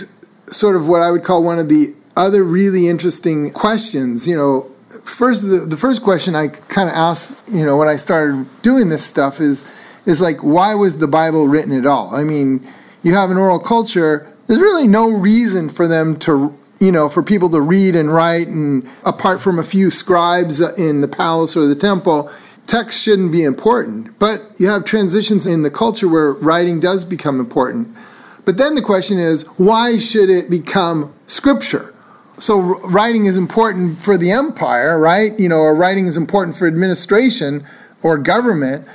sort 0.51 0.77
of 0.77 0.89
what 0.89 1.03
I 1.03 1.11
would 1.11 1.25
call 1.25 1.43
one 1.43 1.59
of 1.59 1.69
the 1.69 1.95
other 2.17 2.45
really 2.45 2.89
interesting 2.89 3.51
questions. 3.51 4.27
You 4.27 4.37
know, 4.37 4.61
first 5.05 5.43
the, 5.43 5.67
the 5.67 5.77
first 5.77 6.03
question 6.03 6.35
I 6.35 6.49
kind 6.49 6.89
of 6.89 6.95
asked, 6.95 7.49
you 7.49 7.65
know, 7.65 7.77
when 7.77 7.89
I 7.89 7.97
started 7.97 8.47
doing 8.63 8.89
this 8.89 9.05
stuff 9.05 9.41
is 9.41 9.65
is 10.05 10.21
like 10.21 10.39
why 10.39 10.75
was 10.75 10.99
the 10.99 11.09
Bible 11.09 11.47
written 11.47 11.73
at 11.79 11.87
all? 11.87 12.15
I 12.15 12.25
mean, 12.25 12.67
you 13.03 13.15
have 13.15 13.31
an 13.31 13.37
oral 13.37 13.59
culture. 13.59 14.29
There's 14.47 14.61
really 14.61 14.89
no 14.89 15.11
reason 15.11 15.69
for 15.69 15.87
them 15.87 16.19
to 16.21 16.57
you 16.81 16.91
know, 16.91 17.09
for 17.09 17.23
people 17.23 17.49
to 17.51 17.61
read 17.61 17.95
and 17.95 18.13
write, 18.13 18.49
and 18.49 18.89
apart 19.07 19.41
from 19.41 19.61
a 19.61 19.63
few 19.63 19.89
scribes 19.89 20.61
in 20.61 21.01
the 21.01 21.07
palace 21.07 21.57
or 21.57 21.65
the 21.65 21.77
temple, 21.77 22.29
text 22.67 23.01
shouldn't 23.01 23.31
be 23.31 23.45
important. 23.45 24.19
But 24.19 24.41
you 24.59 24.67
have 24.67 24.85
transitions 24.85 25.47
in 25.47 25.63
the 25.63 25.71
culture 25.71 26.09
where 26.09 26.33
writing 26.33 26.81
does 26.81 27.05
become 27.05 27.39
important. 27.39 27.97
But 28.45 28.57
then 28.57 28.75
the 28.75 28.83
question 28.83 29.19
is, 29.19 29.47
why 29.57 29.99
should 29.99 30.29
it 30.29 30.51
become 30.51 31.15
scripture? 31.27 31.95
So 32.39 32.59
writing 32.59 33.27
is 33.27 33.37
important 33.37 34.03
for 34.03 34.17
the 34.17 34.33
empire, 34.33 34.99
right? 34.99 35.39
You 35.39 35.49
know, 35.49 35.59
or 35.59 35.75
writing 35.75 36.07
is 36.07 36.17
important 36.17 36.57
for 36.57 36.67
administration 36.67 37.65
or 38.03 38.19
government. 38.19 38.89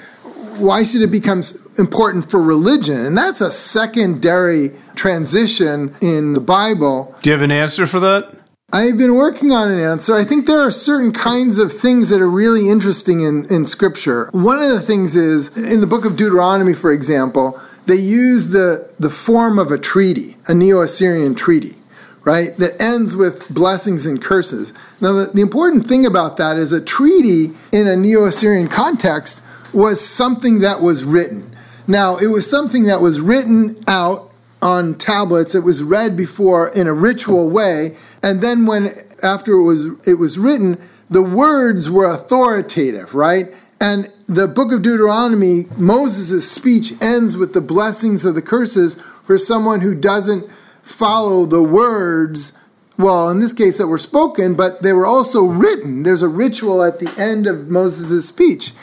Why 0.58 0.84
should 0.84 1.02
it 1.02 1.12
become 1.12 1.44
important 1.78 2.30
for 2.30 2.42
religion? 2.42 3.06
And 3.06 3.18
that's 3.18 3.40
a 3.40 3.52
secondary 3.52 4.72
transition 4.96 5.96
in 6.02 6.34
the 6.34 6.42
Bible. 6.42 7.16
Do 7.22 7.30
you 7.30 7.34
have 7.34 7.44
an 7.44 7.52
answer 7.52 7.88
for 7.88 8.00
that? 8.02 8.34
I've 8.74 8.98
been 8.98 9.16
working 9.16 9.52
on 9.54 9.72
an 9.72 9.80
answer. 9.80 10.14
I 10.14 10.26
think 10.26 10.46
there 10.46 10.60
are 10.60 10.72
certain 10.72 11.14
kinds 11.14 11.58
of 11.58 11.72
things 11.72 12.10
that 12.10 12.20
are 12.20 12.30
really 12.30 12.70
interesting 12.70 13.22
in, 13.22 13.46
in 13.50 13.66
Scripture. 13.66 14.30
One 14.34 14.58
of 14.62 14.68
the 14.68 14.82
things 14.82 15.16
is 15.16 15.56
in 15.56 15.80
the 15.80 15.88
book 15.88 16.04
of 16.04 16.18
Deuteronomy, 16.18 16.74
for 16.74 16.92
example, 16.92 17.58
they 17.88 17.96
use 17.96 18.50
the, 18.50 18.92
the 19.00 19.10
form 19.10 19.58
of 19.58 19.72
a 19.72 19.78
treaty, 19.78 20.38
a 20.48 20.54
Neo 20.54 20.82
Assyrian 20.82 21.36
treaty, 21.36 21.76
right, 22.24 22.56
that 22.58 22.80
ends 22.82 23.16
with 23.16 23.50
blessings 23.54 24.06
and 24.06 24.22
curses. 24.22 24.74
Now, 25.02 25.14
the, 25.14 25.32
the 25.34 25.42
important 25.42 25.86
thing 25.86 26.06
about 26.06 26.38
that 26.38 26.58
is 26.58 26.74
a 26.74 26.84
treaty 26.84 27.52
in 27.72 27.88
a 27.88 27.96
Neo 27.96 28.26
Assyrian 28.26 28.68
context 28.68 29.42
was 29.74 30.06
something 30.06 30.60
that 30.60 30.82
was 30.82 31.04
written. 31.04 31.56
Now, 31.88 32.18
it 32.18 32.28
was 32.28 32.50
something 32.50 32.84
that 32.84 33.02
was 33.02 33.22
written 33.22 33.82
out 33.88 34.32
on 34.62 34.96
tablets. 34.96 35.56
It 35.56 35.64
was 35.64 35.82
read 35.82 36.18
before 36.18 36.68
in 36.70 36.88
a 36.88 36.94
ritual 36.94 37.50
way, 37.50 37.96
and 38.22 38.42
then 38.42 38.66
when 38.66 38.92
after 39.24 39.54
it 39.54 39.64
was 39.64 39.86
it 40.06 40.16
was 40.16 40.38
written, 40.38 40.78
the 41.10 41.22
words 41.22 41.90
were 41.90 42.06
authoritative, 42.06 43.16
right? 43.16 43.54
And 43.80 44.12
the 44.28 44.48
book 44.48 44.72
of 44.72 44.82
Deuteronomy, 44.82 45.66
Moses' 45.78 46.50
speech 46.50 46.94
ends 47.02 47.38
with 47.38 47.54
the 47.54 47.62
blessings 47.62 48.26
of 48.26 48.36
the 48.36 48.42
curses 48.42 48.96
for 49.24 49.38
someone 49.38 49.82
who 49.82 49.94
doesn't 49.94 50.52
follow 50.82 51.46
the 51.46 51.62
words, 51.62 52.58
well, 52.98 53.30
in 53.30 53.40
this 53.40 53.54
case, 53.54 53.78
that 53.78 53.88
were 53.88 53.98
spoken, 53.98 54.56
but 54.56 54.82
they 54.82 54.94
were 54.94 55.06
also 55.06 55.44
written. 55.44 56.04
There's 56.04 56.22
a 56.22 56.28
ritual 56.28 56.84
at 56.84 57.00
the 57.00 57.14
end 57.20 57.46
of 57.46 57.68
Moses' 57.68 58.28
speech 58.28 58.74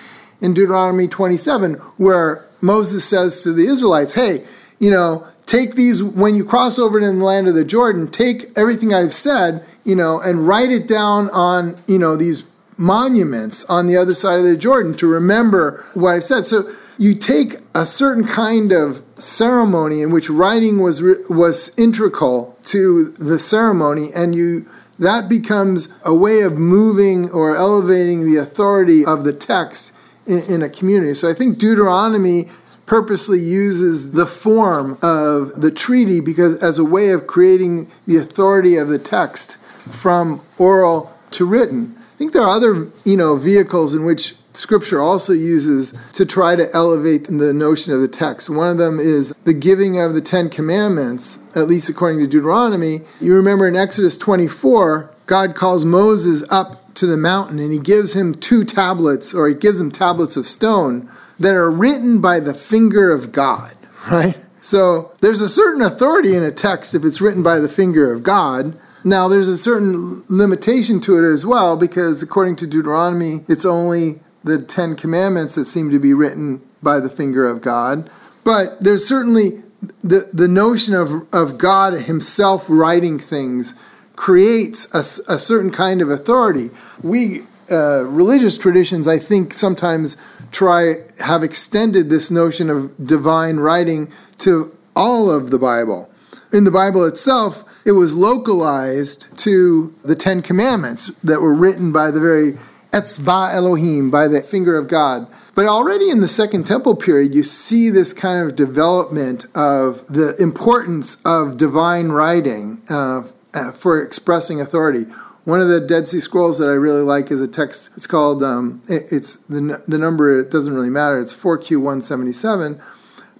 in 0.40 0.54
Deuteronomy 0.54 1.08
27 1.08 1.74
where 1.96 2.46
Moses 2.60 3.04
says 3.04 3.42
to 3.42 3.52
the 3.52 3.66
Israelites, 3.66 4.14
hey, 4.14 4.44
you 4.78 4.90
know, 4.90 5.26
take 5.46 5.74
these 5.74 6.02
when 6.02 6.34
you 6.34 6.44
cross 6.44 6.78
over 6.78 7.00
to 7.00 7.06
the 7.06 7.12
land 7.12 7.48
of 7.48 7.54
the 7.54 7.64
Jordan, 7.64 8.10
take 8.10 8.56
everything 8.56 8.94
I've 8.94 9.14
said, 9.14 9.64
you 9.84 9.94
know, 9.94 10.20
and 10.20 10.46
write 10.46 10.70
it 10.70 10.86
down 10.86 11.30
on, 11.30 11.76
you 11.86 11.98
know, 11.98 12.16
these 12.16 12.44
monuments 12.76 13.64
on 13.66 13.86
the 13.86 13.96
other 13.96 14.14
side 14.14 14.38
of 14.38 14.44
the 14.44 14.56
Jordan 14.56 14.92
to 14.94 15.06
remember 15.06 15.84
what 15.94 16.14
I've 16.14 16.24
said. 16.24 16.46
So 16.46 16.70
you 16.98 17.14
take 17.14 17.56
a 17.74 17.86
certain 17.86 18.24
kind 18.24 18.72
of 18.72 19.02
ceremony 19.16 20.02
in 20.02 20.10
which 20.10 20.28
writing 20.30 20.80
was 20.80 21.02
was 21.28 21.76
integral 21.78 22.58
to 22.64 23.10
the 23.18 23.38
ceremony, 23.38 24.08
and 24.14 24.34
you 24.34 24.66
that 24.98 25.28
becomes 25.28 25.96
a 26.04 26.14
way 26.14 26.42
of 26.42 26.54
moving 26.54 27.30
or 27.30 27.56
elevating 27.56 28.24
the 28.24 28.36
authority 28.36 29.04
of 29.04 29.24
the 29.24 29.32
text 29.32 29.94
in, 30.26 30.40
in 30.48 30.62
a 30.62 30.68
community. 30.68 31.14
So 31.14 31.28
I 31.28 31.34
think 31.34 31.58
Deuteronomy 31.58 32.48
purposely 32.86 33.40
uses 33.40 34.12
the 34.12 34.26
form 34.26 34.98
of 35.02 35.60
the 35.60 35.70
treaty 35.70 36.20
because 36.20 36.62
as 36.62 36.78
a 36.78 36.84
way 36.84 37.10
of 37.10 37.26
creating 37.26 37.90
the 38.06 38.18
authority 38.18 38.76
of 38.76 38.88
the 38.88 38.98
text 38.98 39.58
from 39.58 40.42
oral 40.58 41.12
to 41.30 41.44
written. 41.44 41.96
Think 42.24 42.32
there 42.32 42.44
are 42.44 42.56
other, 42.56 42.88
you 43.04 43.18
know, 43.18 43.36
vehicles 43.36 43.94
in 43.94 44.06
which 44.06 44.34
scripture 44.54 44.98
also 44.98 45.34
uses 45.34 45.92
to 46.14 46.24
try 46.24 46.56
to 46.56 46.72
elevate 46.72 47.24
the 47.24 47.52
notion 47.52 47.92
of 47.92 48.00
the 48.00 48.08
text. 48.08 48.48
One 48.48 48.70
of 48.70 48.78
them 48.78 48.98
is 48.98 49.34
the 49.44 49.52
giving 49.52 50.00
of 50.00 50.14
the 50.14 50.22
10 50.22 50.48
commandments, 50.48 51.44
at 51.54 51.68
least 51.68 51.90
according 51.90 52.20
to 52.20 52.26
Deuteronomy. 52.26 53.00
You 53.20 53.34
remember 53.34 53.68
in 53.68 53.76
Exodus 53.76 54.16
24, 54.16 55.10
God 55.26 55.54
calls 55.54 55.84
Moses 55.84 56.50
up 56.50 56.94
to 56.94 57.04
the 57.04 57.18
mountain 57.18 57.58
and 57.58 57.70
he 57.70 57.78
gives 57.78 58.16
him 58.16 58.32
two 58.32 58.64
tablets 58.64 59.34
or 59.34 59.46
he 59.46 59.54
gives 59.54 59.78
him 59.78 59.90
tablets 59.90 60.38
of 60.38 60.46
stone 60.46 61.10
that 61.38 61.54
are 61.54 61.70
written 61.70 62.22
by 62.22 62.40
the 62.40 62.54
finger 62.54 63.10
of 63.12 63.32
God, 63.32 63.76
right? 64.10 64.42
So 64.62 65.12
there's 65.20 65.42
a 65.42 65.48
certain 65.50 65.82
authority 65.82 66.34
in 66.34 66.42
a 66.42 66.50
text 66.50 66.94
if 66.94 67.04
it's 67.04 67.20
written 67.20 67.42
by 67.42 67.58
the 67.58 67.68
finger 67.68 68.10
of 68.10 68.22
God. 68.22 68.80
Now, 69.04 69.28
there's 69.28 69.48
a 69.48 69.58
certain 69.58 70.24
limitation 70.28 70.98
to 71.00 71.18
it 71.18 71.30
as 71.30 71.44
well, 71.44 71.76
because 71.76 72.22
according 72.22 72.56
to 72.56 72.66
Deuteronomy, 72.66 73.44
it's 73.48 73.66
only 73.66 74.20
the 74.42 74.58
Ten 74.58 74.96
Commandments 74.96 75.54
that 75.56 75.66
seem 75.66 75.90
to 75.90 75.98
be 75.98 76.14
written 76.14 76.62
by 76.82 77.00
the 77.00 77.10
finger 77.10 77.46
of 77.46 77.60
God. 77.60 78.10
But 78.44 78.82
there's 78.82 79.06
certainly 79.06 79.62
the, 80.02 80.30
the 80.32 80.48
notion 80.48 80.94
of, 80.94 81.26
of 81.34 81.58
God 81.58 81.92
Himself 81.94 82.66
writing 82.68 83.18
things 83.18 83.74
creates 84.16 84.92
a, 84.94 85.00
a 85.32 85.38
certain 85.38 85.70
kind 85.70 86.00
of 86.00 86.10
authority. 86.10 86.70
We, 87.02 87.40
uh, 87.70 88.04
religious 88.04 88.56
traditions, 88.56 89.08
I 89.08 89.18
think, 89.18 89.52
sometimes 89.52 90.16
try 90.50 90.96
have 91.20 91.42
extended 91.42 92.08
this 92.08 92.30
notion 92.30 92.70
of 92.70 92.94
divine 93.04 93.56
writing 93.56 94.10
to 94.38 94.74
all 94.94 95.30
of 95.30 95.50
the 95.50 95.58
Bible. 95.58 96.10
In 96.52 96.64
the 96.64 96.70
Bible 96.70 97.04
itself, 97.04 97.64
it 97.84 97.92
was 97.92 98.14
localized 98.14 99.36
to 99.38 99.94
the 100.02 100.14
Ten 100.14 100.42
Commandments 100.42 101.08
that 101.22 101.40
were 101.40 101.54
written 101.54 101.92
by 101.92 102.10
the 102.10 102.20
very 102.20 102.52
Etzba 102.92 103.52
Elohim, 103.52 104.10
by 104.10 104.28
the 104.28 104.40
finger 104.40 104.76
of 104.76 104.88
God. 104.88 105.26
But 105.54 105.66
already 105.66 106.10
in 106.10 106.20
the 106.20 106.28
Second 106.28 106.64
Temple 106.64 106.96
period, 106.96 107.34
you 107.34 107.42
see 107.42 107.90
this 107.90 108.12
kind 108.12 108.44
of 108.44 108.56
development 108.56 109.46
of 109.54 110.06
the 110.06 110.34
importance 110.38 111.20
of 111.24 111.56
divine 111.56 112.08
writing 112.08 112.82
uh, 112.88 113.22
uh 113.52 113.72
for 113.72 114.02
expressing 114.02 114.60
authority. 114.60 115.04
One 115.44 115.60
of 115.60 115.68
the 115.68 115.80
Dead 115.80 116.08
Sea 116.08 116.20
Scrolls 116.20 116.58
that 116.58 116.68
I 116.68 116.72
really 116.72 117.02
like 117.02 117.30
is 117.30 117.42
a 117.42 117.48
text. 117.48 117.90
It's 117.96 118.06
called. 118.06 118.42
Um, 118.42 118.82
it, 118.88 119.12
it's 119.12 119.36
the 119.36 119.82
the 119.86 119.98
number. 119.98 120.38
It 120.38 120.50
doesn't 120.50 120.74
really 120.74 120.90
matter. 120.90 121.20
It's 121.20 121.32
four 121.32 121.58
Q 121.58 121.80
one 121.80 122.00
seventy 122.00 122.32
seven. 122.32 122.80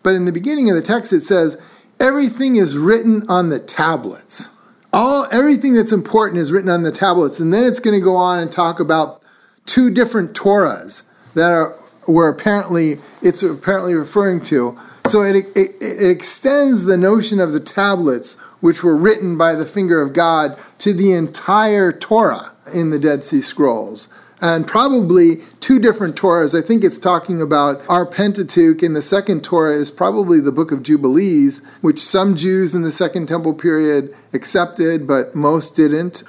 But 0.03 0.15
in 0.15 0.27
the 0.27 0.33
beginning 0.33 0.69
of 0.69 0.77
the 0.77 0.83
text, 0.83 1.13
it 1.13 1.23
says 1.23 1.61
everything 2.05 2.57
is 2.57 2.77
written 2.77 3.27
on 3.31 3.49
the 3.49 3.59
tablets. 3.59 4.51
All 4.93 5.27
everything 5.33 5.73
that's 5.73 5.91
important 5.91 6.39
is 6.39 6.53
written 6.53 6.69
on 6.71 6.83
the 6.83 6.93
tablets, 6.93 7.41
and 7.41 7.53
then 7.53 7.65
it's 7.65 7.81
going 7.81 7.99
to 7.99 8.05
go 8.05 8.15
on 8.15 8.39
and 8.39 8.53
talk 8.53 8.79
about 8.79 9.23
two 9.65 9.91
different 9.91 10.35
Torahs 10.35 11.11
that 11.33 11.51
are 11.51 11.75
were 12.07 12.29
apparently 12.29 12.99
it's 13.23 13.43
apparently 13.43 13.95
referring 13.95 14.43
to. 14.43 14.79
So 15.07 15.23
it, 15.23 15.47
it, 15.57 15.71
it 15.81 16.11
extends 16.11 16.85
the 16.85 16.97
notion 16.97 17.41
of 17.41 17.53
the 17.53 17.61
tablets 17.61 18.35
which 18.61 18.85
were 18.85 18.97
written 18.97 19.37
by 19.37 19.55
the 19.55 19.65
finger 19.65 20.01
of 20.01 20.13
God 20.13 20.59
to 20.79 20.93
the 20.93 21.13
entire 21.13 21.91
Torah 21.91 22.53
in 22.73 22.91
the 22.91 22.99
Dead 22.99 23.25
Sea 23.25 23.41
Scrolls. 23.41 24.09
And 24.45 24.67
probably 24.67 25.37
two 25.61 25.79
different 25.79 26.17
Torahs. 26.17 26.55
I 26.55 26.61
think 26.61 26.85
it's 26.85 26.99
talking 26.99 27.41
about 27.41 27.81
our 27.89 28.05
Pentateuch, 28.05 28.83
and 28.83 28.95
the 28.95 29.01
second 29.01 29.43
Torah 29.43 29.73
is 29.73 29.91
probably 29.91 30.39
the 30.39 30.53
book 30.53 30.71
of 30.71 30.83
Jubilees, 30.83 31.63
which 31.81 31.99
some 31.99 32.37
Jews 32.37 32.75
in 32.75 32.83
the 32.83 32.93
Second 32.93 33.27
Temple 33.27 33.55
period 33.55 34.15
accepted, 34.35 35.07
but 35.07 35.35
most 35.35 35.77
didn't. 35.77 36.25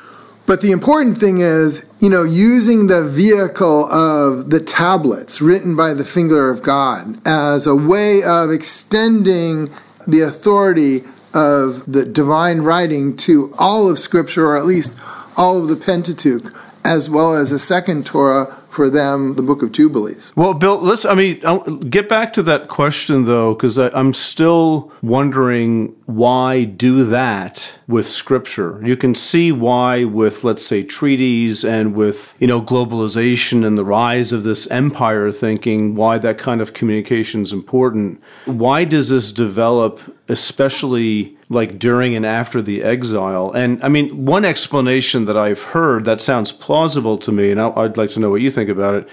But 0.46 0.62
the 0.62 0.72
important 0.72 1.18
thing 1.18 1.40
is, 1.40 1.94
you 2.00 2.08
know, 2.08 2.24
using 2.24 2.88
the 2.88 3.04
vehicle 3.04 3.84
of 3.92 4.50
the 4.50 4.62
tablets 4.62 5.42
written 5.42 5.76
by 5.76 5.94
the 5.94 6.06
finger 6.06 6.50
of 6.50 6.64
God 6.64 7.20
as 7.28 7.68
a 7.68 7.76
way 7.76 8.24
of 8.24 8.50
extending 8.50 9.70
the 10.08 10.22
authority 10.22 11.02
of 11.34 11.92
the 11.92 12.06
divine 12.06 12.62
writing 12.62 13.18
to 13.18 13.54
all 13.60 13.90
of 13.90 14.00
Scripture, 14.00 14.46
or 14.48 14.58
at 14.58 14.66
least 14.66 14.98
all 15.36 15.62
of 15.62 15.68
the 15.68 15.76
Pentateuch, 15.76 16.54
as 16.86 17.10
well 17.10 17.36
as 17.36 17.52
a 17.52 17.58
second 17.58 18.06
Torah 18.06 18.46
for 18.70 18.90
them, 18.90 19.36
the 19.36 19.42
Book 19.42 19.64
of 19.64 19.72
Jubilees. 19.72 20.32
Well, 20.36 20.54
Bill, 20.54 20.78
let's. 20.80 21.04
I 21.04 21.16
mean, 21.16 21.42
I'll 21.44 21.64
get 21.78 22.08
back 22.08 22.32
to 22.34 22.44
that 22.44 22.68
question 22.68 23.26
though, 23.26 23.56
because 23.56 23.78
I'm 23.78 24.14
still 24.14 24.92
wondering 25.02 25.96
why 26.06 26.66
do 26.66 27.04
that 27.06 27.70
with 27.88 28.08
Scripture. 28.08 28.82
You 28.84 28.98
can 28.98 29.14
see 29.14 29.52
why 29.52 30.04
with, 30.04 30.44
let's 30.44 30.66
say, 30.66 30.84
treaties 30.84 31.64
and 31.64 31.96
with 31.96 32.36
you 32.40 32.48
know 32.48 32.62
globalization 32.62 33.66
and 33.66 33.78
the 33.78 33.86
rise 33.86 34.32
of 34.32 34.44
this 34.44 34.70
empire 34.72 35.32
thinking, 35.32 35.96
why 35.96 36.18
that 36.18 36.38
kind 36.38 36.62
of 36.62 36.74
communication 36.74 37.44
is 37.44 37.54
important. 37.54 38.22
Why 38.46 38.86
does 38.86 39.10
this 39.10 39.32
develop 39.32 40.02
especially 40.28 41.38
like 41.50 41.78
during 41.78 42.16
and 42.16 42.26
after 42.26 42.62
the 42.62 42.84
exile. 42.84 43.52
And 43.52 43.84
I 43.84 43.90
mean, 43.90 44.26
one 44.26 44.46
explanation 44.46 45.26
that 45.26 45.38
I've 45.38 45.62
heard 45.62 46.06
that 46.06 46.22
sounds 46.22 46.52
plausible 46.52 47.18
to 47.20 47.32
me, 47.32 47.52
and 47.52 47.62
I'd 47.62 47.98
like 47.98 48.12
to 48.12 48.20
know 48.20 48.30
what 48.30 48.42
you 48.42 48.50
think 48.50 48.70
about 48.70 48.96
it, 48.96 49.10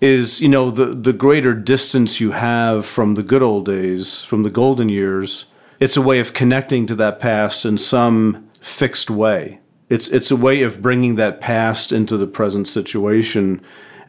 is 0.00 0.40
you 0.40 0.48
know 0.48 0.70
the 0.70 0.86
the 0.86 1.12
greater 1.12 1.54
distance 1.54 2.20
you 2.20 2.32
have 2.32 2.84
from 2.84 3.14
the 3.14 3.22
good 3.22 3.42
old 3.42 3.66
days, 3.66 4.22
from 4.22 4.42
the 4.42 4.50
golden 4.50 4.88
years. 4.88 5.46
It's 5.78 5.96
a 5.96 6.02
way 6.02 6.18
of 6.18 6.32
connecting 6.32 6.86
to 6.86 6.94
that 6.96 7.20
past 7.20 7.64
in 7.64 7.78
some 7.78 8.48
fixed 8.60 9.10
way. 9.10 9.60
It's 9.88 10.08
it's 10.08 10.30
a 10.30 10.36
way 10.36 10.62
of 10.62 10.82
bringing 10.82 11.16
that 11.16 11.40
past 11.40 11.92
into 11.92 12.16
the 12.16 12.26
present 12.26 12.66
situation, 12.66 13.60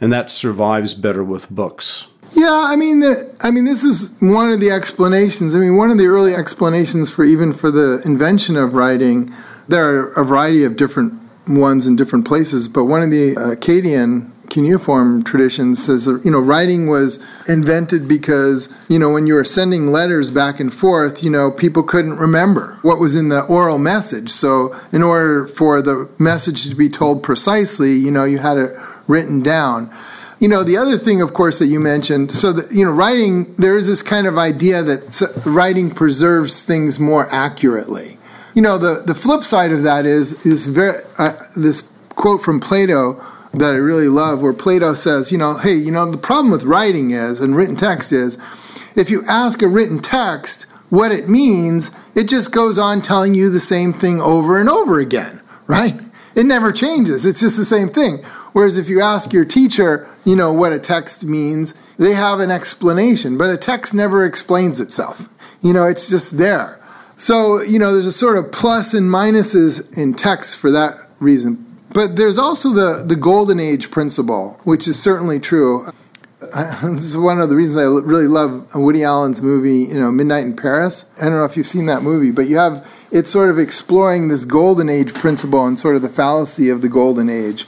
and 0.01 0.11
that 0.11 0.29
survives 0.29 0.93
better 0.93 1.23
with 1.23 1.49
books. 1.49 2.07
Yeah, 2.33 2.65
I 2.67 2.75
mean, 2.75 2.99
the, 2.99 3.33
I 3.41 3.51
mean, 3.51 3.65
this 3.65 3.83
is 3.83 4.17
one 4.19 4.51
of 4.51 4.59
the 4.59 4.69
explanations. 4.69 5.55
I 5.55 5.59
mean, 5.59 5.77
one 5.77 5.91
of 5.91 5.97
the 5.97 6.07
early 6.07 6.33
explanations 6.33 7.09
for 7.09 7.23
even 7.23 7.53
for 7.53 7.71
the 7.71 8.01
invention 8.05 8.57
of 8.57 8.73
writing. 8.73 9.33
There 9.67 9.85
are 9.85 10.13
a 10.13 10.25
variety 10.25 10.63
of 10.63 10.77
different 10.77 11.13
ones 11.47 11.87
in 11.87 11.95
different 11.95 12.25
places, 12.25 12.67
but 12.67 12.85
one 12.85 13.01
of 13.03 13.11
the 13.11 13.35
Akkadian 13.35 14.31
cuneiform 14.49 15.23
traditions 15.23 15.83
says 15.83 16.07
you 16.07 16.31
know 16.31 16.39
writing 16.39 16.87
was 16.87 17.23
invented 17.47 18.07
because 18.07 18.73
you 18.87 18.97
know 18.97 19.09
when 19.09 19.27
you 19.27 19.33
were 19.33 19.43
sending 19.43 19.87
letters 19.91 20.31
back 20.31 20.59
and 20.59 20.73
forth 20.73 21.23
you 21.23 21.29
know 21.29 21.51
people 21.51 21.83
couldn't 21.83 22.17
remember 22.17 22.77
what 22.81 22.99
was 22.99 23.15
in 23.15 23.29
the 23.29 23.41
oral 23.45 23.77
message 23.77 24.29
so 24.29 24.75
in 24.91 25.03
order 25.03 25.45
for 25.47 25.81
the 25.81 26.09
message 26.17 26.67
to 26.69 26.75
be 26.75 26.89
told 26.89 27.21
precisely 27.23 27.93
you 27.93 28.11
know 28.11 28.23
you 28.23 28.37
had 28.37 28.57
it 28.57 28.75
written 29.07 29.41
down 29.41 29.91
you 30.39 30.47
know, 30.47 30.63
the 30.63 30.77
other 30.77 30.97
thing, 30.97 31.21
of 31.21 31.33
course, 31.33 31.57
that 31.59 31.65
you 31.65 31.79
mentioned, 31.79 32.31
so 32.31 32.53
that, 32.53 32.71
you 32.71 32.85
know, 32.85 32.91
writing, 32.91 33.51
there 33.53 33.75
is 33.75 33.87
this 33.87 34.03
kind 34.03 34.27
of 34.27 34.37
idea 34.37 34.83
that 34.83 35.41
writing 35.47 35.89
preserves 35.89 36.63
things 36.63 36.99
more 36.99 37.27
accurately. 37.31 38.17
You 38.53 38.61
know, 38.61 38.77
the, 38.77 39.01
the 39.03 39.15
flip 39.15 39.43
side 39.43 39.71
of 39.71 39.83
that 39.83 40.05
is, 40.05 40.45
is 40.45 40.67
very, 40.67 41.01
uh, 41.17 41.33
this 41.55 41.91
quote 42.09 42.41
from 42.41 42.59
Plato 42.59 43.23
that 43.59 43.73
I 43.73 43.77
really 43.77 44.07
love, 44.07 44.41
where 44.41 44.53
Plato 44.53 44.93
says, 44.93 45.31
you 45.31 45.37
know, 45.37 45.57
hey, 45.57 45.75
you 45.75 45.91
know, 45.91 46.09
the 46.09 46.17
problem 46.17 46.51
with 46.51 46.63
writing 46.63 47.11
is, 47.11 47.39
and 47.39 47.55
written 47.55 47.75
text 47.75 48.11
is, 48.11 48.37
if 48.95 49.09
you 49.09 49.23
ask 49.27 49.61
a 49.61 49.67
written 49.67 49.99
text 49.99 50.63
what 50.89 51.11
it 51.11 51.27
means, 51.27 51.91
it 52.15 52.27
just 52.27 52.51
goes 52.53 52.79
on 52.79 53.01
telling 53.01 53.35
you 53.35 53.49
the 53.49 53.59
same 53.59 53.93
thing 53.93 54.21
over 54.21 54.59
and 54.59 54.69
over 54.69 54.99
again, 54.99 55.41
right? 55.67 55.93
It 56.35 56.45
never 56.45 56.71
changes. 56.71 57.25
It's 57.25 57.39
just 57.39 57.57
the 57.57 57.65
same 57.65 57.89
thing. 57.89 58.23
Whereas 58.53 58.77
if 58.77 58.87
you 58.87 59.01
ask 59.01 59.33
your 59.33 59.45
teacher, 59.45 60.07
you 60.23 60.35
know, 60.35 60.53
what 60.53 60.71
a 60.71 60.79
text 60.79 61.23
means, 61.23 61.73
they 61.97 62.13
have 62.13 62.39
an 62.39 62.51
explanation, 62.51 63.37
but 63.37 63.49
a 63.49 63.57
text 63.57 63.95
never 63.95 64.23
explains 64.23 64.79
itself. 64.79 65.27
You 65.63 65.73
know, 65.73 65.85
it's 65.85 66.09
just 66.09 66.37
there. 66.37 66.79
So, 67.17 67.61
you 67.63 67.79
know, 67.79 67.91
there's 67.93 68.05
a 68.05 68.11
sort 68.11 68.37
of 68.37 68.51
plus 68.51 68.93
and 68.93 69.09
minuses 69.09 69.97
in 69.97 70.13
text 70.13 70.57
for 70.57 70.69
that 70.69 70.95
reason. 71.19 71.66
But 71.89 72.15
there's 72.15 72.37
also 72.37 72.69
the, 72.69 73.03
the 73.05 73.15
golden 73.15 73.59
age 73.59 73.91
principle, 73.91 74.59
which 74.63 74.87
is 74.87 75.01
certainly 75.01 75.39
true. 75.39 75.91
I, 76.53 76.77
this 76.83 77.03
is 77.03 77.17
one 77.17 77.39
of 77.39 77.49
the 77.49 77.55
reasons 77.55 77.77
I 77.77 77.83
really 77.83 78.27
love 78.27 78.73
Woody 78.75 79.03
Allen's 79.03 79.41
movie, 79.41 79.91
you 79.91 79.99
know, 79.99 80.11
Midnight 80.11 80.45
in 80.45 80.55
Paris. 80.55 81.11
I 81.17 81.25
don't 81.25 81.33
know 81.33 81.45
if 81.45 81.57
you've 81.57 81.67
seen 81.67 81.85
that 81.87 82.03
movie, 82.03 82.31
but 82.31 82.47
you 82.47 82.57
have 82.57 83.07
it's 83.11 83.29
sort 83.29 83.49
of 83.49 83.57
exploring 83.57 84.27
this 84.27 84.45
golden 84.45 84.89
age 84.89 85.13
principle 85.13 85.65
and 85.65 85.79
sort 85.79 85.95
of 85.95 86.01
the 86.01 86.09
fallacy 86.09 86.69
of 86.69 86.81
the 86.81 86.89
golden 86.89 87.29
age. 87.29 87.65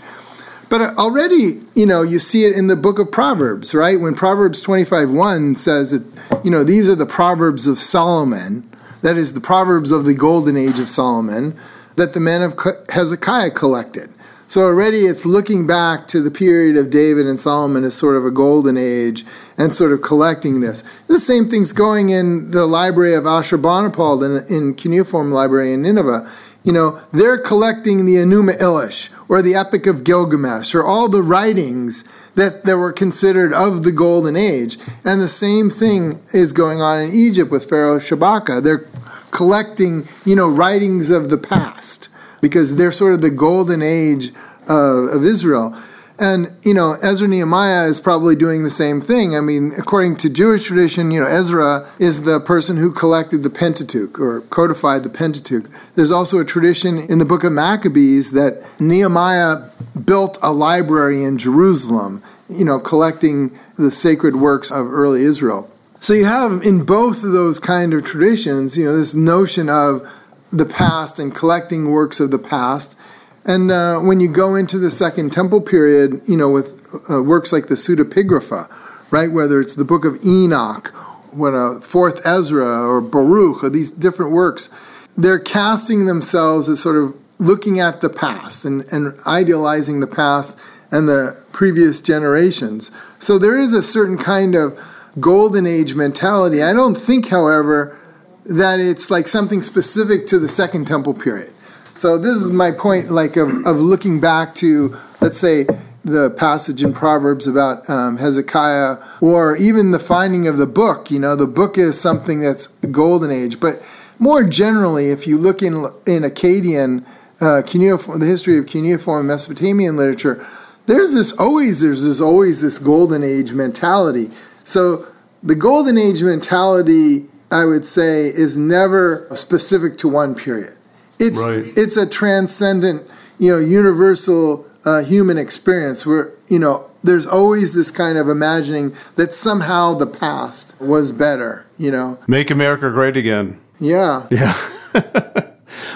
But 0.69 0.81
uh, 0.81 0.93
already, 0.97 1.61
you 1.75 1.85
know, 1.85 2.03
you 2.03 2.19
see 2.19 2.45
it 2.45 2.55
in 2.55 2.67
the 2.67 2.75
book 2.75 2.99
of 2.99 3.11
Proverbs, 3.11 3.73
right? 3.73 3.99
When 3.99 4.13
Proverbs 4.13 4.61
25 4.61 5.09
1 5.09 5.55
says 5.55 5.91
that, 5.91 6.43
you 6.45 6.51
know, 6.51 6.63
these 6.63 6.87
are 6.87 6.95
the 6.95 7.05
Proverbs 7.05 7.67
of 7.67 7.79
Solomon, 7.79 8.69
that 9.01 9.17
is, 9.17 9.33
the 9.33 9.41
Proverbs 9.41 9.91
of 9.91 10.05
the 10.05 10.13
golden 10.13 10.55
age 10.55 10.77
of 10.77 10.89
Solomon, 10.89 11.57
that 11.99 12.13
the 12.13 12.19
men 12.19 12.41
of 12.41 12.57
Hezekiah 12.89 13.51
collected. 13.51 14.09
So 14.47 14.61
already 14.61 14.99
it's 14.99 15.27
looking 15.27 15.67
back 15.67 16.07
to 16.07 16.21
the 16.21 16.31
period 16.31 16.75
of 16.75 16.89
David 16.89 17.27
and 17.27 17.39
Solomon 17.39 17.83
as 17.83 17.93
sort 17.93 18.15
of 18.15 18.25
a 18.25 18.31
golden 18.31 18.77
age 18.77 19.23
and 19.59 19.71
sort 19.71 19.91
of 19.91 20.01
collecting 20.01 20.61
this. 20.61 20.81
The 21.03 21.19
same 21.19 21.45
thing's 21.45 21.71
going 21.71 22.09
in 22.09 22.49
the 22.49 22.65
library 22.65 23.13
of 23.13 23.25
Ashurbanipal 23.25 24.25
in, 24.25 24.51
in 24.51 24.73
Cuneiform 24.73 25.31
Library 25.31 25.73
in 25.73 25.83
Nineveh. 25.83 26.27
You 26.63 26.71
know, 26.71 26.99
they're 27.13 27.37
collecting 27.37 28.05
the 28.05 28.15
Enuma 28.15 28.57
Elish 28.57 29.09
or 29.29 29.41
the 29.41 29.55
Epic 29.55 29.85
of 29.85 30.03
Gilgamesh 30.03 30.73
or 30.73 30.83
all 30.83 31.09
the 31.09 31.21
writings 31.21 32.03
that, 32.33 32.63
that 32.63 32.77
were 32.77 32.91
considered 32.91 33.53
of 33.53 33.83
the 33.83 33.91
Golden 33.91 34.35
Age. 34.35 34.77
And 35.05 35.21
the 35.21 35.27
same 35.27 35.69
thing 35.69 36.23
is 36.33 36.53
going 36.53 36.81
on 36.81 37.01
in 37.01 37.11
Egypt 37.13 37.51
with 37.51 37.69
Pharaoh 37.69 37.99
Shabaka. 37.99 38.63
They're 38.63 38.85
collecting, 39.31 40.07
you 40.25 40.35
know, 40.35 40.47
writings 40.47 41.09
of 41.09 41.29
the 41.29 41.37
past 41.37 42.09
because 42.41 42.75
they're 42.75 42.91
sort 42.91 43.13
of 43.13 43.21
the 43.21 43.29
golden 43.29 43.81
age 43.81 44.31
uh, 44.69 45.07
of 45.09 45.23
Israel. 45.23 45.75
And, 46.19 46.53
you 46.63 46.73
know, 46.73 46.97
Ezra 47.01 47.29
Nehemiah 47.29 47.87
is 47.87 48.01
probably 48.01 48.35
doing 48.35 48.65
the 48.65 48.69
same 48.69 48.99
thing. 48.99 49.37
I 49.37 49.39
mean, 49.39 49.71
according 49.77 50.17
to 50.17 50.29
Jewish 50.29 50.65
tradition, 50.65 51.11
you 51.11 51.21
know, 51.21 51.25
Ezra 51.25 51.87
is 51.97 52.25
the 52.25 52.41
person 52.41 52.75
who 52.75 52.91
collected 52.91 53.41
the 53.41 53.49
Pentateuch 53.49 54.19
or 54.19 54.41
codified 54.41 55.03
the 55.03 55.09
Pentateuch. 55.09 55.69
There's 55.95 56.11
also 56.11 56.39
a 56.39 56.45
tradition 56.45 56.97
in 56.97 57.19
the 57.19 57.25
book 57.25 57.45
of 57.45 57.53
Maccabees 57.53 58.33
that 58.33 58.65
Nehemiah 58.81 59.69
built 60.03 60.37
a 60.41 60.51
library 60.51 61.23
in 61.23 61.37
Jerusalem, 61.37 62.21
you 62.49 62.65
know, 62.65 62.79
collecting 62.79 63.57
the 63.75 63.89
sacred 63.89 64.35
works 64.35 64.69
of 64.71 64.91
early 64.91 65.23
Israel. 65.23 65.68
So 66.01 66.13
you 66.13 66.25
have 66.25 66.63
in 66.63 66.85
both 66.85 67.23
of 67.23 67.33
those 67.33 67.59
kind 67.59 67.93
of 67.93 68.05
traditions, 68.05 68.77
you 68.77 68.85
know, 68.85 68.97
this 68.97 69.13
notion 69.13 69.69
of 69.69 70.09
the 70.51 70.65
past 70.65 71.19
and 71.19 71.35
collecting 71.35 71.91
works 71.91 72.19
of 72.19 72.31
the 72.31 72.39
past. 72.39 72.97
And 73.45 73.69
uh, 73.69 73.99
when 73.99 74.19
you 74.19 74.29
go 74.29 74.55
into 74.55 74.77
the 74.77 74.91
Second 74.91 75.33
Temple 75.33 75.61
period, 75.61 76.21
you 76.27 76.37
know, 76.37 76.49
with 76.49 76.75
uh, 77.09 77.21
works 77.21 77.51
like 77.51 77.67
the 77.67 77.75
Pseudepigrapha, 77.75 78.71
right, 79.11 79.31
whether 79.31 79.59
it's 79.59 79.75
the 79.75 79.83
Book 79.83 80.05
of 80.05 80.23
Enoch, 80.25 80.87
what 81.33 81.53
a 81.53 81.57
uh, 81.57 81.79
Fourth 81.81 82.25
Ezra 82.25 82.87
or 82.87 83.01
Baruch, 83.01 83.63
or 83.63 83.69
these 83.69 83.91
different 83.91 84.31
works, 84.31 84.69
they're 85.17 85.39
casting 85.39 86.05
themselves 86.05 86.69
as 86.69 86.79
sort 86.79 86.95
of 86.95 87.15
looking 87.39 87.79
at 87.79 88.01
the 88.01 88.09
past 88.09 88.65
and, 88.65 88.83
and 88.91 89.19
idealizing 89.27 89.99
the 89.99 90.07
past 90.07 90.59
and 90.91 91.07
the 91.07 91.43
previous 91.51 92.01
generations. 92.01 92.89
So 93.19 93.37
there 93.37 93.57
is 93.57 93.73
a 93.73 93.83
certain 93.83 94.17
kind 94.17 94.55
of 94.55 94.79
golden 95.19 95.65
age 95.65 95.95
mentality. 95.95 96.61
I 96.61 96.73
don't 96.73 96.95
think, 96.95 97.29
however, 97.29 97.97
that 98.45 98.79
it's 98.79 99.11
like 99.11 99.27
something 99.27 99.61
specific 99.61 100.25
to 100.27 100.39
the 100.39 100.49
Second 100.49 100.85
Temple 100.85 101.13
period. 101.13 101.53
So 101.95 102.17
this 102.17 102.35
is 102.35 102.51
my 102.51 102.71
point, 102.71 103.11
like 103.11 103.35
of, 103.35 103.49
of 103.65 103.77
looking 103.77 104.19
back 104.19 104.55
to, 104.55 104.95
let's 105.21 105.37
say, 105.37 105.65
the 106.03 106.29
passage 106.29 106.81
in 106.81 106.93
Proverbs 106.93 107.45
about 107.45 107.87
um, 107.89 108.17
Hezekiah, 108.17 108.97
or 109.21 109.57
even 109.57 109.91
the 109.91 109.99
finding 109.99 110.47
of 110.47 110.57
the 110.57 110.65
book. 110.65 111.11
You 111.11 111.19
know, 111.19 111.35
the 111.35 111.45
book 111.45 111.77
is 111.77 111.99
something 111.99 112.39
that's 112.39 112.67
golden 112.85 113.31
age. 113.31 113.59
But 113.59 113.83
more 114.17 114.43
generally, 114.43 115.09
if 115.09 115.27
you 115.27 115.37
look 115.37 115.61
in 115.61 115.73
in 116.05 116.23
Akkadian 116.23 117.05
uh, 117.41 117.61
cuneiform, 117.65 118.19
the 118.19 118.25
history 118.25 118.57
of 118.57 118.65
cuneiform 118.65 119.27
Mesopotamian 119.27 119.97
literature, 119.97 120.45
there's 120.85 121.13
this 121.13 121.33
always 121.33 121.81
there's 121.81 122.03
this 122.03 122.21
always 122.21 122.61
this 122.61 122.79
golden 122.79 123.23
age 123.23 123.51
mentality. 123.51 124.29
So 124.63 125.05
the 125.41 125.55
golden 125.55 125.97
age 125.97 126.21
mentality 126.21 127.29
I 127.51 127.65
would 127.65 127.85
say, 127.85 128.27
is 128.27 128.57
never 128.57 129.27
specific 129.33 129.97
to 129.97 130.07
one 130.07 130.35
period. 130.35 130.77
It's 131.19 131.43
right. 131.43 131.63
it's 131.75 131.97
a 131.97 132.07
transcendent, 132.07 133.09
you 133.39 133.51
know, 133.51 133.59
universal 133.59 134.65
uh, 134.85 135.03
human 135.03 135.37
experience 135.37 136.05
where 136.05 136.31
you 136.47 136.59
know 136.59 136.89
there's 137.03 137.25
always 137.25 137.73
this 137.73 137.91
kind 137.91 138.17
of 138.17 138.29
imagining 138.29 138.93
that 139.15 139.33
somehow 139.33 139.93
the 139.95 140.07
past 140.07 140.79
was 140.79 141.11
better. 141.11 141.65
You 141.77 141.91
know, 141.91 142.19
make 142.27 142.51
America 142.51 142.89
great 142.91 143.17
again. 143.17 143.59
Yeah. 143.79 144.27
Yeah. 144.29 144.55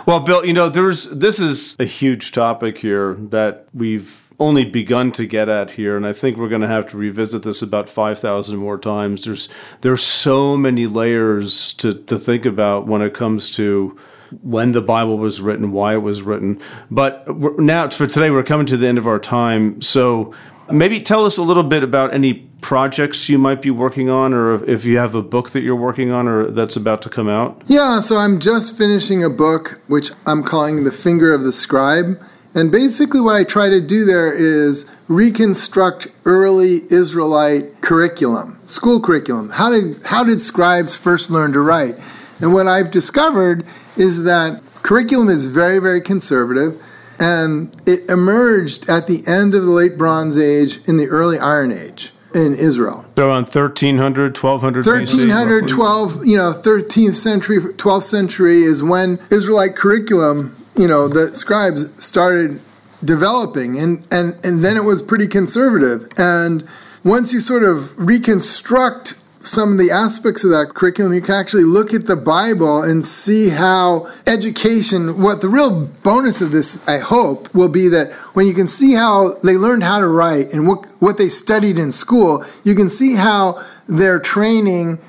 well, 0.05 0.19
Bill, 0.21 0.45
you 0.45 0.53
know, 0.53 0.69
there's 0.69 1.09
this 1.11 1.39
is 1.39 1.75
a 1.79 1.85
huge 1.85 2.31
topic 2.31 2.79
here 2.79 3.13
that 3.15 3.67
we've 3.73 4.22
only 4.43 4.65
begun 4.65 5.11
to 5.13 5.25
get 5.25 5.49
at 5.49 5.71
here, 5.71 5.95
and 5.95 6.05
I 6.05 6.13
think 6.13 6.37
we're 6.37 6.49
going 6.49 6.61
to 6.61 6.67
have 6.67 6.87
to 6.89 6.97
revisit 6.97 7.43
this 7.43 7.61
about 7.61 7.89
five 7.89 8.19
thousand 8.19 8.57
more 8.57 8.77
times. 8.77 9.23
There's 9.23 9.49
there's 9.81 10.03
so 10.03 10.57
many 10.57 10.85
layers 10.85 11.73
to 11.73 11.93
to 11.93 12.19
think 12.19 12.45
about 12.45 12.85
when 12.87 13.01
it 13.01 13.13
comes 13.13 13.49
to 13.51 13.97
when 14.41 14.71
the 14.71 14.81
Bible 14.81 15.17
was 15.17 15.39
written, 15.41 15.71
why 15.71 15.93
it 15.93 16.01
was 16.01 16.21
written. 16.21 16.59
But 16.91 17.27
now 17.59 17.89
for 17.89 18.07
today, 18.07 18.31
we're 18.31 18.43
coming 18.43 18.65
to 18.67 18.77
the 18.77 18.87
end 18.87 18.97
of 18.97 19.07
our 19.07 19.19
time, 19.19 19.81
so. 19.81 20.33
Maybe 20.71 21.01
tell 21.01 21.25
us 21.25 21.37
a 21.37 21.43
little 21.43 21.63
bit 21.63 21.83
about 21.83 22.13
any 22.13 22.49
projects 22.61 23.27
you 23.27 23.37
might 23.37 23.61
be 23.61 23.69
working 23.69 24.09
on, 24.09 24.33
or 24.33 24.63
if 24.63 24.85
you 24.85 24.97
have 24.97 25.13
a 25.13 25.21
book 25.21 25.49
that 25.51 25.61
you're 25.61 25.75
working 25.75 26.09
on 26.13 26.25
or 26.25 26.49
that's 26.51 26.77
about 26.77 27.01
to 27.01 27.09
come 27.09 27.27
out. 27.27 27.61
Yeah, 27.67 27.99
so 27.99 28.17
I'm 28.17 28.39
just 28.39 28.77
finishing 28.77 29.25
a 29.25 29.29
book 29.29 29.81
which 29.87 30.11
I'm 30.25 30.41
calling 30.41 30.85
The 30.85 30.91
Finger 30.91 31.33
of 31.33 31.43
the 31.43 31.51
Scribe. 31.51 32.17
And 32.55 32.71
basically, 32.71 33.19
what 33.19 33.35
I 33.35 33.43
try 33.43 33.69
to 33.69 33.81
do 33.81 34.05
there 34.05 34.31
is 34.31 34.89
reconstruct 35.07 36.07
early 36.25 36.81
Israelite 36.91 37.81
curriculum, 37.81 38.59
school 38.67 39.01
curriculum. 39.01 39.49
How 39.51 39.71
did, 39.71 40.03
how 40.05 40.23
did 40.23 40.39
scribes 40.39 40.95
first 40.95 41.31
learn 41.31 41.53
to 41.53 41.59
write? 41.59 41.95
And 42.39 42.53
what 42.53 42.67
I've 42.67 42.91
discovered 42.91 43.65
is 43.97 44.23
that 44.25 44.61
curriculum 44.83 45.29
is 45.29 45.45
very, 45.45 45.79
very 45.79 46.01
conservative, 46.01 46.81
and 47.19 47.75
it 47.87 48.07
emerged 48.09 48.89
at 48.89 49.07
the 49.07 49.23
end 49.25 49.55
of 49.55 49.63
the 49.63 49.71
late 49.71 49.97
Bronze 49.97 50.37
Age 50.37 50.79
in 50.87 50.97
the 50.97 51.07
early 51.07 51.39
Iron 51.39 51.71
Age 51.71 52.11
in 52.35 52.55
Israel. 52.55 53.05
So 53.15 53.27
around 53.27 53.45
1300, 53.45 54.37
1200 54.37 54.85
1300, 54.85 55.67
12, 55.67 56.25
you 56.25 56.37
know, 56.37 56.51
13th 56.51 57.15
century, 57.15 57.59
12th 57.59 58.03
century 58.03 58.63
is 58.63 58.83
when 58.83 59.19
Israelite 59.31 59.75
curriculum 59.75 60.55
you 60.75 60.87
know 60.87 61.07
the 61.07 61.35
scribes 61.35 61.91
started 62.03 62.61
developing 63.03 63.77
and 63.77 64.07
and 64.11 64.33
and 64.43 64.63
then 64.63 64.77
it 64.77 64.83
was 64.83 65.01
pretty 65.01 65.27
conservative. 65.27 66.07
And 66.17 66.67
once 67.03 67.33
you 67.33 67.39
sort 67.39 67.63
of 67.63 67.97
reconstruct 67.97 69.19
some 69.45 69.73
of 69.73 69.77
the 69.77 69.91
aspects 69.91 70.45
of 70.45 70.51
that 70.51 70.73
curriculum, 70.73 71.13
you 71.13 71.21
can 71.21 71.35
actually 71.35 71.65
look 71.65 71.93
at 71.93 72.07
the 72.07 72.15
Bible 72.15 72.81
and 72.81 73.05
see 73.05 73.49
how 73.49 74.07
education, 74.25 75.21
what 75.21 75.41
the 75.41 75.49
real 75.49 75.85
bonus 76.01 76.41
of 76.41 76.51
this, 76.51 76.87
I 76.87 76.99
hope, 76.99 77.53
will 77.53 77.67
be 77.67 77.89
that 77.89 78.13
when 78.33 78.47
you 78.47 78.53
can 78.53 78.67
see 78.67 78.93
how 78.93 79.33
they 79.43 79.57
learned 79.57 79.83
how 79.83 79.99
to 79.99 80.07
write 80.07 80.53
and 80.53 80.65
what, 80.65 80.85
what 81.01 81.17
they 81.17 81.27
studied 81.27 81.77
in 81.77 81.91
school, 81.91 82.45
you 82.63 82.73
can 82.73 82.87
see 82.87 83.15
how 83.15 83.61
their 83.85 84.17
training 84.17 84.99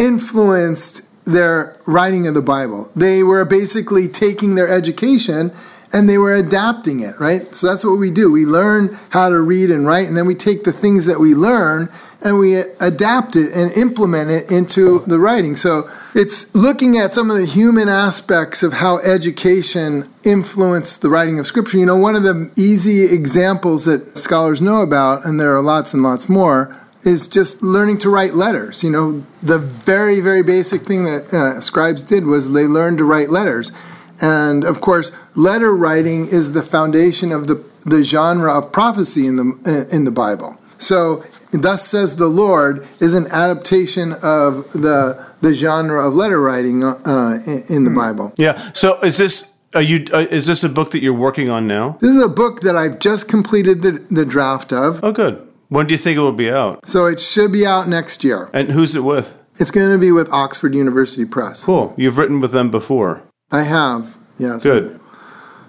influenced 0.00 1.08
their 1.24 1.76
writing 1.86 2.26
of 2.26 2.34
the 2.34 2.42
Bible. 2.42 2.90
They 2.94 3.22
were 3.22 3.44
basically 3.44 4.08
taking 4.08 4.54
their 4.54 4.68
education 4.68 5.52
and 5.94 6.08
they 6.08 6.18
were 6.18 6.34
adapting 6.34 7.00
it, 7.00 7.14
right? 7.20 7.54
So 7.54 7.68
that's 7.68 7.84
what 7.84 7.98
we 7.98 8.10
do. 8.10 8.30
We 8.30 8.44
learn 8.44 8.98
how 9.10 9.28
to 9.28 9.40
read 9.40 9.70
and 9.70 9.86
write, 9.86 10.08
and 10.08 10.16
then 10.16 10.26
we 10.26 10.34
take 10.34 10.64
the 10.64 10.72
things 10.72 11.06
that 11.06 11.20
we 11.20 11.36
learn 11.36 11.88
and 12.20 12.36
we 12.36 12.56
adapt 12.80 13.36
it 13.36 13.52
and 13.54 13.70
implement 13.76 14.28
it 14.28 14.50
into 14.50 15.00
the 15.06 15.20
writing. 15.20 15.54
So 15.54 15.88
it's 16.16 16.52
looking 16.52 16.98
at 16.98 17.12
some 17.12 17.30
of 17.30 17.36
the 17.36 17.46
human 17.46 17.88
aspects 17.88 18.64
of 18.64 18.72
how 18.72 18.98
education 18.98 20.12
influenced 20.24 21.00
the 21.00 21.10
writing 21.10 21.38
of 21.38 21.46
scripture. 21.46 21.78
You 21.78 21.86
know, 21.86 21.96
one 21.96 22.16
of 22.16 22.24
the 22.24 22.50
easy 22.56 23.04
examples 23.14 23.84
that 23.84 24.18
scholars 24.18 24.60
know 24.60 24.78
about, 24.78 25.24
and 25.24 25.38
there 25.38 25.54
are 25.54 25.62
lots 25.62 25.94
and 25.94 26.02
lots 26.02 26.28
more, 26.28 26.76
is 27.04 27.28
just 27.28 27.62
learning 27.62 27.98
to 27.98 28.10
write 28.10 28.34
letters. 28.34 28.82
You 28.82 28.90
know, 28.90 29.24
the 29.40 29.58
very, 29.58 30.20
very 30.20 30.42
basic 30.42 30.82
thing 30.82 31.04
that 31.04 31.32
uh, 31.32 31.60
scribes 31.60 32.02
did 32.02 32.26
was 32.26 32.52
they 32.52 32.64
learned 32.64 32.98
to 32.98 33.04
write 33.04 33.30
letters. 33.30 33.72
And 34.20 34.64
of 34.64 34.80
course, 34.80 35.12
letter 35.34 35.74
writing 35.74 36.26
is 36.26 36.52
the 36.52 36.62
foundation 36.62 37.32
of 37.32 37.46
the, 37.46 37.64
the 37.84 38.02
genre 38.02 38.56
of 38.56 38.72
prophecy 38.72 39.26
in 39.26 39.36
the, 39.36 39.88
in 39.90 40.04
the 40.04 40.10
Bible. 40.10 40.56
So, 40.78 41.24
thus 41.52 41.86
says 41.86 42.16
the 42.16 42.26
Lord 42.26 42.86
is 43.00 43.14
an 43.14 43.26
adaptation 43.28 44.12
of 44.12 44.72
the, 44.72 45.24
the 45.40 45.52
genre 45.52 46.06
of 46.06 46.14
letter 46.14 46.40
writing 46.40 46.82
uh, 46.84 47.38
in, 47.46 47.62
in 47.68 47.84
the 47.84 47.90
Bible. 47.90 48.32
Yeah. 48.36 48.72
So, 48.72 49.00
is 49.00 49.16
this 49.16 49.54
are 49.74 49.82
you? 49.82 50.06
Uh, 50.12 50.26
is 50.30 50.46
this 50.46 50.62
a 50.62 50.68
book 50.68 50.92
that 50.92 51.02
you're 51.02 51.12
working 51.12 51.50
on 51.50 51.66
now? 51.66 51.98
This 52.00 52.14
is 52.14 52.22
a 52.22 52.28
book 52.28 52.60
that 52.60 52.76
I've 52.76 53.00
just 53.00 53.28
completed 53.28 53.82
the, 53.82 53.92
the 54.08 54.24
draft 54.24 54.72
of. 54.72 55.02
Oh, 55.02 55.10
good. 55.10 55.46
When 55.74 55.88
do 55.88 55.92
you 55.92 55.98
think 55.98 56.18
it 56.18 56.20
will 56.20 56.30
be 56.30 56.48
out? 56.48 56.86
So 56.86 57.06
it 57.06 57.18
should 57.18 57.50
be 57.50 57.66
out 57.66 57.88
next 57.88 58.22
year. 58.22 58.48
And 58.54 58.70
who's 58.70 58.94
it 58.94 59.02
with? 59.02 59.36
It's 59.58 59.72
going 59.72 59.90
to 59.90 59.98
be 59.98 60.12
with 60.12 60.32
Oxford 60.32 60.72
University 60.72 61.24
Press. 61.24 61.64
Cool. 61.64 61.92
You've 61.96 62.16
written 62.16 62.40
with 62.40 62.52
them 62.52 62.70
before. 62.70 63.22
I 63.50 63.64
have. 63.64 64.16
Yes. 64.38 64.62
Good. 64.62 65.00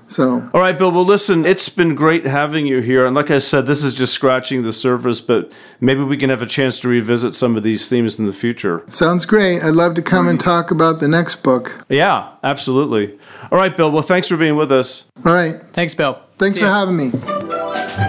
So, 0.05 0.47
all 0.53 0.61
right, 0.61 0.77
Bill. 0.77 0.91
Well, 0.91 1.05
listen, 1.05 1.43
it's 1.43 1.69
been 1.69 1.95
great 1.95 2.27
having 2.27 2.67
you 2.67 2.81
here. 2.81 3.07
And 3.07 3.15
like 3.15 3.31
I 3.31 3.39
said, 3.39 3.65
this 3.65 3.83
is 3.83 3.95
just 3.95 4.13
scratching 4.13 4.61
the 4.61 4.71
surface, 4.71 5.21
but 5.21 5.51
maybe 5.81 6.03
we 6.03 6.17
can 6.17 6.29
have 6.29 6.43
a 6.43 6.45
chance 6.45 6.79
to 6.81 6.87
revisit 6.87 7.33
some 7.33 7.57
of 7.57 7.63
these 7.63 7.89
themes 7.89 8.19
in 8.19 8.27
the 8.27 8.33
future. 8.33 8.83
Sounds 8.89 9.25
great. 9.25 9.63
I'd 9.63 9.69
love 9.69 9.95
to 9.95 10.03
come 10.03 10.27
and 10.27 10.39
talk 10.39 10.69
about 10.69 10.99
the 10.99 11.07
next 11.07 11.37
book. 11.37 11.83
Yeah, 11.89 12.29
absolutely. 12.43 13.17
All 13.51 13.57
right, 13.57 13.75
Bill. 13.75 13.91
Well, 13.91 14.03
thanks 14.03 14.27
for 14.27 14.37
being 14.37 14.55
with 14.55 14.71
us. 14.71 15.05
All 15.25 15.33
right. 15.33 15.55
Thanks, 15.73 15.95
Bill. 15.95 16.13
Thanks 16.37 16.59
for 16.59 16.67
having 16.67 16.95
me. 16.95 17.54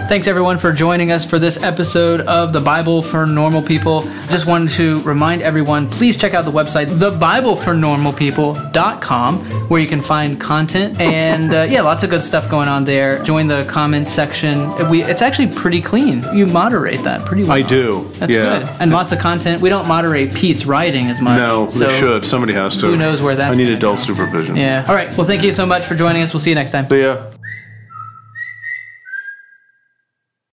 Thanks 0.07 0.27
everyone 0.27 0.57
for 0.57 0.71
joining 0.71 1.11
us 1.11 1.25
for 1.25 1.37
this 1.37 1.61
episode 1.61 2.21
of 2.21 2.53
The 2.53 2.61
Bible 2.61 3.01
for 3.01 3.25
Normal 3.25 3.61
People. 3.61 4.03
Just 4.29 4.45
wanted 4.45 4.69
to 4.71 5.01
remind 5.01 5.41
everyone 5.41 5.89
please 5.89 6.15
check 6.15 6.33
out 6.33 6.45
the 6.45 6.51
website 6.51 6.85
thebiblefornormalpeople.com 6.85 9.69
where 9.69 9.81
you 9.81 9.87
can 9.87 10.01
find 10.01 10.39
content 10.39 11.01
and 11.01 11.53
uh, 11.53 11.67
yeah, 11.69 11.81
lots 11.81 12.03
of 12.03 12.09
good 12.09 12.23
stuff 12.23 12.49
going 12.49 12.69
on 12.69 12.85
there. 12.85 13.21
Join 13.23 13.47
the 13.47 13.65
comments 13.69 14.11
section. 14.11 14.89
We 14.89 15.03
it's 15.03 15.21
actually 15.21 15.47
pretty 15.47 15.81
clean. 15.81 16.23
You 16.33 16.47
moderate 16.47 17.03
that 17.03 17.25
pretty 17.25 17.43
well. 17.43 17.51
I 17.51 17.61
do. 17.61 18.09
That's 18.13 18.31
yeah. 18.31 18.59
good. 18.59 18.69
And 18.79 18.91
lots 18.91 19.11
of 19.11 19.19
content. 19.19 19.61
We 19.61 19.67
don't 19.69 19.87
moderate 19.87 20.33
Pete's 20.33 20.65
writing 20.65 21.07
as 21.07 21.21
much. 21.21 21.37
No, 21.37 21.69
so 21.69 21.87
we 21.87 21.93
should. 21.93 22.25
Somebody 22.25 22.53
has 22.53 22.77
to. 22.77 22.87
Who 22.87 22.95
knows 22.95 23.21
where 23.21 23.35
that's 23.35 23.57
I 23.57 23.61
need 23.61 23.69
adult 23.69 23.97
go. 23.97 24.03
supervision. 24.03 24.55
Yeah. 24.55 24.85
All 24.87 24.95
right. 24.95 25.15
Well, 25.17 25.27
thank 25.27 25.43
you 25.43 25.51
so 25.51 25.65
much 25.65 25.83
for 25.83 25.95
joining 25.95 26.21
us. 26.21 26.33
We'll 26.33 26.39
see 26.39 26.51
you 26.51 26.55
next 26.55 26.71
time. 26.71 26.87
See 26.87 27.01
ya. 27.01 27.31